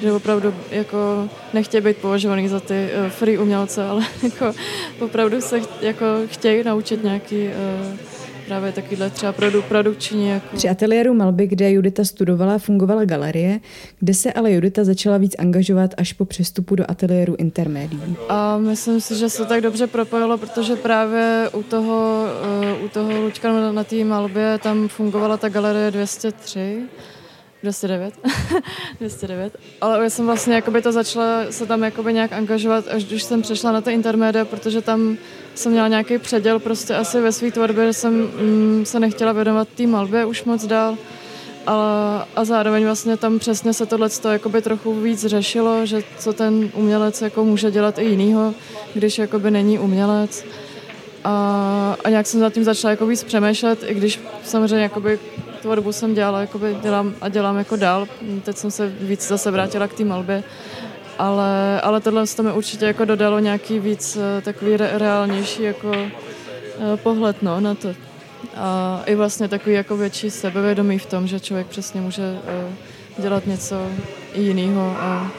že 0.02 0.12
opravdu 0.12 0.54
jako 0.70 1.28
nechtějí 1.52 1.80
být 1.80 1.96
považovaný 1.96 2.48
za 2.48 2.60
ty 2.60 2.88
uh, 3.04 3.08
free 3.08 3.38
umělce, 3.38 3.84
ale 3.84 4.02
jako 4.22 4.52
opravdu 5.00 5.40
se 5.40 5.60
jako 5.80 6.06
chtějí 6.26 6.64
naučit 6.64 7.04
nějaký 7.04 7.46
uh, 7.46 7.96
právě 8.46 8.72
takovýhle 8.72 9.10
třeba 9.10 9.32
produ, 9.32 9.62
produkční. 9.62 10.28
Jako... 10.28 10.56
Při 10.56 10.68
ateliéru 10.68 11.14
malby, 11.14 11.46
kde 11.46 11.72
Judita 11.72 12.04
studovala, 12.04 12.58
fungovala 12.58 13.04
galerie, 13.04 13.60
kde 14.00 14.14
se 14.14 14.32
ale 14.32 14.52
Judita 14.52 14.84
začala 14.84 15.18
víc 15.18 15.34
angažovat 15.38 15.94
až 15.96 16.12
po 16.12 16.24
přestupu 16.24 16.76
do 16.76 16.84
ateliéru 16.88 17.34
intermédií. 17.38 18.16
A 18.28 18.58
myslím 18.58 19.00
si, 19.00 19.14
že 19.14 19.30
se 19.30 19.44
tak 19.44 19.60
dobře 19.60 19.86
propojilo, 19.86 20.38
protože 20.38 20.76
právě 20.76 21.50
u 21.52 21.62
toho, 21.62 22.24
uh, 22.78 22.84
u 22.84 22.88
toho 22.88 23.20
Lučka 23.20 23.52
na, 23.52 23.72
na 23.72 23.84
té 23.84 24.04
malbě 24.04 24.58
tam 24.62 24.88
fungovala 24.88 25.36
ta 25.36 25.48
galerie 25.48 25.90
203 25.90 26.82
209. 27.62 28.14
209. 29.00 29.56
Ale 29.80 30.04
já 30.04 30.10
jsem 30.10 30.26
vlastně 30.26 30.54
jakoby 30.54 30.82
to 30.82 30.92
začala 30.92 31.42
se 31.50 31.66
tam 31.66 31.82
jakoby 31.82 32.12
nějak 32.12 32.32
angažovat, 32.32 32.84
až 32.88 33.04
když 33.04 33.22
jsem 33.22 33.42
přešla 33.42 33.72
na 33.72 33.80
to 33.80 33.90
intermédia, 33.90 34.44
protože 34.44 34.82
tam 34.82 35.16
jsem 35.54 35.72
měla 35.72 35.88
nějaký 35.88 36.18
předěl 36.18 36.58
prostě 36.58 36.94
asi 36.94 37.20
ve 37.20 37.32
své 37.32 37.50
tvorbě, 37.50 37.86
že 37.86 37.92
jsem 37.92 38.14
mm, 38.14 38.82
se 38.86 39.00
nechtěla 39.00 39.32
věnovat 39.32 39.68
té 39.68 39.86
malbě 39.86 40.24
už 40.24 40.44
moc 40.44 40.66
dál. 40.66 40.96
a, 41.66 42.28
a 42.36 42.44
zároveň 42.44 42.84
vlastně 42.84 43.16
tam 43.16 43.38
přesně 43.38 43.72
se 43.72 43.86
tohle 43.86 44.08
jakoby 44.32 44.62
trochu 44.62 45.00
víc 45.00 45.26
řešilo, 45.26 45.86
že 45.86 46.02
co 46.18 46.32
ten 46.32 46.70
umělec 46.74 47.22
jako 47.22 47.44
může 47.44 47.70
dělat 47.70 47.98
i 47.98 48.04
jinýho, 48.04 48.54
když 48.94 49.18
jakoby 49.18 49.50
není 49.50 49.78
umělec. 49.78 50.44
A, 51.24 51.96
a 52.04 52.10
nějak 52.10 52.26
jsem 52.26 52.40
nad 52.40 52.52
tím 52.52 52.64
začala 52.64 52.90
jako 52.90 53.06
víc 53.06 53.24
přemýšlet, 53.24 53.84
i 53.86 53.94
když 53.94 54.20
samozřejmě 54.44 54.82
jakoby 54.82 55.18
tvorbu 55.62 55.92
jsem 55.92 56.14
dělala, 56.14 56.40
jakoby 56.40 56.76
dělám 56.82 57.14
a 57.20 57.28
dělám 57.28 57.56
jako 57.56 57.76
dál. 57.76 58.06
Teď 58.42 58.56
jsem 58.56 58.70
se 58.70 58.92
víc 59.00 59.28
zase 59.28 59.50
vrátila 59.50 59.88
k 59.88 59.94
té 59.94 60.04
malbě. 60.04 60.44
Ale, 61.18 61.80
ale 61.80 62.00
tohle 62.00 62.26
to 62.26 62.42
mi 62.42 62.52
určitě 62.52 62.84
jako 62.84 63.04
dodalo 63.04 63.38
nějaký 63.38 63.78
víc 63.78 64.16
eh, 64.16 64.40
takový 64.42 64.76
re, 64.76 64.90
reálnější 64.98 65.62
jako 65.62 65.92
eh, 65.94 66.96
pohled 66.96 67.42
no, 67.42 67.60
na 67.60 67.74
to. 67.74 67.88
A 68.56 69.02
i 69.06 69.14
vlastně 69.14 69.48
takový 69.48 69.74
jako 69.74 69.96
větší 69.96 70.30
sebevědomí 70.30 70.98
v 70.98 71.06
tom, 71.06 71.26
že 71.26 71.40
člověk 71.40 71.66
přesně 71.66 72.00
může 72.00 72.22
eh, 72.22 72.72
dělat 73.22 73.46
něco 73.46 73.76
jiného 74.34 74.96
a, 74.98 75.32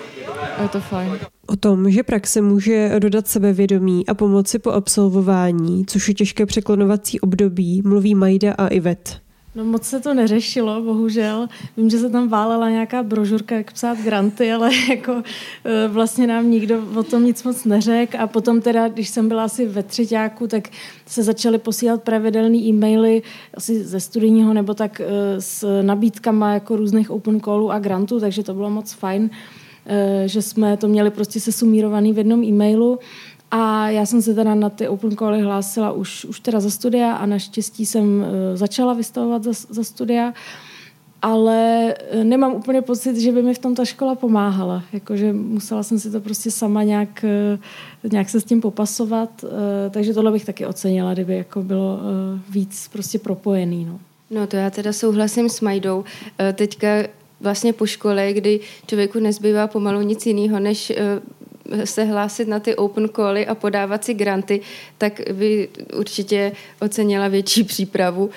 a 0.57 0.61
je 0.61 0.69
to 0.69 0.79
fajn. 0.79 1.19
O 1.47 1.55
tom, 1.55 1.91
že 1.91 2.03
praxe 2.03 2.41
může 2.41 2.99
dodat 2.99 3.27
sebevědomí 3.27 4.07
a 4.07 4.13
pomoci 4.13 4.59
po 4.59 4.71
absolvování, 4.71 5.85
což 5.85 6.07
je 6.07 6.13
těžké 6.13 6.45
překlonovací 6.45 7.19
období, 7.19 7.81
mluví 7.85 8.15
Majda 8.15 8.53
a 8.53 8.67
Ivet. 8.67 9.26
No 9.57 9.65
moc 9.65 9.83
se 9.83 9.99
to 9.99 10.13
neřešilo, 10.13 10.81
bohužel. 10.81 11.47
Vím, 11.77 11.89
že 11.89 11.99
se 11.99 12.09
tam 12.09 12.29
válela 12.29 12.69
nějaká 12.69 13.03
brožurka, 13.03 13.55
jak 13.55 13.71
psát 13.71 13.97
granty, 13.97 14.53
ale 14.53 14.69
jako 14.89 15.23
e, 15.65 15.87
vlastně 15.87 16.27
nám 16.27 16.51
nikdo 16.51 16.83
o 16.95 17.03
tom 17.03 17.25
nic 17.25 17.43
moc 17.43 17.65
neřekl 17.65 18.17
a 18.19 18.27
potom 18.27 18.61
teda, 18.61 18.87
když 18.87 19.09
jsem 19.09 19.27
byla 19.27 19.43
asi 19.43 19.65
ve 19.65 19.83
třetíku, 19.83 20.47
tak 20.47 20.69
se 21.05 21.23
začaly 21.23 21.57
posílat 21.57 22.03
pravidelné 22.03 22.57
e-maily 22.57 23.21
asi 23.53 23.83
ze 23.83 23.99
studijního 23.99 24.53
nebo 24.53 24.73
tak 24.73 25.01
e, 25.01 25.05
s 25.41 25.81
nabídkama 25.81 26.53
jako 26.53 26.75
různých 26.75 27.11
open 27.11 27.41
callů 27.41 27.71
a 27.71 27.79
grantů, 27.79 28.19
takže 28.19 28.43
to 28.43 28.53
bylo 28.53 28.69
moc 28.69 28.93
fajn, 28.93 29.29
e, 29.85 30.27
že 30.27 30.41
jsme 30.41 30.77
to 30.77 30.87
měli 30.87 31.11
prostě 31.11 31.39
se 31.39 31.51
sumírovaný 31.51 32.13
v 32.13 32.17
jednom 32.17 32.43
e-mailu. 32.43 32.99
A 33.51 33.89
já 33.89 34.05
jsem 34.05 34.21
se 34.21 34.33
teda 34.33 34.55
na 34.55 34.69
ty 34.69 34.87
open 34.87 35.17
cally 35.17 35.41
hlásila 35.41 35.91
už, 35.91 36.25
už 36.25 36.39
teda 36.39 36.59
za 36.59 36.69
studia 36.69 37.13
a 37.13 37.25
naštěstí 37.25 37.85
jsem 37.85 38.19
uh, 38.19 38.25
začala 38.53 38.93
vystavovat 38.93 39.43
za, 39.43 39.51
za 39.69 39.83
studia, 39.83 40.33
ale 41.21 41.93
uh, 42.15 42.23
nemám 42.23 42.53
úplně 42.53 42.81
pocit, 42.81 43.17
že 43.17 43.31
by 43.31 43.43
mi 43.43 43.53
v 43.53 43.59
tom 43.59 43.75
ta 43.75 43.85
škola 43.85 44.15
pomáhala. 44.15 44.83
Jakože 44.93 45.33
musela 45.33 45.83
jsem 45.83 45.99
si 45.99 46.11
to 46.11 46.21
prostě 46.21 46.51
sama 46.51 46.83
nějak, 46.83 47.25
uh, 48.03 48.11
nějak 48.11 48.29
se 48.29 48.41
s 48.41 48.43
tím 48.43 48.61
popasovat, 48.61 49.45
takže 49.91 50.13
tohle 50.13 50.31
bych 50.31 50.45
taky 50.45 50.65
ocenila, 50.65 51.13
kdyby 51.13 51.37
jako 51.37 51.63
bylo 51.63 51.99
víc 52.49 52.89
prostě 52.91 53.19
propojený. 53.19 53.85
No. 53.85 53.99
no 54.31 54.47
to 54.47 54.55
já 54.55 54.69
teda 54.69 54.93
souhlasím 54.93 55.49
s 55.49 55.61
Majdou. 55.61 56.03
Teďka 56.53 56.87
vlastně 57.41 57.73
po 57.73 57.85
škole, 57.85 58.33
kdy 58.33 58.59
člověku 58.87 59.19
nezbývá 59.19 59.67
pomalu 59.67 60.01
nic 60.01 60.25
jiného, 60.25 60.59
než 60.59 60.91
se 61.83 62.03
hlásit 62.03 62.47
na 62.47 62.59
ty 62.59 62.75
open 62.75 63.09
cally 63.15 63.47
a 63.47 63.55
podávat 63.55 64.05
si 64.05 64.13
granty, 64.13 64.61
tak 64.97 65.21
by 65.33 65.69
určitě 65.97 66.51
ocenila 66.81 67.27
větší 67.27 67.63
přípravu. 67.63 68.29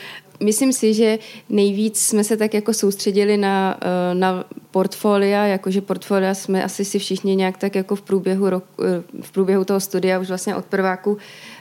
Myslím 0.42 0.72
si, 0.72 0.94
že 0.94 1.18
nejvíc 1.48 2.00
jsme 2.00 2.24
se 2.24 2.36
tak 2.36 2.54
jako 2.54 2.74
soustředili 2.74 3.36
na, 3.36 3.78
eh, 3.80 4.14
na 4.14 4.44
portfolia, 4.70 5.44
jakože 5.44 5.80
portfolia 5.80 6.34
jsme 6.34 6.64
asi 6.64 6.84
si 6.84 6.98
všichni 6.98 7.36
nějak 7.36 7.56
tak 7.56 7.74
jako 7.74 7.96
v 7.96 8.02
průběhu, 8.02 8.50
roku, 8.50 8.82
eh, 8.82 9.22
v 9.22 9.30
průběhu 9.30 9.64
toho 9.64 9.80
studia 9.80 10.18
už 10.18 10.28
vlastně 10.28 10.56
od 10.56 10.64
prváku 10.64 11.18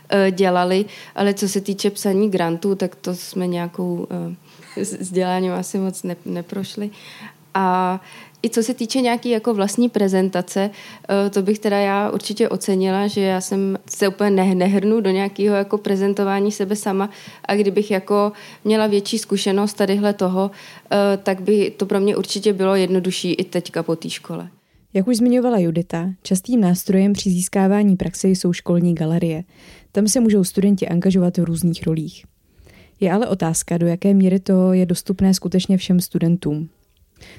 eh, 0.10 0.32
dělali, 0.32 0.86
ale 1.16 1.34
co 1.34 1.50
se 1.50 1.62
týče 1.62 1.90
psaní 1.90 2.30
grantů, 2.30 2.76
tak 2.76 2.96
to 2.96 3.16
jsme 3.16 3.48
nějakou 3.48 4.08
vzděláním 5.00 5.52
asi 5.52 5.78
moc 5.78 6.04
ne, 6.04 6.16
neprošli. 6.26 6.90
A 7.54 8.02
i 8.44 8.50
co 8.50 8.64
se 8.64 8.74
týče 8.74 9.02
nějaký 9.02 9.30
jako 9.30 9.54
vlastní 9.54 9.90
prezentace, 9.90 10.70
eh, 11.10 11.30
to 11.30 11.42
bych 11.42 11.60
teda 11.60 11.78
já 11.80 12.10
určitě 12.10 12.50
ocenila, 12.50 13.08
že 13.08 13.22
já 13.22 13.42
jsem 13.42 13.78
se 13.90 14.08
úplně 14.08 14.32
ne, 14.32 14.56
nehrnu 14.56 15.02
do 15.02 15.10
nějakého 15.10 15.56
jako 15.56 15.78
prezentování 15.78 16.52
sebe 16.52 16.76
sama 16.76 17.10
a 17.46 17.56
kdybych 17.56 17.92
jako 17.92 18.32
měla 18.64 18.88
větší 18.88 19.18
zkušenost 19.18 19.74
tadyhle 19.74 20.14
toho, 20.14 20.52
eh, 20.92 21.18
tak 21.24 21.42
by 21.42 21.72
to 21.78 21.86
pro 21.86 22.00
mě 22.00 22.18
určitě 22.18 22.54
bylo 22.54 22.76
jednodušší 22.76 23.34
i 23.34 23.44
teďka 23.44 23.84
po 23.84 23.96
té 23.96 24.10
škole. 24.10 24.50
Jak 24.94 25.08
už 25.08 25.18
zmiňovala 25.18 25.58
Judita, 25.58 26.10
častým 26.24 26.62
nástrojem 26.62 27.14
při 27.14 27.30
získávání 27.30 27.96
praxe 27.96 28.28
jsou 28.28 28.54
školní 28.54 28.96
galerie. 28.96 29.44
Tam 29.92 30.08
se 30.08 30.20
můžou 30.20 30.44
studenti 30.44 30.88
angažovat 30.88 31.38
v 31.38 31.44
různých 31.44 31.88
rolích. 31.88 32.26
Je 33.00 33.12
ale 33.12 33.28
otázka, 33.28 33.78
do 33.78 33.88
jaké 33.88 34.14
míry 34.14 34.40
to 34.40 34.74
je 34.74 34.86
dostupné 34.86 35.34
skutečně 35.34 35.78
všem 35.78 36.00
studentům. 36.00 36.70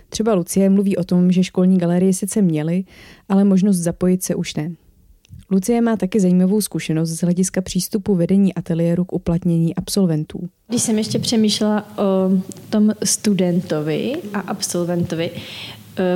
Třeba 0.09 0.35
Lucie 0.35 0.70
mluví 0.70 0.97
o 0.97 1.05
tom, 1.05 1.33
že 1.33 1.45
školní 1.45 1.78
galerie 1.78 2.12
sice 2.12 2.43
měly, 2.43 2.85
ale 3.28 3.45
možnost 3.45 3.76
zapojit 3.76 4.22
se 4.22 4.35
už 4.35 4.55
ne. 4.55 4.72
Lucie 5.51 5.81
má 5.81 5.97
taky 5.97 6.20
zajímavou 6.20 6.61
zkušenost 6.61 7.11
z 7.11 7.20
hlediska 7.20 7.61
přístupu 7.61 8.14
vedení 8.14 8.55
ateliéru 8.55 9.05
k 9.05 9.12
uplatnění 9.12 9.74
absolventů. 9.74 10.49
Když 10.68 10.83
jsem 10.83 10.99
ještě 10.99 11.18
přemýšlela 11.18 11.99
o 11.99 12.31
tom 12.70 12.93
studentovi 13.05 14.12
a 14.35 14.41
absolventovi, 14.41 15.31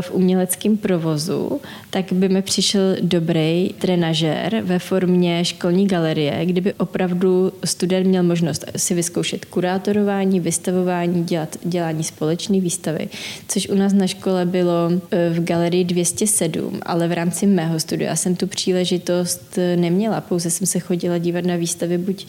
v 0.01 0.11
uměleckém 0.11 0.77
provozu, 0.77 1.61
tak 1.91 2.13
by 2.13 2.29
mi 2.29 2.43
přišel 2.43 2.97
dobrý 3.01 3.75
trenažér 3.79 4.63
ve 4.65 4.79
formě 4.79 5.45
školní 5.45 5.87
galerie, 5.87 6.47
kdyby 6.47 6.73
opravdu 6.75 7.53
student 7.65 8.07
měl 8.07 8.23
možnost 8.23 8.65
si 8.77 8.95
vyzkoušet 8.95 9.45
kurátorování, 9.45 10.41
vystavování, 10.41 11.25
dělat, 11.25 11.57
dělání 11.65 12.05
společné 12.05 12.61
výstavy, 12.61 13.09
což 13.49 13.69
u 13.69 13.75
nás 13.75 13.93
na 13.93 14.07
škole 14.07 14.47
bylo 14.47 14.91
eh, 15.11 15.31
v 15.31 15.45
galerii 15.45 15.85
207, 15.85 16.81
ale 16.83 17.09
v 17.09 17.13
rámci 17.13 17.47
mého 17.47 17.81
studia 17.81 18.17
jsem 18.17 18.37
tu 18.37 18.47
příležitost 18.47 19.59
neměla, 19.77 20.21
pouze 20.21 20.51
jsem 20.51 20.67
se 20.67 20.81
chodila 20.81 21.19
dívat 21.19 21.45
na 21.45 21.57
výstavy 21.57 21.99
buď 21.99 22.27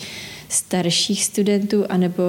starších 0.50 1.26
studentů 1.26 1.86
anebo 1.90 2.24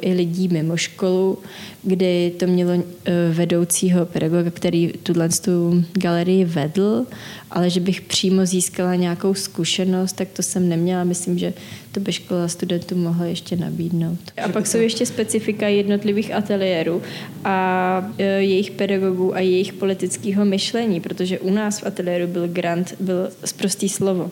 i 0.00 0.12
lidí 0.12 0.48
mimo 0.48 0.76
školu, 0.76 1.38
kdy 1.82 2.32
to 2.38 2.46
mělo 2.46 2.72
eh, 2.72 3.12
vedoucího 3.32 4.06
pedagoga, 4.06 4.50
který 4.50 4.92
tuhle 5.02 5.28
tu 5.28 5.84
galerii 5.92 6.44
vedl, 6.44 7.06
ale 7.50 7.70
že 7.70 7.80
bych 7.80 8.00
přímo 8.00 8.46
získala 8.46 8.94
nějakou 8.94 9.34
zkušenost, 9.34 10.12
tak 10.12 10.28
to 10.28 10.42
jsem 10.42 10.68
neměla. 10.68 11.04
Myslím, 11.04 11.38
že 11.38 11.52
to 11.92 12.00
by 12.00 12.12
škola 12.12 12.48
studentů 12.48 12.96
mohla 12.96 13.26
ještě 13.26 13.56
nabídnout. 13.56 14.18
A 14.44 14.48
pak 14.48 14.66
jsou 14.66 14.78
ještě 14.78 15.06
specifika 15.06 15.68
jednotlivých 15.68 16.34
ateliérů 16.34 17.02
a 17.44 18.10
eh, 18.18 18.24
jejich 18.24 18.70
pedagogů 18.70 19.34
a 19.34 19.40
jejich 19.40 19.72
politického 19.72 20.44
myšlení, 20.44 21.00
protože 21.00 21.38
u 21.38 21.50
nás 21.50 21.78
v 21.78 21.86
ateliéru 21.86 22.26
byl 22.26 22.48
grant, 22.48 22.94
byl 23.00 23.30
zprostý 23.44 23.88
slovo. 23.88 24.30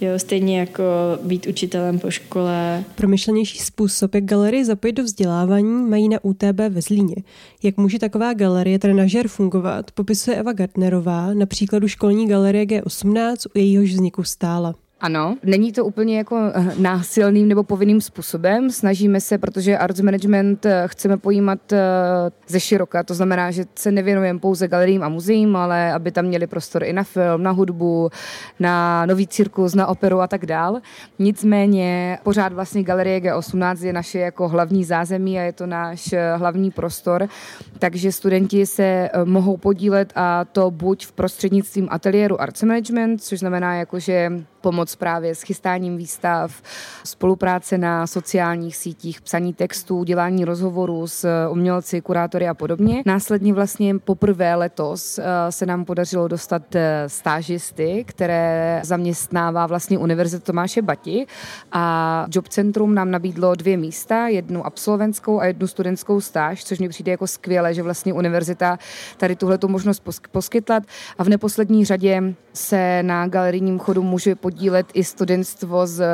Jo, 0.00 0.18
stejně 0.18 0.60
jako 0.60 0.82
být 1.22 1.46
učitelem 1.46 1.98
po 1.98 2.10
škole. 2.10 2.84
Promyšlenější 2.94 3.58
způsob, 3.58 4.14
jak 4.14 4.24
galerii 4.24 4.64
zapojit 4.64 4.92
do 4.92 5.02
vzdělávání, 5.02 5.90
mají 5.90 6.08
na 6.08 6.24
UTB 6.24 6.60
ve 6.68 6.82
Zlíně. 6.82 7.16
Jak 7.62 7.76
může 7.76 7.98
taková 7.98 8.32
galerie 8.32 8.78
trenažer 8.78 9.28
fungovat, 9.28 9.90
popisuje 9.90 10.36
Eva 10.36 10.52
Gartnerová 10.52 11.34
na 11.34 11.46
příkladu 11.46 11.88
školní 11.88 12.28
galerie 12.28 12.64
G18, 12.64 13.36
u 13.54 13.58
jejíhož 13.58 13.90
vzniku 13.90 14.24
stála. 14.24 14.74
Ano, 15.00 15.36
není 15.42 15.72
to 15.72 15.84
úplně 15.84 16.18
jako 16.18 16.38
eh, 16.54 16.74
násilným 16.78 17.48
nebo 17.48 17.62
povinným 17.62 18.00
způsobem. 18.00 18.70
Snažíme 18.70 19.20
se, 19.20 19.38
protože 19.38 19.78
arts 19.78 20.00
management 20.00 20.66
eh, 20.66 20.82
chceme 20.86 21.16
pojímat 21.16 21.72
eh, 21.72 21.78
ze 22.48 22.60
široka, 22.60 23.02
to 23.02 23.14
znamená, 23.14 23.50
že 23.50 23.64
se 23.74 23.92
nevěnujeme 23.92 24.38
pouze 24.38 24.68
galeriím 24.68 25.02
a 25.02 25.08
muzeím, 25.08 25.56
ale 25.56 25.92
aby 25.92 26.10
tam 26.10 26.24
měli 26.24 26.46
prostor 26.46 26.84
i 26.84 26.92
na 26.92 27.02
film, 27.02 27.42
na 27.42 27.50
hudbu, 27.50 28.10
na 28.58 29.06
nový 29.06 29.26
cirkus, 29.26 29.74
na 29.74 29.86
operu 29.86 30.20
a 30.20 30.26
tak 30.26 30.46
dál. 30.46 30.80
Nicméně 31.18 32.18
pořád 32.22 32.52
vlastně 32.52 32.82
galerie 32.82 33.20
G18 33.20 33.86
je 33.86 33.92
naše 33.92 34.18
jako 34.18 34.48
hlavní 34.48 34.84
zázemí 34.84 35.38
a 35.38 35.42
je 35.42 35.52
to 35.52 35.66
náš 35.66 36.14
hlavní 36.36 36.70
prostor, 36.70 37.28
takže 37.78 38.12
studenti 38.12 38.66
se 38.66 39.08
mohou 39.24 39.56
podílet 39.56 40.12
a 40.14 40.44
to 40.44 40.70
buď 40.70 41.06
v 41.06 41.12
prostřednictvím 41.12 41.88
ateliéru 41.90 42.40
arts 42.40 42.62
management, 42.62 43.18
což 43.18 43.38
znamená 43.38 43.74
jako, 43.74 43.98
že 43.98 44.30
pomoc 44.60 44.96
právě 44.96 45.34
s 45.34 45.42
chystáním 45.42 45.96
výstav, 45.96 46.62
spolupráce 47.04 47.78
na 47.78 48.06
sociálních 48.06 48.76
sítích, 48.76 49.20
psaní 49.20 49.54
textů, 49.54 50.04
dělání 50.04 50.44
rozhovorů 50.44 51.06
s 51.06 51.48
umělci, 51.50 52.00
kurátory 52.00 52.48
a 52.48 52.54
podobně. 52.54 53.02
Následně 53.06 53.54
vlastně 53.54 53.98
poprvé 53.98 54.54
letos 54.54 55.18
eh, 55.18 55.24
se 55.50 55.66
nám 55.66 55.84
podařilo 55.84 56.28
dostat 56.28 56.74
eh, 56.74 57.04
stážisty, 57.06 58.04
které 58.06 58.80
zaměstnává 58.84 59.66
vlastně 59.66 59.98
Univerzita 59.98 60.44
Tomáše 60.44 60.82
Bati 60.82 61.26
a 61.72 62.26
Job 62.34 62.48
Centrum 62.48 62.94
nám 62.94 63.10
nabídlo 63.10 63.54
dvě 63.54 63.76
místa, 63.76 64.28
jednu 64.28 64.66
absolventskou 64.66 65.40
a 65.40 65.44
jednu 65.44 65.66
studentskou 65.66 66.20
stáž, 66.20 66.64
což 66.64 66.78
mi 66.78 66.88
přijde 66.88 67.10
jako 67.10 67.26
skvěle, 67.26 67.74
že 67.74 67.82
vlastně 67.82 68.12
univerzita 68.12 68.78
tady 69.16 69.36
tuhle 69.36 69.58
možnost 69.66 70.02
poskytla 70.32 70.80
a 71.18 71.24
v 71.24 71.28
neposlední 71.28 71.84
řadě 71.84 72.34
se 72.52 73.02
na 73.02 73.28
galerijním 73.28 73.78
chodu 73.78 74.02
může 74.02 74.34
podívat 74.34 74.49
podílet 74.50 74.86
i 74.94 75.04
studentstvo 75.04 75.86
z 75.86 76.04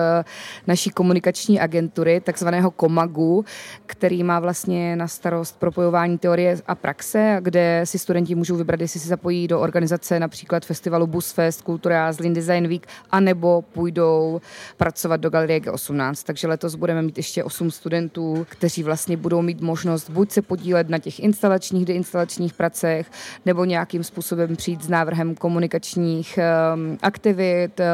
naší 0.67 0.91
komunikační 0.91 1.61
agentury, 1.61 2.21
takzvaného 2.21 2.71
Komagu, 2.71 3.45
který 3.87 4.23
má 4.23 4.41
vlastně 4.41 4.97
na 4.97 5.09
starost 5.09 5.59
propojování 5.59 6.19
teorie 6.19 6.59
a 6.67 6.75
praxe, 6.75 7.39
kde 7.41 7.81
si 7.85 7.99
studenti 7.99 8.35
můžou 8.35 8.57
vybrat, 8.57 8.81
jestli 8.81 9.01
si 9.01 9.09
zapojí 9.09 9.49
do 9.49 9.61
organizace 9.61 10.21
například 10.21 10.65
festivalu 10.65 11.07
Busfest, 11.07 11.63
Kultura, 11.63 12.13
Zlin 12.13 12.35
Design 12.35 12.69
Week, 12.69 12.87
anebo 13.11 13.63
půjdou 13.63 14.41
pracovat 14.77 15.21
do 15.21 15.31
Galerie 15.31 15.61
G18. 15.61 16.23
Takže 16.27 16.49
letos 16.49 16.75
budeme 16.75 17.03
mít 17.03 17.17
ještě 17.17 17.45
8 17.45 17.71
studentů, 17.71 18.47
kteří 18.51 18.83
vlastně 18.83 19.17
budou 19.17 19.43
mít 19.43 19.61
možnost 19.61 20.11
buď 20.11 20.31
se 20.31 20.43
podílet 20.43 20.89
na 20.89 20.99
těch 20.99 21.21
instalačních, 21.21 21.85
deinstalačních 21.85 22.55
pracech, 22.55 23.11
nebo 23.47 23.65
nějakým 23.65 24.05
způsobem 24.05 24.57
přijít 24.57 24.83
s 24.83 24.89
návrhem 24.89 25.35
komunikačních 25.35 26.39
um, 26.39 26.99
aktivit, 27.03 27.81
uh, 27.81 27.87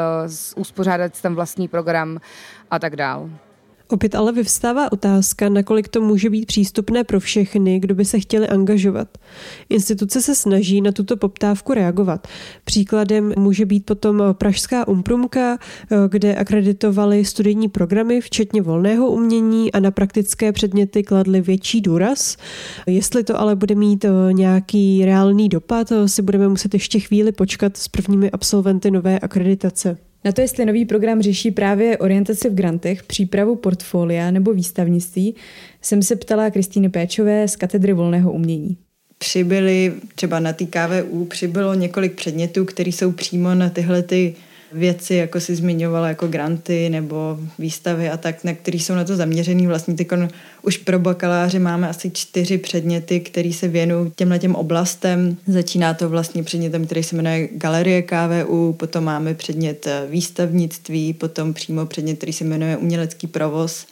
uspořádat 0.57 1.20
tam 1.20 1.35
vlastní 1.35 1.68
program 1.68 2.18
a 2.70 2.78
tak 2.78 2.97
dále. 2.97 3.30
Opět 3.93 4.14
ale 4.14 4.33
vyvstává 4.33 4.93
otázka, 4.93 5.49
nakolik 5.49 5.89
to 5.89 6.01
může 6.01 6.30
být 6.30 6.47
přístupné 6.47 7.05
pro 7.05 7.20
všechny, 7.20 7.80
kdo 7.80 7.95
by 7.95 8.05
se 8.05 8.20
chtěli 8.20 8.49
angažovat. 8.49 9.18
Instituce 9.68 10.22
se 10.22 10.35
snaží 10.35 10.80
na 10.80 10.93
tuto 10.93 11.16
poptávku 11.16 11.74
reagovat. 11.74 12.28
Příkladem 12.64 13.33
může 13.39 13.66
být 13.66 13.87
potom 13.87 14.22
Pražská 14.33 14.89
umprumka, 14.89 15.59
kde 16.09 16.37
akreditovali 16.37 17.24
studijní 17.24 17.68
programy, 17.68 18.20
včetně 18.20 18.62
volného 18.62 19.11
umění 19.11 19.72
a 19.72 19.80
na 19.80 19.91
praktické 19.91 20.53
předměty 20.53 21.03
kladli 21.03 21.41
větší 21.41 21.80
důraz. 21.80 22.37
Jestli 22.87 23.24
to 23.24 23.41
ale 23.41 23.57
bude 23.57 23.74
mít 23.74 24.05
eh, 24.05 24.33
nějaký 24.33 25.05
reálný 25.05 25.49
dopad, 25.49 25.93
eh, 25.93 26.09
si 26.09 26.22
budeme 26.22 26.49
muset 26.49 26.74
ještě 26.74 27.01
chvíli 27.01 27.33
počkat 27.33 27.76
s 27.76 27.89
prvními 27.89 28.30
absolventy 28.30 28.91
nové 28.91 29.18
akreditace. 29.18 30.11
Na 30.25 30.33
to, 30.33 30.41
jestli 30.41 30.66
nový 30.66 30.85
program 30.85 31.23
řeší 31.23 31.51
právě 31.51 31.99
orientaci 31.99 32.51
v 32.51 32.55
grantech, 32.55 33.03
přípravu 33.03 33.57
portfolia 33.57 34.31
nebo 34.31 34.53
výstavnictví, 34.53 35.35
jsem 35.83 36.03
se 36.03 36.16
ptala 36.16 36.51
Kristýny 36.51 36.89
Péčové 36.89 37.49
z 37.49 37.57
katedry 37.57 37.93
volného 37.93 38.33
umění. 38.33 38.77
Přibyly, 39.18 39.93
třeba 40.14 40.41
na 40.41 40.53
té 40.53 40.64
KVU 40.64 41.25
přibylo 41.25 41.75
několik 41.75 42.14
předmětů, 42.14 42.64
které 42.64 42.89
jsou 42.89 43.12
přímo 43.12 43.55
na 43.55 43.70
tyhle 43.70 44.03
ty 44.03 44.35
věci, 44.75 45.14
jako 45.14 45.41
si 45.41 45.55
zmiňovala, 45.55 46.09
jako 46.09 46.29
granty 46.29 46.89
nebo 46.91 47.39
výstavy 47.59 48.11
a 48.11 48.16
tak, 48.16 48.45
na 48.45 48.55
který 48.55 48.81
jsou 48.81 48.95
na 48.95 49.05
to 49.05 49.16
zaměřený. 49.16 49.66
Vlastně 49.66 49.95
teď 49.95 50.09
už 50.62 50.77
pro 50.77 50.99
bakaláře 50.99 51.59
máme 51.59 51.89
asi 51.89 52.11
čtyři 52.11 52.59
předměty, 52.59 53.20
které 53.20 53.53
se 53.53 53.68
věnují 53.68 54.12
těmhle 54.16 54.39
těm 54.39 54.55
oblastem. 54.55 55.37
Začíná 55.47 55.95
to 55.95 56.09
vlastně 56.09 56.43
předmětem, 56.43 56.87
který 56.87 57.03
se 57.03 57.16
jmenuje 57.16 57.49
Galerie 57.53 58.03
KVU, 58.03 58.73
potom 58.73 59.05
máme 59.05 59.35
předmět 59.35 59.87
eh, 59.87 60.07
výstavnictví, 60.11 61.12
potom 61.12 61.55
přímo 61.55 61.87
předmět, 61.87 62.16
který 62.16 62.33
se 62.33 62.45
jmenuje 62.45 62.77
Umělecký 62.77 63.27
provoz 63.27 63.87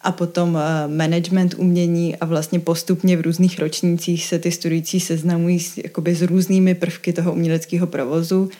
a 0.00 0.12
potom 0.12 0.56
eh, 0.58 0.88
management 0.88 1.54
umění 1.58 2.16
a 2.16 2.26
vlastně 2.26 2.60
postupně 2.60 3.16
v 3.16 3.20
různých 3.20 3.58
ročnících 3.58 4.24
se 4.24 4.38
ty 4.38 4.52
studující 4.52 5.00
seznamují 5.00 5.60
s, 5.60 5.78
jakoby 5.78 6.14
s 6.14 6.22
různými 6.22 6.74
prvky 6.74 7.12
toho 7.12 7.32
uměleckého 7.32 7.86
provozu 7.86 8.50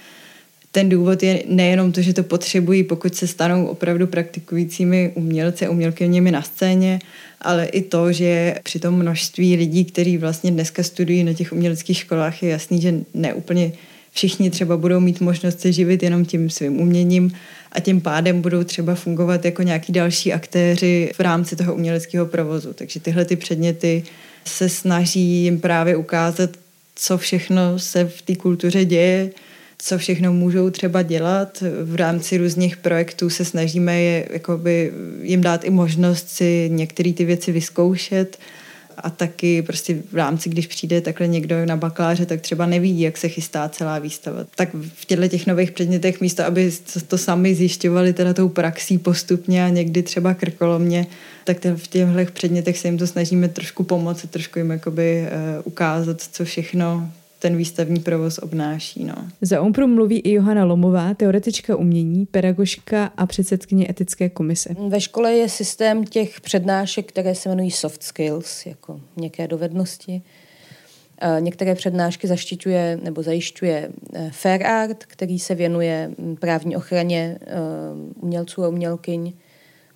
ten 0.73 0.89
důvod 0.89 1.23
je 1.23 1.43
nejenom 1.49 1.93
to, 1.93 2.03
že 2.03 2.12
to 2.12 2.23
potřebují, 2.23 2.83
pokud 2.83 3.14
se 3.14 3.27
stanou 3.27 3.66
opravdu 3.66 4.07
praktikujícími 4.07 5.12
umělci 5.14 5.66
a 5.66 5.71
umělkyněmi 5.71 6.31
na 6.31 6.43
scéně, 6.43 6.99
ale 7.41 7.66
i 7.66 7.83
to, 7.83 8.12
že 8.12 8.55
při 8.62 8.79
tom 8.79 8.95
množství 8.95 9.57
lidí, 9.57 9.85
kteří 9.85 10.19
vlastně 10.19 10.51
dneska 10.51 10.83
studují 10.83 11.25
na 11.25 11.33
těch 11.33 11.53
uměleckých 11.53 11.99
školách, 11.99 12.43
je 12.43 12.49
jasný, 12.49 12.81
že 12.81 12.95
neúplně 13.14 13.73
všichni 14.12 14.51
třeba 14.51 14.77
budou 14.77 15.01
mít 15.01 15.21
možnost 15.21 15.61
se 15.61 15.73
živit 15.73 16.03
jenom 16.03 16.25
tím 16.25 16.51
svým 16.51 16.81
uměním 16.81 17.33
a 17.73 17.81
tím 17.81 18.01
pádem 18.01 18.43
budou 18.43 18.64
třeba 18.64 18.95
fungovat 18.95 19.45
jako 19.45 19.62
nějaký 19.62 19.93
další 19.93 20.33
aktéři 20.33 21.11
v 21.14 21.21
rámci 21.21 21.57
toho 21.57 21.75
uměleckého 21.75 22.27
provozu. 22.27 22.73
Takže 22.73 23.01
tyhle 23.01 23.25
ty 23.25 23.37
předměty 23.37 24.03
se 24.45 24.69
snaží 24.69 25.21
jim 25.21 25.61
právě 25.61 25.97
ukázat, 25.97 26.51
co 26.95 27.19
všechno 27.19 27.79
se 27.79 28.05
v 28.05 28.23
té 28.23 28.37
kultuře 28.37 28.85
děje, 28.85 29.31
co 29.83 29.99
všechno 29.99 30.33
můžou 30.33 30.70
třeba 30.70 31.03
dělat. 31.03 31.62
V 31.83 31.95
rámci 31.95 32.37
různých 32.37 32.76
projektů 32.76 33.31
se 33.31 33.45
snažíme 33.45 34.01
je, 34.01 34.29
jakoby, 34.31 34.93
jim 35.22 35.41
dát 35.41 35.64
i 35.64 35.70
možnost 35.70 36.29
si 36.29 36.70
některé 36.72 37.12
ty 37.12 37.24
věci 37.24 37.53
vyzkoušet 37.53 38.39
a 38.97 39.11
taky 39.11 39.62
prostě 39.62 39.97
v 40.12 40.14
rámci, 40.14 40.49
když 40.49 40.66
přijde 40.66 41.01
takhle 41.01 41.29
někdo 41.29 41.66
na 41.66 41.76
bakaláře, 41.76 42.26
tak 42.26 42.41
třeba 42.41 42.66
neví, 42.66 43.01
jak 43.01 43.16
se 43.16 43.29
chystá 43.29 43.68
celá 43.68 43.99
výstava. 43.99 44.47
Tak 44.57 44.68
v 44.74 45.05
těchto 45.05 45.29
těch 45.29 45.47
nových 45.47 45.72
předmětech 45.72 46.20
místo, 46.20 46.45
aby 46.45 46.72
to 47.09 47.18
sami 47.18 47.55
zjišťovali 47.55 48.12
teda 48.12 48.35
tou 48.35 48.49
praxí 48.49 48.99
postupně 48.99 49.64
a 49.64 49.68
někdy 49.68 50.03
třeba 50.03 50.35
krkolomně, 50.35 51.07
tak 51.45 51.57
v 51.76 51.87
těchto 51.87 52.33
předmětech 52.33 52.79
se 52.79 52.89
jim 52.89 52.99
to 52.99 53.07
snažíme 53.07 53.49
trošku 53.49 53.83
pomoct, 53.83 54.26
trošku 54.31 54.59
jim 54.59 54.70
jakoby 54.70 55.22
uh, 55.22 55.62
ukázat, 55.64 56.22
co 56.33 56.45
všechno 56.45 57.11
ten 57.39 57.57
výstavní 57.57 58.01
provoz 58.01 58.39
obnáší. 58.39 59.05
No. 59.05 59.14
Za 59.41 59.62
Umpru 59.62 59.86
mluví 59.86 60.20
i 60.20 60.32
Johana 60.32 60.64
Lomová, 60.64 61.14
teoretička 61.14 61.76
umění, 61.76 62.26
pedagožka 62.26 63.12
a 63.16 63.26
předsedkyně 63.26 63.86
etické 63.91 64.28
komise. 64.28 64.74
Ve 64.89 65.01
škole 65.01 65.32
je 65.32 65.49
systém 65.49 66.05
těch 66.05 66.41
přednášek, 66.41 67.07
které 67.07 67.34
se 67.34 67.49
jmenují 67.49 67.70
soft 67.70 68.03
skills, 68.03 68.66
jako 68.66 69.01
měkké 69.16 69.49
dovednosti. 69.49 70.22
Některé 71.41 71.74
přednášky 71.74 72.26
zaštiťuje 72.26 72.99
nebo 73.03 73.22
zajišťuje 73.22 73.89
eh, 74.14 74.30
Fair 74.32 74.66
Art, 74.66 75.05
který 75.05 75.39
se 75.39 75.55
věnuje 75.55 76.11
hm, 76.18 76.36
právní 76.36 76.76
ochraně 76.76 77.39
eh, 77.41 77.57
umělců 78.20 78.64
a 78.64 78.68
umělkyň 78.68 79.32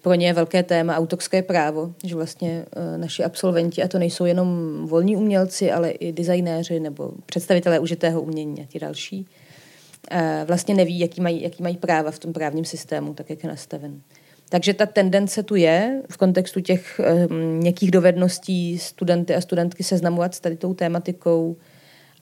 pro 0.02 0.14
ně 0.14 0.26
je 0.26 0.32
velké 0.32 0.62
téma 0.62 0.96
autorské 0.96 1.42
právo, 1.42 1.94
že 2.04 2.14
vlastně 2.14 2.64
eh, 2.76 2.98
naši 2.98 3.24
absolventi, 3.24 3.82
a 3.82 3.88
to 3.88 3.98
nejsou 3.98 4.24
jenom 4.24 4.78
volní 4.86 5.16
umělci, 5.16 5.72
ale 5.72 5.90
i 5.90 6.12
designéři 6.12 6.80
nebo 6.80 7.12
představitelé 7.26 7.78
užitého 7.78 8.22
umění 8.22 8.62
a 8.62 8.66
ti 8.66 8.78
další, 8.78 9.26
eh, 10.10 10.44
vlastně 10.46 10.74
neví, 10.74 10.98
jaký 10.98 11.20
mají, 11.20 11.42
jaký 11.42 11.62
mají 11.62 11.76
práva 11.76 12.10
v 12.10 12.18
tom 12.18 12.32
právním 12.32 12.64
systému, 12.64 13.14
tak 13.14 13.30
jak 13.30 13.42
je 13.42 13.48
nastaven. 13.48 14.00
Takže 14.48 14.74
ta 14.74 14.86
tendence 14.86 15.42
tu 15.42 15.54
je 15.54 16.02
v 16.10 16.16
kontextu 16.16 16.60
těch 16.60 17.00
měkkých 17.58 17.90
dovedností 17.90 18.78
studenty 18.78 19.34
a 19.34 19.40
studentky 19.40 19.84
seznamovat 19.84 20.34
s 20.34 20.40
tady 20.40 20.56
tou 20.56 20.74
tématikou, 20.74 21.56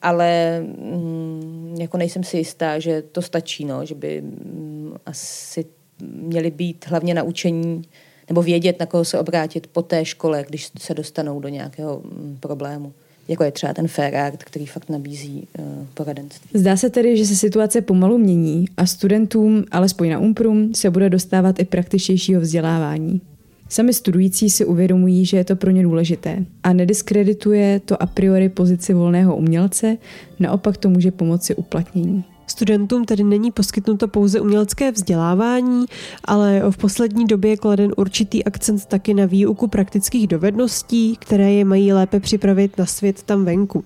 ale 0.01 0.61
mm, 0.61 1.75
jako 1.79 1.97
nejsem 1.97 2.23
si 2.23 2.37
jistá, 2.37 2.79
že 2.79 3.01
to 3.01 3.21
stačí, 3.21 3.65
no, 3.65 3.85
že 3.85 3.95
by 3.95 4.21
mm, 4.21 4.93
asi 5.05 5.65
měli 6.01 6.51
být 6.51 6.85
hlavně 6.87 7.13
naučení 7.13 7.81
nebo 8.29 8.41
vědět, 8.41 8.79
na 8.79 8.85
koho 8.85 9.05
se 9.05 9.19
obrátit 9.19 9.67
po 9.67 9.81
té 9.81 10.05
škole, 10.05 10.45
když 10.47 10.71
se 10.79 10.93
dostanou 10.93 11.39
do 11.39 11.47
nějakého 11.47 12.01
mm, 12.03 12.37
problému 12.39 12.93
jako 13.31 13.43
je 13.43 13.51
třeba 13.51 13.73
ten 13.73 13.87
Fair 13.87 14.15
Art, 14.15 14.43
který 14.43 14.65
fakt 14.65 14.89
nabízí 14.89 15.47
uh, 15.59 15.65
poradenství. 15.93 16.59
Zdá 16.59 16.77
se 16.77 16.89
tedy, 16.89 17.17
že 17.17 17.25
se 17.25 17.35
situace 17.35 17.81
pomalu 17.81 18.17
mění 18.17 18.65
a 18.77 18.85
studentům, 18.85 19.65
alespoň 19.71 20.09
na 20.09 20.19
Umprum, 20.19 20.73
se 20.73 20.89
bude 20.89 21.09
dostávat 21.09 21.59
i 21.59 21.65
praktičtějšího 21.65 22.41
vzdělávání. 22.41 23.21
Sami 23.69 23.93
studující 23.93 24.49
si 24.49 24.65
uvědomují, 24.65 25.25
že 25.25 25.37
je 25.37 25.43
to 25.43 25.55
pro 25.55 25.71
ně 25.71 25.83
důležité 25.83 26.45
a 26.63 26.73
nediskredituje 26.73 27.79
to 27.79 28.03
a 28.03 28.05
priori 28.05 28.49
pozici 28.49 28.93
volného 28.93 29.35
umělce, 29.35 29.97
naopak 30.39 30.77
to 30.77 30.89
může 30.89 31.11
pomoci 31.11 31.55
uplatnění. 31.55 32.23
Studentům 32.51 33.05
tedy 33.05 33.23
není 33.23 33.51
poskytnuto 33.51 34.07
pouze 34.07 34.39
umělecké 34.39 34.91
vzdělávání, 34.91 35.85
ale 36.25 36.61
v 36.71 36.77
poslední 36.77 37.25
době 37.25 37.51
je 37.51 37.57
kladen 37.57 37.91
určitý 37.97 38.43
akcent 38.43 38.85
taky 38.85 39.13
na 39.13 39.25
výuku 39.25 39.67
praktických 39.67 40.27
dovedností, 40.27 41.17
které 41.19 41.51
je 41.51 41.65
mají 41.65 41.93
lépe 41.93 42.19
připravit 42.19 42.77
na 42.77 42.85
svět 42.85 43.23
tam 43.23 43.45
venku. 43.45 43.83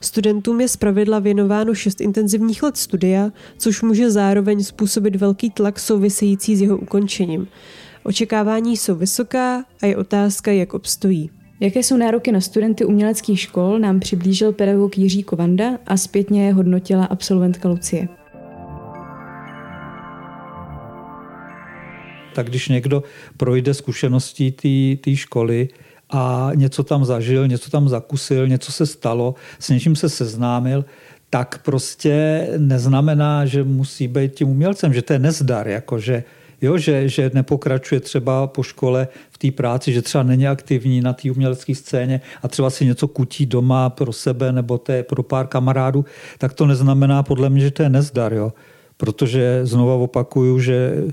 Studentům 0.00 0.60
je 0.60 0.68
zpravidla 0.68 1.18
věnováno 1.18 1.74
šest 1.74 2.00
intenzivních 2.00 2.62
let 2.62 2.76
studia, 2.76 3.30
což 3.58 3.82
může 3.82 4.10
zároveň 4.10 4.64
způsobit 4.64 5.16
velký 5.16 5.50
tlak 5.50 5.80
související 5.80 6.56
s 6.56 6.60
jeho 6.60 6.78
ukončením. 6.78 7.48
Očekávání 8.02 8.76
jsou 8.76 8.94
vysoká 8.94 9.64
a 9.82 9.86
je 9.86 9.96
otázka, 9.96 10.52
jak 10.52 10.74
obstojí. 10.74 11.30
Jaké 11.60 11.82
jsou 11.82 11.96
nároky 11.96 12.32
na 12.32 12.40
studenty 12.40 12.84
uměleckých 12.84 13.40
škol, 13.40 13.78
nám 13.78 14.00
přiblížil 14.00 14.52
pedagog 14.52 14.98
Jiří 14.98 15.22
Kovanda 15.22 15.78
a 15.86 15.96
zpětně 15.96 16.46
je 16.46 16.52
hodnotila 16.52 17.04
absolventka 17.04 17.68
Lucie. 17.68 18.08
Tak 22.34 22.46
když 22.48 22.68
někdo 22.68 23.02
projde 23.36 23.74
zkušeností 23.74 24.52
té 25.00 25.16
školy 25.16 25.68
a 26.10 26.50
něco 26.54 26.82
tam 26.84 27.04
zažil, 27.04 27.48
něco 27.48 27.70
tam 27.70 27.88
zakusil, 27.88 28.48
něco 28.48 28.72
se 28.72 28.86
stalo, 28.86 29.34
s 29.58 29.68
něčím 29.68 29.96
se 29.96 30.08
seznámil, 30.08 30.84
tak 31.30 31.62
prostě 31.64 32.46
neznamená, 32.58 33.46
že 33.46 33.64
musí 33.64 34.08
být 34.08 34.34
tím 34.34 34.48
umělcem, 34.48 34.94
že 34.94 35.02
to 35.02 35.12
je 35.12 35.18
nezdar, 35.18 35.68
jako 35.68 35.98
že 35.98 36.24
jo, 36.64 36.78
že, 36.78 37.08
že 37.08 37.30
nepokračuje 37.34 38.00
třeba 38.00 38.46
po 38.46 38.62
škole 38.62 39.08
v 39.30 39.38
té 39.38 39.50
práci, 39.50 39.92
že 39.92 40.02
třeba 40.02 40.24
není 40.24 40.48
aktivní 40.48 41.00
na 41.00 41.12
té 41.12 41.30
umělecké 41.30 41.74
scéně 41.74 42.20
a 42.42 42.48
třeba 42.48 42.70
si 42.70 42.86
něco 42.86 43.08
kutí 43.08 43.46
doma 43.46 43.90
pro 43.90 44.12
sebe 44.12 44.52
nebo 44.52 44.80
je 44.88 45.02
pro 45.02 45.22
pár 45.22 45.46
kamarádů, 45.46 46.04
tak 46.38 46.52
to 46.52 46.66
neznamená 46.66 47.22
podle 47.22 47.50
mě, 47.50 47.60
že 47.60 47.70
to 47.70 47.82
je 47.82 47.88
nezdar. 47.88 48.34
Jo. 48.34 48.52
protože 48.96 49.60
znova 49.62 49.94
opakuju, 49.94 50.60
že 50.60 51.04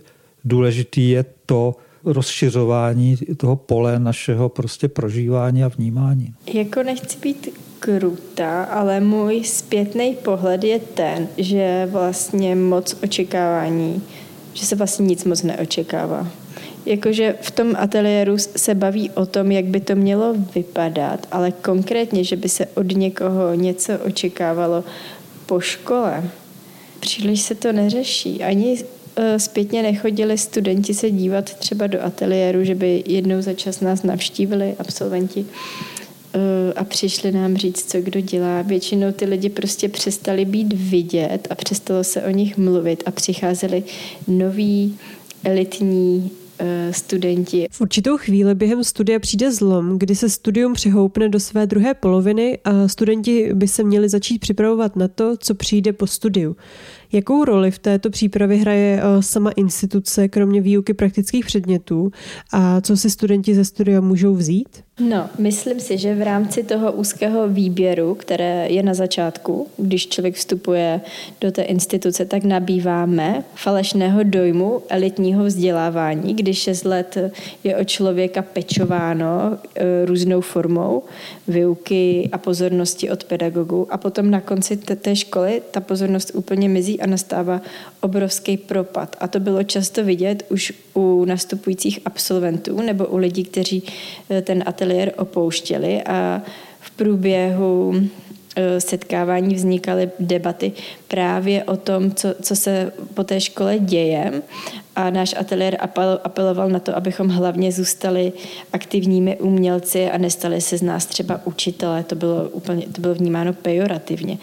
důležitý 0.46 1.10
je 1.10 1.26
to 1.46 1.76
rozšiřování 2.06 3.18
toho 3.38 3.56
pole 3.56 4.00
našeho 4.00 4.50
prostě 4.50 4.88
prožívání 4.88 5.64
a 5.64 5.68
vnímání. 5.68 6.34
Jako 6.54 6.84
nechci 6.84 7.18
být 7.20 7.50
krutá, 7.80 8.64
ale 8.64 9.00
můj 9.00 9.44
zpětný 9.44 10.18
pohled 10.24 10.64
je 10.64 10.80
ten, 10.80 11.28
že 11.38 11.88
vlastně 11.92 12.56
moc 12.56 12.96
očekávání, 13.04 14.02
že 14.54 14.66
se 14.66 14.76
vlastně 14.76 15.06
nic 15.06 15.26
moc 15.26 15.44
neočekává. 15.44 16.28
Jakože 16.86 17.36
v 17.42 17.52
tom 17.52 17.76
ateliéru 17.78 18.38
se 18.38 18.76
baví 18.76 19.10
o 19.10 19.26
tom, 19.26 19.52
jak 19.52 19.66
by 19.66 19.80
to 19.80 19.96
mělo 19.96 20.36
vypadat, 20.56 21.28
ale 21.32 21.52
konkrétně, 21.52 22.24
že 22.24 22.36
by 22.36 22.50
se 22.50 22.66
od 22.66 22.92
někoho 22.92 23.54
něco 23.54 23.94
očekávalo 24.06 24.84
po 25.46 25.60
škole, 25.60 26.24
příliš 27.00 27.42
se 27.42 27.56
to 27.56 27.72
neřeší. 27.72 28.44
Ani 28.44 28.84
e, 29.16 29.40
zpětně 29.40 29.84
nechodili 29.84 30.38
studenti 30.38 30.94
se 30.94 31.12
dívat 31.12 31.54
třeba 31.54 31.88
do 31.88 32.04
ateliéru, 32.04 32.64
že 32.64 32.76
by 32.76 33.04
jednou 33.08 33.42
za 33.42 33.54
čas 33.54 33.82
nás 33.82 34.04
navštívili 34.04 34.76
absolventi 34.80 35.46
a 36.76 36.84
přišli 36.84 37.32
nám 37.32 37.58
říct, 37.58 37.92
co 37.92 38.02
kdo 38.02 38.20
dělá. 38.20 38.62
Většinou 38.62 39.12
ty 39.12 39.26
lidi 39.26 39.50
prostě 39.50 39.90
přestali 39.90 40.46
být 40.46 40.74
vidět 40.74 41.48
a 41.50 41.56
přestalo 41.56 42.04
se 42.04 42.24
o 42.24 42.30
nich 42.30 42.58
mluvit 42.58 43.04
a 43.06 43.12
přicházeli 43.12 43.84
noví 44.28 44.98
elitní 45.44 46.32
Eh, 46.64 46.94
studenti. 46.94 47.68
V 47.72 47.82
určitou 47.82 48.18
chvíli 48.18 48.56
během 48.56 48.84
studia 48.84 49.20
přijde 49.20 49.52
zlom, 49.52 50.00
kdy 50.00 50.16
se 50.16 50.30
studium 50.30 50.74
přehoupne 50.74 51.30
do 51.30 51.40
své 51.40 51.68
druhé 51.68 51.94
poloviny 51.94 52.60
a 52.64 52.88
studenti 52.88 53.54
by 53.54 53.68
se 53.68 53.84
měli 53.84 54.10
začít 54.10 54.40
připravovat 54.40 54.96
na 54.96 55.08
to, 55.08 55.38
co 55.38 55.56
přijde 55.56 55.94
po 55.94 56.08
studiu. 56.08 56.56
Jakou 57.12 57.46
roli 57.46 57.72
v 57.72 57.80
této 57.80 58.10
přípravě 58.10 58.58
hraje 58.58 59.02
eh, 59.04 59.24
sama 59.24 59.52
instituce, 59.52 60.28
kromě 60.28 60.62
výuky 60.62 60.94
praktických 60.94 61.46
předmětů 61.46 62.12
a 62.52 62.82
co 62.82 62.98
si 62.98 63.10
studenti 63.10 63.56
ze 63.56 63.66
studia 63.66 64.02
můžou 64.02 64.34
vzít? 64.34 64.84
No, 65.10 65.30
myslím 65.38 65.80
si, 65.80 65.98
že 65.98 66.16
v 66.16 66.22
rámci 66.22 66.64
toho 66.64 66.92
úzkého 66.92 67.48
výběru, 67.48 68.16
které 68.16 68.68
je 68.70 68.84
na 68.84 68.94
začátku, 68.94 69.68
když 69.78 70.08
člověk 70.08 70.36
vstupuje 70.36 71.02
do 71.42 71.52
té 71.52 71.62
instituce, 71.62 72.26
tak 72.26 72.44
nabýváme 72.44 73.44
falešného 73.56 74.24
dojmu 74.24 74.82
elitního 74.90 75.46
vzdělávání, 75.46 76.34
když 76.34 76.58
6 76.58 76.86
let 76.86 77.18
je 77.64 77.78
o 77.78 77.84
člověka 77.84 78.42
pečováno 78.42 79.58
e, 79.76 80.06
různou 80.06 80.42
formou 80.42 81.04
výuky 81.48 82.30
a 82.32 82.38
pozornosti 82.38 83.10
od 83.10 83.24
pedagogů 83.24 83.88
a 83.90 83.98
potom 83.98 84.32
na 84.32 84.42
konci 84.42 84.78
té 84.78 85.16
školy 85.16 85.62
ta 85.72 85.80
pozornost 85.80 86.32
úplně 86.34 86.70
mizí 86.70 87.01
a 87.02 87.06
nastává 87.08 87.62
obrovský 88.02 88.58
propad. 88.58 89.16
A 89.20 89.28
to 89.28 89.40
bylo 89.40 89.64
často 89.64 90.04
vidět 90.04 90.46
už 90.50 90.74
u 90.94 91.26
nastupujících 91.26 92.00
absolventů 92.06 92.82
nebo 92.82 93.06
u 93.06 93.18
lidí, 93.18 93.44
kteří 93.44 93.84
e, 94.30 94.42
ten 94.42 94.64
ateliér 94.66 95.12
opouštěli 95.18 96.04
a 96.04 96.42
v 96.80 96.92
průběhu 96.92 97.94
e, 98.56 98.82
setkávání 98.82 99.56
vznikaly 99.56 100.10
debaty 100.20 100.72
právě 101.08 101.64
o 101.64 101.78
tom, 101.78 102.12
co, 102.12 102.36
co 102.42 102.56
se 102.56 102.92
po 103.14 103.24
té 103.24 103.42
škole 103.42 103.80
děje. 103.80 104.42
A 104.96 105.10
náš 105.10 105.36
ateliér 105.38 105.78
apeloval 106.24 106.70
na 106.70 106.80
to, 106.80 106.96
abychom 106.96 107.30
hlavně 107.30 107.72
zůstali 107.72 108.34
aktivními 108.74 109.38
umělci 109.38 110.10
a 110.10 110.18
nestali 110.18 110.62
se 110.62 110.78
z 110.78 110.82
nás 110.82 111.06
třeba 111.06 111.42
učitele. 111.46 112.04
To 112.04 112.16
bylo, 112.16 112.50
úplně, 112.50 112.88
to 112.92 113.02
bylo 113.02 113.16
vnímáno 113.16 113.54
pejorativně. 113.54 114.38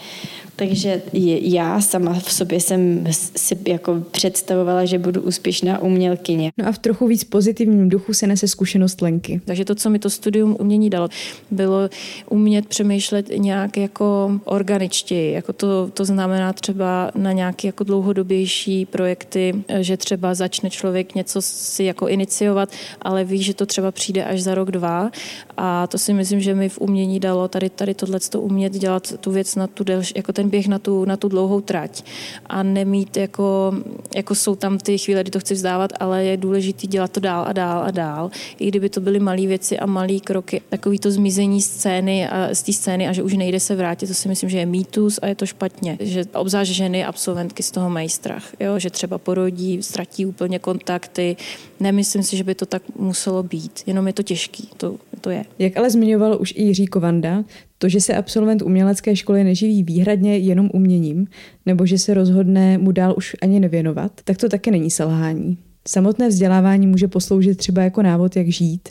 Takže 0.59 1.01
já 1.41 1.81
sama 1.81 2.13
v 2.13 2.33
sobě 2.33 2.59
jsem 2.59 3.05
si 3.35 3.57
jako 3.67 4.03
představovala, 4.11 4.85
že 4.85 4.99
budu 4.99 5.21
úspěšná 5.21 5.81
umělkyně. 5.81 6.51
No 6.57 6.67
a 6.67 6.71
v 6.71 6.77
trochu 6.77 7.07
víc 7.07 7.23
pozitivním 7.23 7.89
duchu 7.89 8.13
se 8.13 8.27
nese 8.27 8.47
zkušenost 8.47 9.01
Lenky. 9.01 9.41
Takže 9.45 9.65
to, 9.65 9.75
co 9.75 9.89
mi 9.89 9.99
to 9.99 10.09
studium 10.09 10.57
umění 10.59 10.89
dalo, 10.89 11.09
bylo 11.51 11.89
umět 12.29 12.65
přemýšlet 12.65 13.29
nějak 13.37 13.77
jako 13.77 14.39
organičtěji. 14.45 15.33
Jako 15.33 15.53
to, 15.53 15.89
to 15.93 16.05
znamená 16.05 16.53
třeba 16.53 17.11
na 17.15 17.31
nějaké 17.31 17.67
jako 17.67 17.83
dlouhodobější 17.83 18.85
projekty, 18.85 19.63
že 19.79 19.97
třeba 19.97 20.33
začne 20.33 20.69
člověk 20.69 21.15
něco 21.15 21.41
si 21.41 21.83
jako 21.83 22.07
iniciovat, 22.07 22.69
ale 23.01 23.23
ví, 23.23 23.43
že 23.43 23.53
to 23.53 23.65
třeba 23.65 23.91
přijde 23.91 24.23
až 24.23 24.41
za 24.41 24.55
rok, 24.55 24.71
dva. 24.71 25.11
A 25.57 25.87
to 25.87 25.97
si 25.97 26.13
myslím, 26.13 26.39
že 26.39 26.55
mi 26.55 26.69
v 26.69 26.81
umění 26.81 27.19
dalo 27.19 27.47
tady, 27.47 27.69
tady 27.69 27.93
tohle 27.93 28.19
umět 28.37 28.73
dělat 28.73 29.13
tu 29.19 29.31
věc 29.31 29.55
na 29.55 29.67
tu 29.67 29.83
delší, 29.83 30.13
jako 30.15 30.33
ten 30.33 30.48
běh 30.49 30.67
na 30.67 30.79
tu, 30.79 31.05
na 31.05 31.17
tu 31.17 31.27
dlouhou 31.27 31.61
trať 31.61 32.03
a 32.45 32.63
nemít 32.63 33.17
jako, 33.17 33.73
jako 34.15 34.35
jsou 34.35 34.55
tam 34.55 34.77
ty 34.77 34.97
chvíle, 34.97 35.21
kdy 35.21 35.31
to 35.31 35.39
chci 35.39 35.53
vzdávat, 35.53 35.93
ale 35.99 36.23
je 36.23 36.37
důležité 36.37 36.87
dělat 36.87 37.11
to 37.11 37.19
dál 37.19 37.45
a 37.47 37.53
dál 37.53 37.83
a 37.83 37.91
dál. 37.91 38.31
I 38.59 38.67
kdyby 38.67 38.89
to 38.89 39.01
byly 39.01 39.19
malé 39.19 39.47
věci 39.47 39.79
a 39.79 39.85
malé 39.85 40.19
kroky, 40.19 40.61
takový 40.69 40.99
to 40.99 41.11
zmizení 41.11 41.61
scény 41.61 42.27
a 42.27 42.49
z 42.53 42.63
té 42.63 42.73
scény 42.73 43.07
a 43.07 43.13
že 43.13 43.23
už 43.23 43.33
nejde 43.33 43.59
se 43.59 43.75
vrátit, 43.75 44.07
to 44.07 44.13
si 44.13 44.27
myslím, 44.27 44.49
že 44.49 44.57
je 44.57 44.65
mýtus 44.65 45.19
a 45.21 45.27
je 45.27 45.35
to 45.35 45.45
špatně. 45.45 45.97
Že 45.99 46.25
obzvlášť 46.33 46.71
ženy, 46.71 47.05
absolventky 47.05 47.63
z 47.63 47.71
toho 47.71 47.89
mají 47.89 48.09
strach, 48.09 48.43
jo? 48.59 48.79
že 48.79 48.89
třeba 48.89 49.17
porodí, 49.17 49.83
ztratí 49.83 50.25
úplně 50.25 50.59
kontakty. 50.59 51.35
Nemyslím 51.79 52.23
si, 52.23 52.37
že 52.37 52.43
by 52.43 52.55
to 52.55 52.65
tak 52.65 52.83
muselo 52.95 53.43
být, 53.43 53.83
jenom 53.85 54.07
je 54.07 54.13
to 54.13 54.23
těžký, 54.23 54.69
to, 54.77 54.95
to 55.21 55.29
je. 55.29 55.45
Jak 55.59 55.77
ale 55.77 55.89
zmiňoval 55.89 56.37
už 56.41 56.53
i 56.57 56.63
Jiří 56.63 56.87
Kovanda, 56.87 57.43
to, 57.79 57.89
že 57.89 58.01
se 58.01 58.15
absolvent 58.15 58.61
umělecké 58.61 59.15
školy 59.15 59.43
neživí 59.43 59.83
výhradně 59.83 60.37
jenom 60.37 60.69
uměním, 60.73 61.27
nebo 61.65 61.85
že 61.85 61.97
se 61.97 62.13
rozhodne 62.13 62.77
mu 62.77 62.91
dál 62.91 63.13
už 63.17 63.35
ani 63.41 63.59
nevěnovat, 63.59 64.11
tak 64.23 64.37
to 64.37 64.49
také 64.49 64.71
není 64.71 64.91
selhání. 64.91 65.57
Samotné 65.87 66.27
vzdělávání 66.27 66.87
může 66.87 67.07
posloužit 67.07 67.57
třeba 67.57 67.81
jako 67.81 68.01
návod, 68.01 68.35
jak 68.35 68.47
žít, 68.47 68.89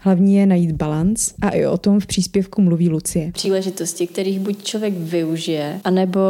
Hlavní 0.00 0.36
je 0.36 0.46
najít 0.46 0.72
balans 0.72 1.34
a 1.42 1.48
i 1.48 1.66
o 1.66 1.78
tom 1.78 2.00
v 2.00 2.06
příspěvku 2.06 2.62
mluví 2.62 2.88
Lucie. 2.88 3.32
Příležitosti, 3.32 4.06
kterých 4.06 4.40
buď 4.40 4.62
člověk 4.62 4.94
využije, 4.96 5.80
anebo 5.84 6.20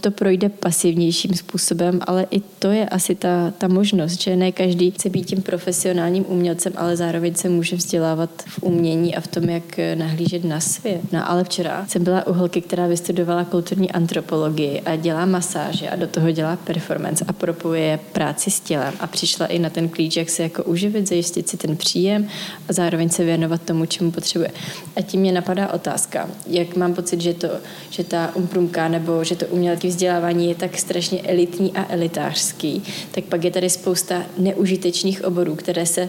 to 0.00 0.10
projde 0.10 0.48
pasivnějším 0.48 1.34
způsobem, 1.34 2.00
ale 2.06 2.26
i 2.30 2.40
to 2.58 2.70
je 2.70 2.88
asi 2.88 3.14
ta, 3.14 3.52
ta 3.58 3.68
možnost, 3.68 4.22
že 4.22 4.36
ne 4.36 4.52
každý 4.52 4.90
chce 4.90 5.10
být 5.10 5.26
tím 5.26 5.42
profesionálním 5.42 6.24
umělcem, 6.28 6.72
ale 6.76 6.96
zároveň 6.96 7.34
se 7.34 7.48
může 7.48 7.76
vzdělávat 7.76 8.30
v 8.46 8.62
umění 8.62 9.16
a 9.16 9.20
v 9.20 9.26
tom, 9.26 9.44
jak 9.44 9.80
nahlížet 9.94 10.44
na 10.44 10.60
svět. 10.60 11.00
No 11.12 11.30
ale 11.30 11.44
včera 11.44 11.86
jsem 11.88 12.04
byla 12.04 12.26
u 12.26 12.32
holky, 12.32 12.60
která 12.60 12.86
vystudovala 12.86 13.44
kulturní 13.44 13.92
antropologii 13.92 14.80
a 14.80 14.96
dělá 14.96 15.26
masáže 15.26 15.90
a 15.90 15.96
do 15.96 16.06
toho 16.06 16.30
dělá 16.30 16.56
performance 16.56 17.24
a 17.28 17.32
propojuje 17.32 17.98
práci 18.12 18.50
s 18.50 18.60
tělem 18.60 18.94
a 19.00 19.06
přišla 19.06 19.46
i 19.46 19.58
na 19.58 19.70
ten 19.70 19.88
klíč, 19.88 20.16
jak 20.16 20.30
se 20.30 20.42
jako 20.42 20.64
uživit, 20.64 21.08
zajistit 21.08 21.48
si 21.48 21.56
ten 21.56 21.76
příjem 21.76 22.28
a 22.68 22.72
zároveň 22.72 23.03
zároveň 23.04 23.10
se 23.10 23.24
věnovat 23.24 23.62
tomu, 23.62 23.86
čemu 23.86 24.10
potřebuje. 24.10 24.50
A 24.96 25.02
tím 25.02 25.20
mě 25.20 25.32
napadá 25.32 25.72
otázka, 25.72 26.28
jak 26.46 26.76
mám 26.76 26.94
pocit, 26.94 27.20
že, 27.20 27.34
to, 27.34 27.48
že 27.90 28.04
ta 28.04 28.30
umprumka 28.34 28.88
nebo 28.88 29.24
že 29.24 29.36
to 29.36 29.46
umělecké 29.46 29.88
vzdělávání 29.88 30.48
je 30.48 30.54
tak 30.54 30.78
strašně 30.78 31.22
elitní 31.22 31.72
a 31.72 31.92
elitářský, 31.92 32.82
tak 33.10 33.24
pak 33.24 33.44
je 33.44 33.50
tady 33.50 33.70
spousta 33.70 34.22
neužitečných 34.38 35.24
oborů, 35.24 35.54
které 35.54 35.86
se 35.86 36.08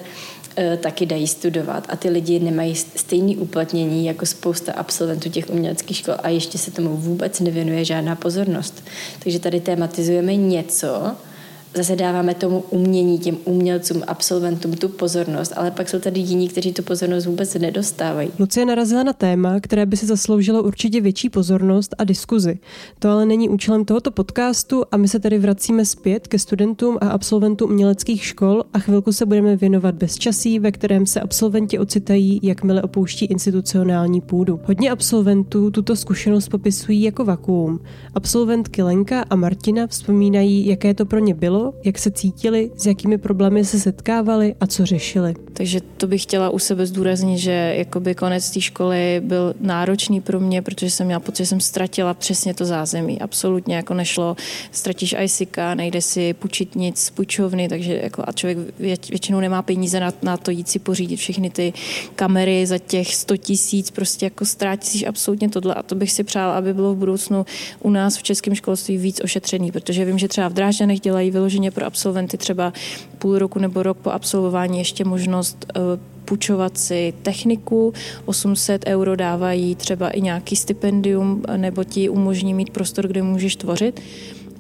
e, 0.58 0.78
taky 0.78 1.06
dají 1.06 1.28
studovat 1.28 1.88
a 1.90 1.96
ty 1.96 2.10
lidi 2.10 2.40
nemají 2.40 2.76
stejné 2.76 3.36
uplatnění 3.38 4.06
jako 4.06 4.26
spousta 4.26 4.74
absolventů 4.74 5.30
těch 5.30 5.50
uměleckých 5.50 5.98
škol 5.98 6.16
a 6.24 6.30
ještě 6.30 6.58
se 6.58 6.72
tomu 6.72 6.98
vůbec 6.98 7.40
nevěnuje 7.40 7.86
žádná 7.86 8.16
pozornost. 8.16 8.84
Takže 9.20 9.40
tady 9.40 9.60
tematizujeme 9.60 10.36
něco, 10.36 11.16
zase 11.76 11.96
dáváme 11.96 12.34
tomu 12.34 12.64
umění, 12.70 13.20
těm 13.20 13.38
umělcům, 13.46 14.04
absolventům 14.08 14.74
tu 14.74 14.90
pozornost, 14.90 15.54
ale 15.56 15.72
pak 15.72 15.90
jsou 15.90 16.00
tady 16.00 16.20
jiní, 16.20 16.50
kteří 16.50 16.74
tu 16.74 16.84
pozornost 16.84 17.26
vůbec 17.26 17.54
nedostávají. 17.54 18.30
Lucie 18.40 18.66
narazila 18.66 19.04
na 19.04 19.14
téma, 19.14 19.60
které 19.60 19.86
by 19.86 19.98
si 19.98 20.06
zasloužilo 20.06 20.64
určitě 20.64 21.02
větší 21.02 21.30
pozornost 21.30 21.96
a 21.98 22.04
diskuzi. 22.04 22.60
To 23.00 23.10
ale 23.10 23.26
není 23.26 23.50
účelem 23.50 23.86
tohoto 23.86 24.12
podcastu 24.12 24.84
a 24.92 24.98
my 24.98 25.08
se 25.08 25.20
tady 25.20 25.40
vracíme 25.40 25.86
zpět 25.86 26.28
ke 26.28 26.40
studentům 26.40 26.98
a 27.02 27.08
absolventům 27.10 27.70
uměleckých 27.70 28.24
škol 28.24 28.64
a 28.74 28.80
chvilku 28.80 29.12
se 29.12 29.26
budeme 29.26 29.56
věnovat 29.56 29.96
bezčasí, 29.96 30.60
ve 30.60 30.72
kterém 30.72 31.06
se 31.06 31.20
absolventi 31.22 31.80
ocitají, 31.80 32.40
jakmile 32.44 32.82
opouští 32.82 33.26
institucionální 33.26 34.22
půdu. 34.22 34.60
Hodně 34.66 34.92
absolventů 34.92 35.72
tuto 35.72 35.96
zkušenost 35.96 36.50
popisují 36.50 37.02
jako 37.02 37.26
vakuum. 37.26 37.80
Absolventky 38.14 38.84
Lenka 38.84 39.26
a 39.30 39.36
Martina 39.36 39.88
vzpomínají, 39.88 40.68
jaké 40.68 40.94
to 40.94 41.06
pro 41.06 41.20
ně 41.20 41.34
bylo, 41.34 41.65
jak 41.84 42.00
se 42.00 42.12
cítili, 42.12 42.72
s 42.78 42.86
jakými 42.86 43.18
problémy 43.18 43.66
se 43.66 43.80
setkávali 43.80 44.56
a 44.62 44.68
co 44.68 44.86
řešili. 44.86 45.34
Takže 45.54 45.82
to 45.82 46.08
bych 46.08 46.24
chtěla 46.24 46.50
u 46.50 46.60
sebe 46.60 46.86
zdůraznit, 46.86 47.38
že 47.38 47.74
jakoby 47.78 48.16
konec 48.16 48.52
té 48.52 48.62
školy 48.62 49.22
byl 49.26 49.54
náročný 49.60 50.22
pro 50.22 50.40
mě, 50.40 50.62
protože 50.62 50.90
jsem 50.90 51.06
měla 51.06 51.20
pocit, 51.20 51.44
že 51.44 51.48
jsem 51.48 51.60
ztratila 51.60 52.14
přesně 52.14 52.54
to 52.54 52.66
zázemí. 52.66 53.22
Absolutně 53.22 53.76
jako 53.76 53.94
nešlo, 53.94 54.36
ztratíš 54.72 55.16
ICK, 55.20 55.58
nejde 55.76 56.02
si 56.02 56.34
půjčit 56.34 56.76
nic 56.76 57.02
z 57.02 57.10
půjčovny, 57.10 57.70
takže 57.70 58.00
jako 58.04 58.24
a 58.28 58.32
člověk 58.32 58.58
většinou 58.80 59.40
nemá 59.40 59.62
peníze 59.62 60.00
na, 60.00 60.14
na 60.22 60.38
to 60.38 60.52
jít 60.52 60.70
si 60.70 60.80
pořídit 60.80 61.18
všechny 61.18 61.50
ty 61.50 61.74
kamery 62.16 62.66
za 62.66 62.78
těch 62.78 63.16
100 63.16 63.38
tisíc, 63.38 63.92
prostě 63.92 64.26
jako 64.26 64.46
ztrátíš 64.46 65.06
absolutně 65.08 65.50
tohle 65.50 65.74
a 65.74 65.84
to 65.84 65.96
bych 65.96 66.12
si 66.12 66.24
přála, 66.24 66.58
aby 66.58 66.74
bylo 66.74 66.94
v 66.94 66.98
budoucnu 66.98 67.46
u 67.80 67.90
nás 67.90 68.18
v 68.18 68.24
českém 68.24 68.56
školství 68.56 68.98
víc 68.98 69.22
ošetřený, 69.24 69.72
protože 69.72 70.06
vím, 70.06 70.18
že 70.18 70.28
třeba 70.28 70.48
v 70.48 70.54
Drážďanech 70.54 71.00
dělají 71.00 71.32
vyloženě 71.32 71.55
pro 71.72 71.86
absolventy 71.86 72.38
třeba 72.38 72.74
půl 73.20 73.40
roku 73.40 73.60
nebo 73.60 73.84
rok 73.84 73.98
po 73.98 74.10
absolvování 74.10 74.78
ještě 74.78 75.06
možnost 75.06 75.66
eh, 75.76 75.80
půjčovat 76.26 76.78
si 76.78 77.14
techniku, 77.22 77.94
800 78.26 78.86
euro 78.88 79.16
dávají 79.16 79.76
třeba 79.76 80.10
i 80.10 80.22
nějaký 80.22 80.56
stipendium, 80.56 81.44
nebo 81.58 81.84
ti 81.84 82.10
umožní 82.10 82.54
mít 82.54 82.70
prostor, 82.70 83.08
kde 83.08 83.22
můžeš 83.22 83.56
tvořit 83.56 84.02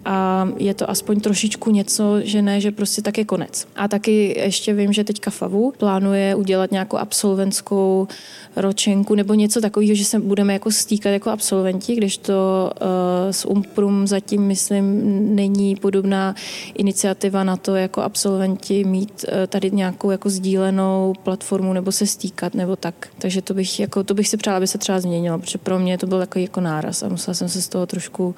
a 0.06 0.50
je 0.58 0.74
to 0.74 0.90
aspoň 0.90 1.20
trošičku 1.20 1.72
něco, 1.72 2.22
že 2.22 2.42
ne, 2.42 2.62
že 2.62 2.72
prostě 2.72 3.02
tak 3.02 3.18
je 3.18 3.26
konec. 3.26 3.68
A 3.76 3.88
taky 3.88 4.40
ještě 4.40 4.74
vím, 4.74 4.94
že 4.94 5.04
teďka 5.04 5.32
FAVu 5.32 5.74
plánuje 5.78 6.36
udělat 6.36 6.72
nějakou 6.72 6.98
absolventskou 6.98 8.08
ročenku 8.56 9.16
nebo 9.16 9.34
něco 9.34 9.62
takového, 9.62 9.96
že 9.96 10.06
se 10.06 10.20
budeme 10.20 10.54
jako 10.54 10.72
stýkat 10.72 11.10
jako 11.10 11.30
absolventi, 11.30 11.96
když 11.96 12.18
to 12.18 12.72
uh, 12.82 12.88
s 13.32 13.46
Umprum 13.46 14.08
zatím, 14.08 14.42
myslím, 14.42 14.86
není 15.36 15.76
podobná 15.76 16.36
iniciativa 16.74 17.44
na 17.44 17.58
to 17.58 17.76
jako 17.76 18.02
absolventi 18.02 18.84
mít 18.84 19.26
uh, 19.28 19.48
tady 19.48 19.72
nějakou 19.72 20.12
jako 20.12 20.30
sdílenou 20.30 21.14
platformu 21.24 21.74
nebo 21.74 21.92
se 21.92 22.08
stýkat 22.08 22.54
nebo 22.54 22.76
tak. 22.76 23.08
Takže 23.18 23.42
to 23.42 23.54
bych, 23.54 23.80
jako, 23.80 24.04
to 24.04 24.14
bych 24.14 24.28
si 24.28 24.38
přála, 24.38 24.58
aby 24.58 24.68
se 24.68 24.78
třeba 24.78 25.00
změnilo, 25.00 25.40
protože 25.40 25.58
pro 25.58 25.80
mě 25.80 25.98
to 25.98 26.08
byl 26.08 26.20
takový 26.20 26.44
jako 26.44 26.62
náraz 26.62 27.04
a 27.04 27.10
musela 27.10 27.34
jsem 27.34 27.50
se 27.50 27.62
z 27.62 27.70
toho 27.70 27.86
trošku 27.86 28.36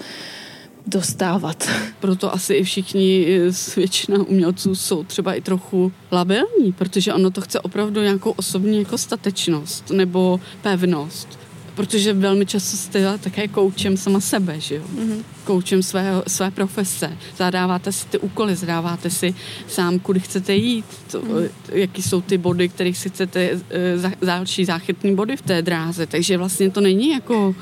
dostávat. 0.87 1.69
Proto 1.99 2.33
asi 2.33 2.53
i 2.53 2.63
všichni, 2.63 3.27
většina 3.75 4.19
umělců 4.19 4.75
jsou 4.75 5.03
třeba 5.03 5.33
i 5.33 5.41
trochu 5.41 5.91
labilní, 6.11 6.73
protože 6.77 7.13
ono 7.13 7.31
to 7.31 7.41
chce 7.41 7.59
opravdu 7.59 8.01
nějakou 8.01 8.31
osobní 8.31 8.79
jako 8.79 8.97
statečnost 8.97 9.91
nebo 9.91 10.39
pevnost. 10.61 11.39
Protože 11.75 12.13
velmi 12.13 12.45
často 12.45 12.77
jste 12.77 13.17
také 13.17 13.47
koučem 13.47 13.97
sama 13.97 14.19
sebe, 14.19 14.59
že 14.59 14.75
jo? 14.75 14.83
Mm-hmm. 14.95 15.23
Koučem 15.43 15.83
svého, 15.83 16.23
své 16.27 16.51
profese. 16.51 17.17
Zadáváte 17.37 17.91
si 17.91 18.07
ty 18.07 18.17
úkoly, 18.17 18.55
zadáváte 18.55 19.09
si 19.09 19.35
sám, 19.67 19.99
kudy 19.99 20.19
chcete 20.19 20.55
jít, 20.55 20.85
to, 21.11 21.21
mm-hmm. 21.21 21.49
jaký 21.71 22.01
jsou 22.01 22.21
ty 22.21 22.37
body, 22.37 22.69
kterých 22.69 22.97
si 22.97 23.09
chcete, 23.09 23.61
eh, 23.69 23.97
za, 23.97 24.11
další 24.21 24.65
záchytní 24.65 25.15
body 25.15 25.37
v 25.37 25.41
té 25.41 25.61
dráze. 25.61 26.05
Takže 26.05 26.37
vlastně 26.37 26.69
to 26.69 26.81
není 26.81 27.09
jako 27.09 27.55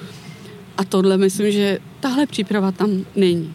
a 0.77 0.83
tohle 0.83 1.17
myslím, 1.17 1.51
že 1.51 1.79
tahle 1.99 2.25
příprava 2.25 2.71
tam 2.71 2.89
není. 3.15 3.53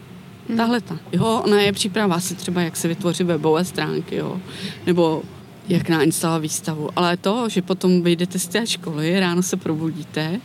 Hmm. 0.49 0.57
Tahle 0.57 0.81
ta. 0.81 0.99
Jo, 1.13 1.43
ona 1.45 1.61
je 1.61 1.73
příprava 1.73 2.15
asi 2.15 2.35
třeba, 2.35 2.61
jak 2.61 2.77
se 2.77 2.89
vytvoří 2.89 3.25
webové 3.25 3.65
stránky, 3.65 4.17
jo, 4.17 4.41
nebo 4.87 5.23
jak 5.69 5.89
nainstalovat 5.89 6.43
výstavu. 6.43 6.89
Ale 6.97 7.17
to, 7.17 7.49
že 7.49 7.63
potom 7.63 8.03
vyjdete 8.03 8.39
z 8.39 8.49
té 8.49 8.67
školy, 8.67 9.21
ráno 9.21 9.43
se 9.43 9.57
probudíte 9.57 10.41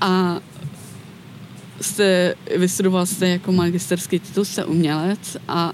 a 0.00 0.40
jste, 1.80 2.34
vystudoval 2.56 3.06
jste 3.06 3.28
jako 3.28 3.52
magisterský 3.52 4.18
titul, 4.18 4.44
jste 4.44 4.64
umělec 4.64 5.36
a 5.48 5.72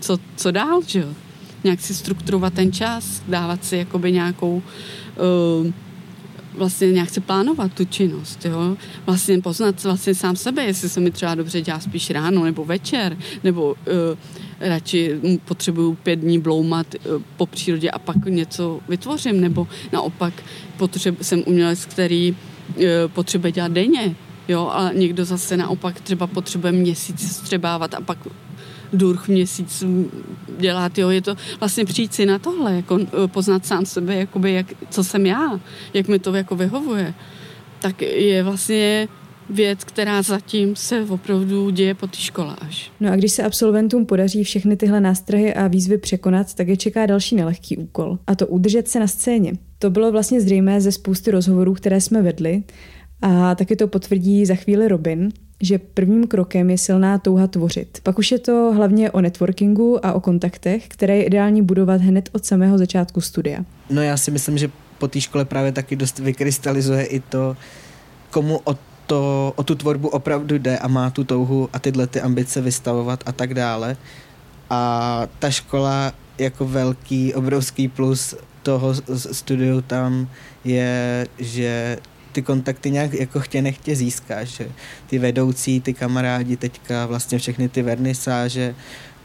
co, 0.00 0.18
co 0.36 0.50
dál, 0.50 0.80
že 0.86 1.00
jo? 1.00 1.08
Nějak 1.64 1.80
si 1.80 1.94
strukturovat 1.94 2.54
ten 2.54 2.72
čas, 2.72 3.22
dávat 3.28 3.64
si 3.64 3.76
jakoby 3.76 4.12
nějakou 4.12 4.56
uh, 4.56 5.72
vlastně 6.54 6.92
nějak 6.92 7.08
chce 7.08 7.20
plánovat 7.20 7.72
tu 7.72 7.84
činnost, 7.84 8.44
jo? 8.44 8.76
Vlastně 9.06 9.40
poznat 9.40 9.84
vlastně 9.84 10.14
sám 10.14 10.36
sebe, 10.36 10.64
jestli 10.64 10.88
se 10.88 11.00
mi 11.00 11.10
třeba 11.10 11.34
dobře 11.34 11.60
dělá 11.60 11.80
spíš 11.80 12.10
ráno 12.10 12.44
nebo 12.44 12.64
večer, 12.64 13.16
nebo 13.44 13.68
uh, 13.70 13.74
radši 14.60 15.20
potřebuju 15.44 15.94
pět 15.94 16.16
dní 16.16 16.38
bloumat 16.38 16.86
uh, 16.94 17.22
po 17.36 17.46
přírodě 17.46 17.90
a 17.90 17.98
pak 17.98 18.16
něco 18.24 18.80
vytvořím, 18.88 19.40
nebo 19.40 19.68
naopak 19.92 20.34
potřeb, 20.76 21.16
jsem 21.22 21.42
umělec, 21.46 21.84
který 21.84 22.30
uh, 22.32 22.84
potřebuje 23.06 23.52
dělat 23.52 23.72
denně, 23.72 24.14
jo, 24.48 24.70
a 24.72 24.92
někdo 24.92 25.24
zase 25.24 25.56
naopak 25.56 26.00
třeba 26.00 26.26
potřebuje 26.26 26.72
měsíc 26.72 27.32
střebávat 27.32 27.94
a 27.94 28.00
pak 28.00 28.18
durch 28.92 29.28
měsíc 29.28 29.84
dělat, 30.58 30.98
jo, 30.98 31.10
je 31.10 31.22
to 31.22 31.36
vlastně 31.60 31.84
přijít 31.84 32.14
si 32.14 32.26
na 32.26 32.38
tohle, 32.38 32.76
jako 32.76 32.98
eh, 33.00 33.28
poznat 33.28 33.66
sám 33.66 33.86
sebe, 33.86 34.14
jakoby 34.14 34.52
jak, 34.52 34.66
co 34.90 35.04
jsem 35.04 35.26
já, 35.26 35.60
jak 35.94 36.08
mi 36.08 36.18
to 36.18 36.34
jako 36.34 36.56
vyhovuje, 36.56 37.14
tak 37.80 38.02
je 38.02 38.42
vlastně 38.42 39.08
věc, 39.50 39.84
která 39.84 40.22
zatím 40.22 40.76
se 40.76 41.04
opravdu 41.08 41.70
děje 41.70 41.94
po 41.94 42.06
té 42.06 42.16
škole 42.16 42.56
až. 42.60 42.92
No 43.00 43.12
a 43.12 43.16
když 43.16 43.32
se 43.32 43.42
absolventům 43.42 44.06
podaří 44.06 44.44
všechny 44.44 44.76
tyhle 44.76 45.00
nástrahy 45.00 45.54
a 45.54 45.68
výzvy 45.68 45.98
překonat, 45.98 46.54
tak 46.54 46.68
je 46.68 46.76
čeká 46.76 47.06
další 47.06 47.36
nelehký 47.36 47.76
úkol. 47.76 48.18
A 48.26 48.34
to 48.34 48.46
udržet 48.46 48.88
se 48.88 49.00
na 49.00 49.06
scéně. 49.06 49.52
To 49.78 49.90
bylo 49.90 50.12
vlastně 50.12 50.40
zřejmé 50.40 50.80
ze 50.80 50.92
spousty 50.92 51.30
rozhovorů, 51.30 51.74
které 51.74 52.00
jsme 52.00 52.22
vedli. 52.22 52.62
A 53.22 53.54
taky 53.54 53.76
to 53.76 53.88
potvrdí 53.88 54.46
za 54.46 54.54
chvíli 54.54 54.88
Robin, 54.88 55.28
že 55.60 55.78
prvním 55.78 56.26
krokem 56.26 56.70
je 56.70 56.78
silná 56.78 57.18
touha 57.18 57.46
tvořit. 57.46 57.98
Pak 58.02 58.18
už 58.18 58.32
je 58.32 58.38
to 58.38 58.72
hlavně 58.76 59.10
o 59.10 59.20
networkingu 59.20 60.06
a 60.06 60.12
o 60.12 60.20
kontaktech, 60.20 60.88
které 60.88 61.16
je 61.16 61.24
ideální 61.24 61.62
budovat 61.62 62.00
hned 62.00 62.28
od 62.32 62.44
samého 62.44 62.78
začátku 62.78 63.20
studia. 63.20 63.64
No 63.90 64.02
já 64.02 64.16
si 64.16 64.30
myslím, 64.30 64.58
že 64.58 64.70
po 64.98 65.08
té 65.08 65.20
škole 65.20 65.44
právě 65.44 65.72
taky 65.72 65.96
dost 65.96 66.18
vykrystalizuje 66.18 67.04
i 67.04 67.20
to, 67.20 67.56
komu 68.30 68.60
o, 68.64 68.76
to, 69.06 69.52
o 69.56 69.62
tu 69.62 69.74
tvorbu 69.74 70.08
opravdu 70.08 70.58
jde 70.58 70.78
a 70.78 70.88
má 70.88 71.10
tu 71.10 71.24
touhu 71.24 71.68
a 71.72 71.78
tyhle 71.78 72.06
ty 72.06 72.20
ambice 72.20 72.60
vystavovat 72.60 73.22
a 73.26 73.32
tak 73.32 73.54
dále. 73.54 73.96
A 74.70 75.22
ta 75.38 75.50
škola 75.50 76.12
jako 76.38 76.66
velký, 76.66 77.34
obrovský 77.34 77.88
plus 77.88 78.34
toho 78.62 78.94
studiu 79.32 79.80
tam 79.80 80.28
je, 80.64 81.26
že 81.38 81.98
ty 82.32 82.42
kontakty 82.42 82.90
nějak 82.90 83.14
jako 83.14 83.40
chtě 83.40 83.62
nechtě 83.62 83.96
získáš, 83.96 84.48
že 84.48 84.68
ty 85.06 85.18
vedoucí, 85.18 85.80
ty 85.80 85.94
kamarádi 85.94 86.56
teďka, 86.56 87.06
vlastně 87.06 87.38
všechny 87.38 87.68
ty 87.68 87.82
vernisáže, 87.82 88.74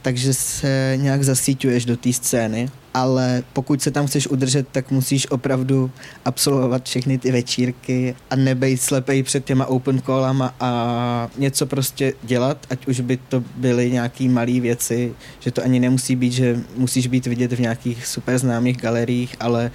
takže 0.06 0.34
se 0.34 0.94
nějak 1.02 1.24
zasíťuješ 1.24 1.86
do 1.86 1.98
té 1.98 2.14
scény, 2.14 2.70
ale 2.94 3.44
pokud 3.54 3.82
se 3.82 3.92
tam 3.92 4.08
chceš 4.08 4.28
udržet, 4.28 4.68
tak 4.72 4.92
musíš 4.92 5.32
opravdu 5.32 5.92
absolvovat 6.26 6.86
všechny 6.86 7.18
ty 7.18 7.32
večírky 7.32 8.16
a 8.30 8.36
nebejt 8.36 8.82
slepej 8.82 9.24
před 9.24 9.46
těma 9.46 9.66
open 9.66 10.02
callama 10.02 10.56
a 10.60 11.30
něco 11.38 11.66
prostě 11.66 12.14
dělat, 12.24 12.58
ať 12.70 12.88
už 12.88 13.00
by 13.00 13.18
to 13.18 13.44
byly 13.56 13.92
nějaký 13.92 14.30
malé 14.30 14.60
věci, 14.60 15.14
že 15.40 15.52
to 15.52 15.64
ani 15.64 15.80
nemusí 15.80 16.16
být, 16.16 16.34
že 16.34 16.60
musíš 16.78 17.08
být 17.08 17.26
vidět 17.26 17.54
v 17.54 17.60
nějakých 17.60 18.08
super 18.08 18.38
známých 18.38 18.78
galeriích, 18.78 19.36
ale 19.40 19.72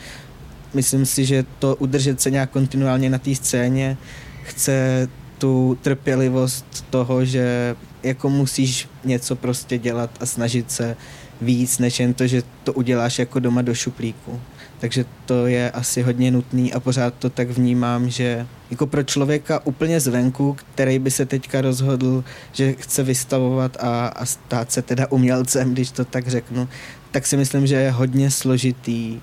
myslím 0.75 1.07
si, 1.07 1.25
že 1.25 1.45
to 1.59 1.77
udržet 1.77 2.21
se 2.21 2.31
nějak 2.31 2.51
kontinuálně 2.51 3.11
na 3.11 3.19
té 3.19 3.35
scéně 3.35 3.97
chce 4.43 5.09
tu 5.39 5.79
trpělivost 5.83 6.85
toho, 6.91 7.25
že 7.25 7.77
jako 8.03 8.31
musíš 8.31 8.89
něco 9.05 9.37
prostě 9.37 9.79
dělat 9.79 10.11
a 10.21 10.27
snažit 10.27 10.71
se 10.71 10.97
víc, 11.41 11.79
než 11.79 12.01
jen 12.01 12.15
to, 12.15 12.27
že 12.27 12.43
to 12.65 12.73
uděláš 12.73 13.19
jako 13.19 13.39
doma 13.39 13.63
do 13.63 13.75
šuplíku. 13.75 14.41
Takže 14.81 15.05
to 15.27 15.47
je 15.47 15.71
asi 15.71 16.03
hodně 16.03 16.31
nutný 16.31 16.73
a 16.73 16.81
pořád 16.81 17.15
to 17.15 17.31
tak 17.31 17.51
vnímám, 17.51 18.11
že 18.11 18.47
jako 18.71 18.87
pro 18.87 19.03
člověka 19.03 19.67
úplně 19.67 20.01
zvenku, 20.01 20.57
který 20.75 20.99
by 20.99 21.11
se 21.11 21.27
teďka 21.27 21.61
rozhodl, 21.61 22.25
že 22.53 22.73
chce 22.73 23.03
vystavovat 23.03 23.77
a, 23.81 24.07
a 24.07 24.27
stát 24.27 24.73
se 24.73 24.83
teda 24.83 25.07
umělcem, 25.11 25.73
když 25.73 25.91
to 25.91 26.05
tak 26.05 26.29
řeknu, 26.29 26.69
tak 27.11 27.27
si 27.27 27.37
myslím, 27.37 27.67
že 27.67 27.75
je 27.75 27.91
hodně 27.91 28.31
složitý 28.31 29.21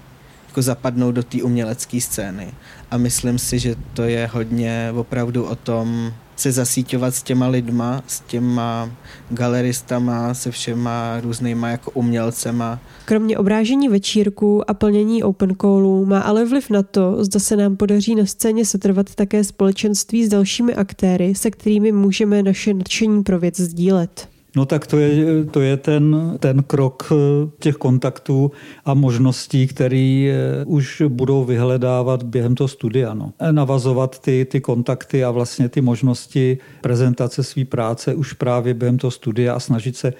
jako 0.57 0.61
zapadnout 0.61 1.11
do 1.11 1.23
té 1.23 1.43
umělecké 1.43 2.01
scény. 2.01 2.47
A 2.91 2.97
myslím 2.97 3.39
si, 3.39 3.59
že 3.59 3.75
to 3.93 4.03
je 4.03 4.29
hodně 4.33 4.91
opravdu 4.95 5.45
o 5.45 5.55
tom 5.55 6.13
se 6.35 6.51
zasíťovat 6.51 7.15
s 7.15 7.23
těma 7.23 7.47
lidma, 7.47 8.03
s 8.07 8.19
těma 8.19 8.89
galeristama, 9.29 10.33
se 10.33 10.51
všema 10.51 11.19
různýma 11.21 11.69
jako 11.69 11.91
umělcema. 11.91 12.79
Kromě 13.05 13.37
obrážení 13.37 13.89
večírku 13.89 14.69
a 14.69 14.73
plnění 14.73 15.23
open 15.23 15.55
callů 15.61 16.05
má 16.05 16.19
ale 16.19 16.45
vliv 16.45 16.69
na 16.69 16.83
to, 16.83 17.23
zda 17.23 17.39
se 17.39 17.55
nám 17.55 17.77
podaří 17.77 18.15
na 18.15 18.25
scéně 18.25 18.65
setrvat 18.65 19.15
také 19.15 19.43
společenství 19.43 20.25
s 20.25 20.29
dalšími 20.29 20.75
aktéry, 20.75 21.35
se 21.35 21.51
kterými 21.51 21.91
můžeme 21.91 22.43
naše 22.43 22.73
nadšení 22.73 23.23
pro 23.23 23.39
věc 23.39 23.59
sdílet. 23.59 24.36
No 24.57 24.65
tak 24.65 24.87
to 24.87 24.99
je, 24.99 25.45
to 25.45 25.61
je 25.61 25.77
ten, 25.77 26.37
ten 26.39 26.63
krok 26.63 27.13
těch 27.59 27.75
kontaktů 27.75 28.51
a 28.85 28.93
možností, 28.93 29.67
který 29.67 30.31
už 30.65 31.03
budou 31.07 31.43
vyhledávat 31.45 32.23
během 32.23 32.55
toho 32.55 32.67
studia. 32.67 33.13
No. 33.13 33.33
Navazovat 33.51 34.19
ty, 34.19 34.45
ty 34.49 34.61
kontakty 34.61 35.23
a 35.23 35.31
vlastně 35.31 35.69
ty 35.69 35.81
možnosti 35.81 36.57
prezentace 36.81 37.43
své 37.43 37.65
práce 37.65 38.15
už 38.15 38.33
právě 38.33 38.73
během 38.73 38.97
toho 38.97 39.11
studia 39.11 39.53
a 39.53 39.59
snažit 39.59 39.95
se 39.95 40.13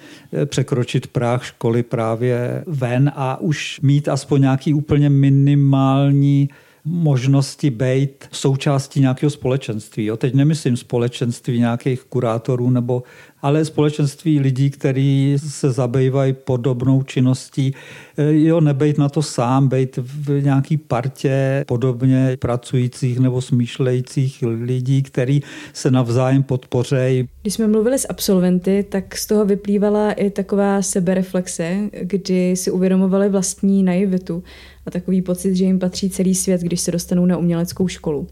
překročit 0.44 1.06
práh 1.06 1.44
školy 1.44 1.82
právě 1.82 2.64
ven 2.66 3.12
a 3.14 3.40
už 3.40 3.80
mít 3.82 4.08
aspoň 4.08 4.40
nějaký 4.40 4.74
úplně 4.74 5.10
minimální 5.10 6.48
možnosti 6.84 7.70
být 7.70 8.24
součástí 8.32 9.00
nějakého 9.00 9.30
společenství. 9.30 10.04
Jo. 10.04 10.16
Teď 10.16 10.34
nemyslím 10.34 10.76
společenství 10.76 11.58
nějakých 11.58 12.04
kurátorů, 12.04 12.70
nebo, 12.70 13.02
ale 13.42 13.64
společenství 13.64 14.40
lidí, 14.40 14.70
kteří 14.70 15.36
se 15.48 15.72
zabývají 15.72 16.32
podobnou 16.32 17.02
činností. 17.02 17.74
E, 18.16 18.34
jo, 18.34 18.60
nebejt 18.60 18.98
na 18.98 19.08
to 19.08 19.22
sám, 19.22 19.68
být 19.68 19.96
v 19.96 20.42
nějaký 20.42 20.76
partě 20.76 21.64
podobně 21.68 22.36
pracujících 22.40 23.18
nebo 23.18 23.40
smýšlejících 23.40 24.44
lidí, 24.46 25.02
kteří 25.02 25.42
se 25.72 25.90
navzájem 25.90 26.42
podpořejí. 26.42 27.28
Když 27.42 27.54
jsme 27.54 27.66
mluvili 27.66 27.98
s 27.98 28.06
absolventy, 28.10 28.84
tak 28.88 29.16
z 29.16 29.26
toho 29.26 29.44
vyplývala 29.44 30.12
i 30.12 30.30
taková 30.30 30.82
sebereflexe, 30.82 31.76
kdy 32.02 32.56
si 32.56 32.70
uvědomovali 32.70 33.28
vlastní 33.28 33.82
naivitu 33.82 34.42
a 34.86 34.90
takový 34.90 35.22
pocit, 35.22 35.54
že 35.54 35.64
jim 35.64 35.78
patří 35.78 36.10
celý 36.10 36.34
svět, 36.34 36.60
když 36.60 36.80
se 36.80 36.90
dostanou 36.90 37.26
na 37.26 37.36
uměleckou 37.36 37.88
školu. 37.88 38.26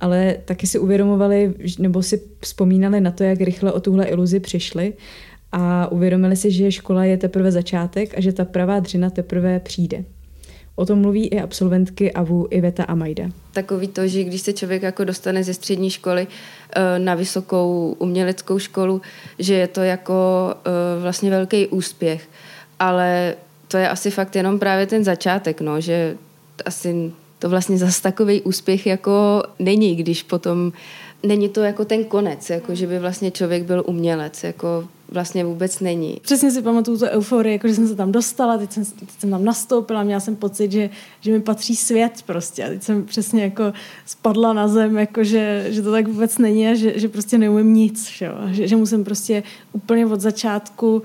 Ale 0.00 0.36
taky 0.44 0.66
si 0.66 0.78
uvědomovali, 0.78 1.54
nebo 1.78 2.02
si 2.02 2.22
vzpomínali 2.40 3.00
na 3.00 3.10
to, 3.10 3.24
jak 3.24 3.40
rychle 3.40 3.72
o 3.72 3.80
tuhle 3.80 4.04
iluzi 4.04 4.40
přišli 4.40 4.92
a 5.52 5.92
uvědomili 5.92 6.36
si, 6.36 6.50
že 6.50 6.72
škola 6.72 7.04
je 7.04 7.16
teprve 7.16 7.52
začátek 7.52 8.18
a 8.18 8.20
že 8.20 8.32
ta 8.32 8.44
pravá 8.44 8.80
dřina 8.80 9.10
teprve 9.10 9.60
přijde. 9.60 10.04
O 10.74 10.86
tom 10.86 10.98
mluví 10.98 11.28
i 11.28 11.40
absolventky 11.40 12.12
AVU 12.12 12.46
Iveta 12.50 12.84
a 12.84 12.94
Majda. 12.94 13.24
Takový 13.52 13.88
to, 13.88 14.08
že 14.08 14.24
když 14.24 14.40
se 14.40 14.52
člověk 14.52 14.82
jako 14.82 15.04
dostane 15.04 15.44
ze 15.44 15.54
střední 15.54 15.90
školy 15.90 16.26
eh, 16.26 16.98
na 16.98 17.14
vysokou 17.14 17.96
uměleckou 17.98 18.58
školu, 18.58 19.02
že 19.38 19.54
je 19.54 19.68
to 19.68 19.82
jako 19.82 20.54
eh, 20.56 21.02
vlastně 21.02 21.30
velký 21.30 21.66
úspěch. 21.66 22.28
Ale 22.78 23.34
to 23.68 23.76
je 23.76 23.88
asi 23.88 24.10
fakt 24.10 24.36
jenom 24.36 24.58
právě 24.58 24.86
ten 24.86 25.04
začátek, 25.04 25.60
no, 25.60 25.80
že 25.80 26.16
asi 26.64 27.12
to 27.38 27.48
vlastně 27.48 27.78
zase 27.78 28.02
takový 28.02 28.42
úspěch 28.42 28.86
jako 28.86 29.42
není, 29.58 29.96
když 29.96 30.22
potom 30.22 30.72
není 31.22 31.48
to 31.48 31.60
jako 31.60 31.84
ten 31.84 32.04
konec, 32.04 32.50
jako 32.50 32.74
že 32.74 32.86
by 32.86 32.98
vlastně 32.98 33.30
člověk 33.30 33.62
byl 33.62 33.82
umělec, 33.86 34.44
jako 34.44 34.88
vlastně 35.12 35.44
vůbec 35.44 35.80
není. 35.80 36.18
Přesně 36.22 36.50
si 36.50 36.62
pamatuju 36.62 36.98
tu 36.98 37.04
euforii, 37.04 37.52
jako 37.52 37.68
že 37.68 37.74
jsem 37.74 37.88
se 37.88 37.94
tam 37.94 38.12
dostala, 38.12 38.58
teď 38.58 38.72
jsem, 38.72 38.84
teď 38.84 39.08
jsem 39.18 39.30
tam 39.30 39.44
nastoupila, 39.44 40.02
měla 40.02 40.20
jsem 40.20 40.36
pocit, 40.36 40.72
že, 40.72 40.90
že 41.20 41.32
mi 41.32 41.40
patří 41.40 41.76
svět 41.76 42.12
prostě 42.26 42.64
a 42.64 42.68
teď 42.68 42.82
jsem 42.82 43.04
přesně 43.04 43.42
jako 43.42 43.72
spadla 44.06 44.52
na 44.52 44.68
zem, 44.68 44.96
jako 44.96 45.24
že, 45.24 45.66
že 45.68 45.82
to 45.82 45.92
tak 45.92 46.08
vůbec 46.08 46.38
není 46.38 46.68
a 46.68 46.74
že, 46.74 46.98
že 46.98 47.08
prostě 47.08 47.38
neumím 47.38 47.74
nic, 47.74 48.08
že, 48.08 48.30
že, 48.50 48.76
musím 48.76 49.04
prostě 49.04 49.42
úplně 49.72 50.06
od 50.06 50.20
začátku 50.20 51.02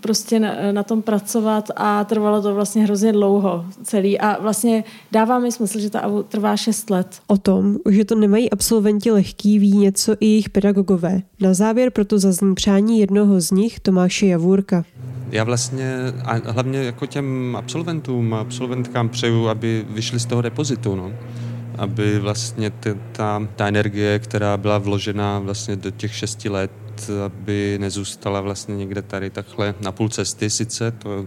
prostě 0.00 0.40
na, 0.40 0.72
na 0.72 0.82
tom 0.82 1.02
pracovat 1.02 1.70
a 1.76 2.04
trvalo 2.04 2.42
to 2.42 2.54
vlastně 2.54 2.84
hrozně 2.84 3.12
dlouho 3.12 3.64
celý 3.82 4.20
a 4.20 4.42
vlastně 4.42 4.84
dává 5.12 5.38
mi 5.38 5.52
smysl, 5.52 5.78
že 5.78 5.90
ta 5.90 6.00
AVU 6.00 6.22
trvá 6.22 6.56
6 6.56 6.90
let. 6.90 7.20
O 7.26 7.36
tom, 7.36 7.76
že 7.90 8.04
to 8.04 8.14
nemají 8.14 8.50
absolventi 8.50 9.10
lehký, 9.10 9.58
ví 9.58 9.76
něco 9.76 10.16
i 10.20 10.26
jejich 10.26 10.48
pedagogové. 10.48 11.22
Na 11.40 11.54
závěr 11.54 11.90
proto 11.90 12.18
zazní 12.18 12.54
přání 12.54 13.00
jednoho 13.00 13.40
z 13.40 13.50
nich, 13.50 13.80
Tomáše 13.80 14.26
Javůrka. 14.26 14.84
Já 15.30 15.44
vlastně 15.44 15.96
a 16.24 16.50
hlavně 16.50 16.78
jako 16.78 17.06
těm 17.06 17.56
absolventům 17.56 18.34
a 18.34 18.40
absolventkám 18.40 19.08
přeju, 19.08 19.48
aby 19.48 19.86
vyšli 19.90 20.20
z 20.20 20.26
toho 20.26 20.42
depozitu, 20.42 20.96
no 20.96 21.12
aby 21.78 22.18
vlastně 22.18 22.72
ta, 23.12 23.48
ta 23.56 23.68
energie, 23.68 24.18
která 24.18 24.56
byla 24.56 24.78
vložena 24.78 25.38
vlastně 25.38 25.76
do 25.76 25.90
těch 25.90 26.14
šesti 26.14 26.48
let, 26.48 26.70
aby 27.26 27.76
nezůstala 27.80 28.40
vlastně 28.40 28.76
někde 28.76 29.02
tady 29.02 29.30
takhle 29.30 29.74
na 29.80 29.92
půl 29.92 30.08
cesty 30.08 30.50
sice, 30.50 30.90
to 30.90 31.26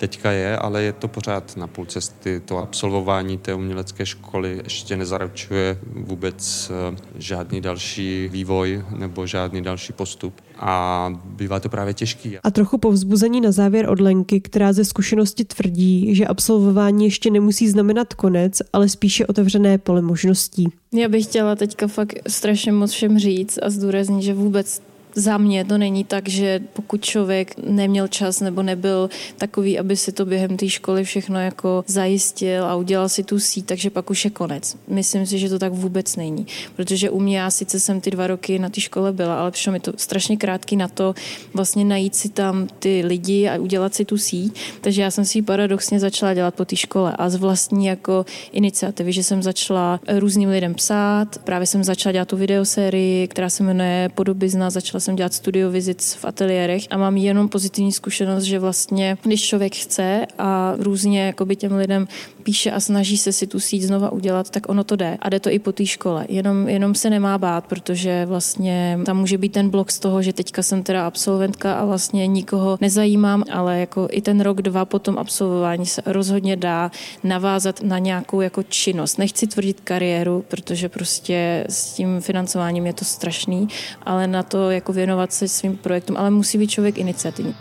teďka 0.00 0.32
je, 0.32 0.56
ale 0.56 0.82
je 0.82 0.92
to 0.92 1.08
pořád 1.08 1.56
na 1.56 1.66
půl 1.66 1.86
cesty. 1.86 2.40
To 2.44 2.58
absolvování 2.58 3.38
té 3.38 3.54
umělecké 3.54 4.06
školy 4.06 4.60
ještě 4.64 4.96
nezaručuje 4.96 5.78
vůbec 5.92 6.70
eh, 6.70 6.96
žádný 7.18 7.60
další 7.60 8.28
vývoj 8.28 8.84
nebo 8.98 9.26
žádný 9.26 9.62
další 9.62 9.92
postup. 9.92 10.34
A 10.56 11.12
bývá 11.24 11.60
to 11.60 11.68
právě 11.68 11.94
těžký. 11.94 12.38
A 12.38 12.50
trochu 12.50 12.78
povzbuzení 12.78 13.40
na 13.40 13.52
závěr 13.52 13.90
od 13.90 14.00
Lenky, 14.00 14.40
která 14.40 14.72
ze 14.72 14.84
zkušenosti 14.84 15.44
tvrdí, 15.44 16.14
že 16.14 16.26
absolvování 16.26 17.04
ještě 17.04 17.30
nemusí 17.30 17.68
znamenat 17.68 18.14
konec, 18.14 18.62
ale 18.72 18.88
spíše 18.88 19.26
otevřené 19.26 19.78
pole 19.78 20.02
možností. 20.02 20.68
Já 20.92 21.08
bych 21.08 21.24
chtěla 21.24 21.56
teďka 21.56 21.86
fakt 21.86 22.14
strašně 22.28 22.72
moc 22.72 22.90
všem 22.90 23.18
říct 23.18 23.58
a 23.62 23.70
zdůraznit, 23.70 24.22
že 24.22 24.34
vůbec 24.34 24.82
za 25.14 25.38
mě 25.38 25.64
to 25.64 25.78
není 25.78 26.04
tak, 26.04 26.28
že 26.28 26.60
pokud 26.72 27.04
člověk 27.04 27.54
neměl 27.66 28.08
čas 28.08 28.40
nebo 28.40 28.62
nebyl 28.62 29.10
takový, 29.36 29.78
aby 29.78 29.96
si 29.96 30.12
to 30.12 30.24
během 30.24 30.56
té 30.56 30.68
školy 30.68 31.04
všechno 31.04 31.40
jako 31.40 31.84
zajistil 31.86 32.64
a 32.64 32.76
udělal 32.76 33.08
si 33.08 33.22
tu 33.22 33.38
síť, 33.38 33.66
takže 33.66 33.90
pak 33.90 34.10
už 34.10 34.24
je 34.24 34.30
konec. 34.30 34.76
Myslím 34.88 35.26
si, 35.26 35.38
že 35.38 35.48
to 35.48 35.58
tak 35.58 35.72
vůbec 35.72 36.16
není. 36.16 36.46
Protože 36.76 37.10
u 37.10 37.20
mě 37.20 37.38
já 37.38 37.50
sice 37.50 37.80
jsem 37.80 38.00
ty 38.00 38.10
dva 38.10 38.26
roky 38.26 38.58
na 38.58 38.68
té 38.68 38.80
škole 38.80 39.12
byla, 39.12 39.40
ale 39.40 39.50
přišlo 39.50 39.72
mi 39.72 39.80
to 39.80 39.92
strašně 39.96 40.36
krátký 40.36 40.76
na 40.76 40.88
to 40.88 41.14
vlastně 41.54 41.84
najít 41.84 42.14
si 42.14 42.28
tam 42.28 42.68
ty 42.78 43.02
lidi 43.06 43.48
a 43.48 43.58
udělat 43.58 43.94
si 43.94 44.04
tu 44.04 44.18
síť. 44.18 44.58
Takže 44.80 45.02
já 45.02 45.10
jsem 45.10 45.24
si 45.24 45.38
ji 45.38 45.42
paradoxně 45.42 46.00
začala 46.00 46.34
dělat 46.34 46.54
po 46.54 46.64
té 46.64 46.76
škole 46.76 47.14
a 47.18 47.30
z 47.30 47.36
vlastní 47.36 47.86
jako 47.86 48.26
iniciativy, 48.52 49.12
že 49.12 49.22
jsem 49.22 49.42
začala 49.42 50.00
různým 50.08 50.48
lidem 50.48 50.74
psát, 50.74 51.38
právě 51.38 51.66
jsem 51.66 51.84
začala 51.84 52.12
dělat 52.12 52.28
tu 52.28 52.36
videosérii, 52.36 53.28
která 53.28 53.50
se 53.50 53.62
jmenuje 53.62 54.10
Podobizna, 54.14 54.70
začala 54.70 54.99
jsem 55.00 55.16
dělat 55.16 55.34
studio 55.34 55.70
vizic 55.70 56.14
v 56.14 56.24
ateliérech 56.24 56.82
a 56.90 56.96
mám 56.96 57.16
jenom 57.16 57.48
pozitivní 57.48 57.92
zkušenost, 57.92 58.42
že 58.42 58.58
vlastně, 58.58 59.18
když 59.22 59.46
člověk 59.46 59.74
chce 59.74 60.26
a 60.38 60.74
různě 60.78 61.34
těm 61.56 61.76
lidem 61.76 62.08
píše 62.40 62.70
a 62.70 62.80
snaží 62.80 63.18
se 63.18 63.32
si 63.32 63.46
tu 63.46 63.60
síť 63.60 63.82
znova 63.82 64.12
udělat, 64.12 64.50
tak 64.50 64.68
ono 64.68 64.84
to 64.84 64.96
jde. 64.96 65.18
A 65.20 65.28
jde 65.28 65.40
to 65.40 65.50
i 65.50 65.58
po 65.58 65.72
té 65.72 65.86
škole. 65.86 66.26
Jenom, 66.28 66.68
jenom 66.68 66.94
se 66.94 67.10
nemá 67.10 67.38
bát, 67.38 67.66
protože 67.66 68.26
vlastně 68.26 68.98
tam 69.06 69.18
může 69.18 69.38
být 69.38 69.52
ten 69.52 69.70
blok 69.70 69.90
z 69.90 69.98
toho, 69.98 70.22
že 70.22 70.32
teďka 70.32 70.62
jsem 70.62 70.82
teda 70.82 71.06
absolventka 71.06 71.74
a 71.74 71.84
vlastně 71.84 72.26
nikoho 72.26 72.78
nezajímám, 72.80 73.44
ale 73.52 73.80
jako 73.80 74.08
i 74.10 74.20
ten 74.20 74.40
rok, 74.40 74.62
dva 74.62 74.84
po 74.84 74.98
tom 74.98 75.18
absolvování 75.18 75.86
se 75.86 76.02
rozhodně 76.06 76.56
dá 76.56 76.90
navázat 77.24 77.82
na 77.82 77.98
nějakou 77.98 78.40
jako 78.40 78.62
činnost. 78.62 79.18
Nechci 79.18 79.46
tvrdit 79.46 79.80
kariéru, 79.84 80.44
protože 80.48 80.88
prostě 80.88 81.64
s 81.68 81.92
tím 81.92 82.20
financováním 82.20 82.86
je 82.86 82.92
to 82.92 83.04
strašný, 83.04 83.68
ale 84.02 84.26
na 84.26 84.42
to 84.42 84.70
jako 84.70 84.92
věnovat 84.92 85.32
se 85.32 85.48
svým 85.48 85.76
projektům, 85.76 86.16
ale 86.16 86.30
musí 86.30 86.58
být 86.58 86.70
člověk 86.70 86.98
iniciativní. 86.98 87.54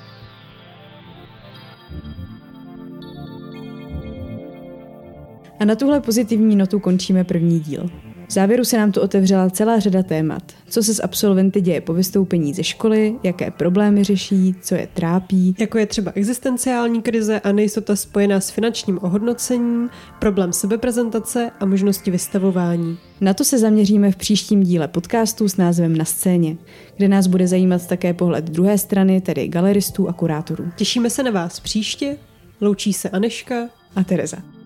A 5.60 5.66
na 5.66 5.76
tuhle 5.76 6.00
pozitivní 6.00 6.56
notu 6.56 6.80
končíme 6.80 7.24
první 7.24 7.60
díl. 7.60 7.90
V 8.30 8.32
závěru 8.32 8.66
se 8.66 8.78
nám 8.78 8.92
tu 8.92 9.02
otevřela 9.02 9.50
celá 9.50 9.80
řada 9.80 10.04
témat. 10.04 10.44
Co 10.68 10.84
se 10.84 10.94
s 10.94 11.04
absolventy 11.04 11.62
děje 11.62 11.82
po 11.82 11.94
vystoupení 11.94 12.54
ze 12.54 12.64
školy, 12.64 13.16
jaké 13.24 13.52
problémy 13.52 14.04
řeší, 14.04 14.56
co 14.62 14.76
je 14.76 14.88
trápí. 14.94 15.56
Jako 15.60 15.78
je 15.78 15.86
třeba 15.86 16.12
existenciální 16.16 17.02
krize 17.02 17.40
a 17.40 17.52
nejistota 17.52 17.96
spojená 17.96 18.40
s 18.40 18.50
finančním 18.50 19.00
ohodnocením, 19.02 19.90
problém 20.20 20.54
sebeprezentace 20.54 21.52
a 21.60 21.66
možnosti 21.66 22.12
vystavování. 22.12 22.98
Na 23.22 23.34
to 23.34 23.44
se 23.44 23.60
zaměříme 23.60 24.12
v 24.12 24.16
příštím 24.16 24.64
díle 24.64 24.88
podcastu 24.88 25.50
s 25.50 25.58
názvem 25.58 25.98
Na 25.98 26.06
scéně, 26.06 26.58
kde 26.98 27.08
nás 27.08 27.28
bude 27.28 27.48
zajímat 27.48 27.88
také 27.88 28.14
pohled 28.14 28.46
druhé 28.46 28.78
strany, 28.78 29.22
tedy 29.22 29.48
galeristů 29.48 30.10
a 30.10 30.14
kurátorů. 30.14 30.66
Těšíme 30.76 31.10
se 31.10 31.24
na 31.24 31.32
vás 31.32 31.60
příště. 31.60 32.18
Loučí 32.62 32.94
se 32.94 33.10
Aneška 33.10 33.56
a 33.96 34.04
Tereza. 34.04 34.59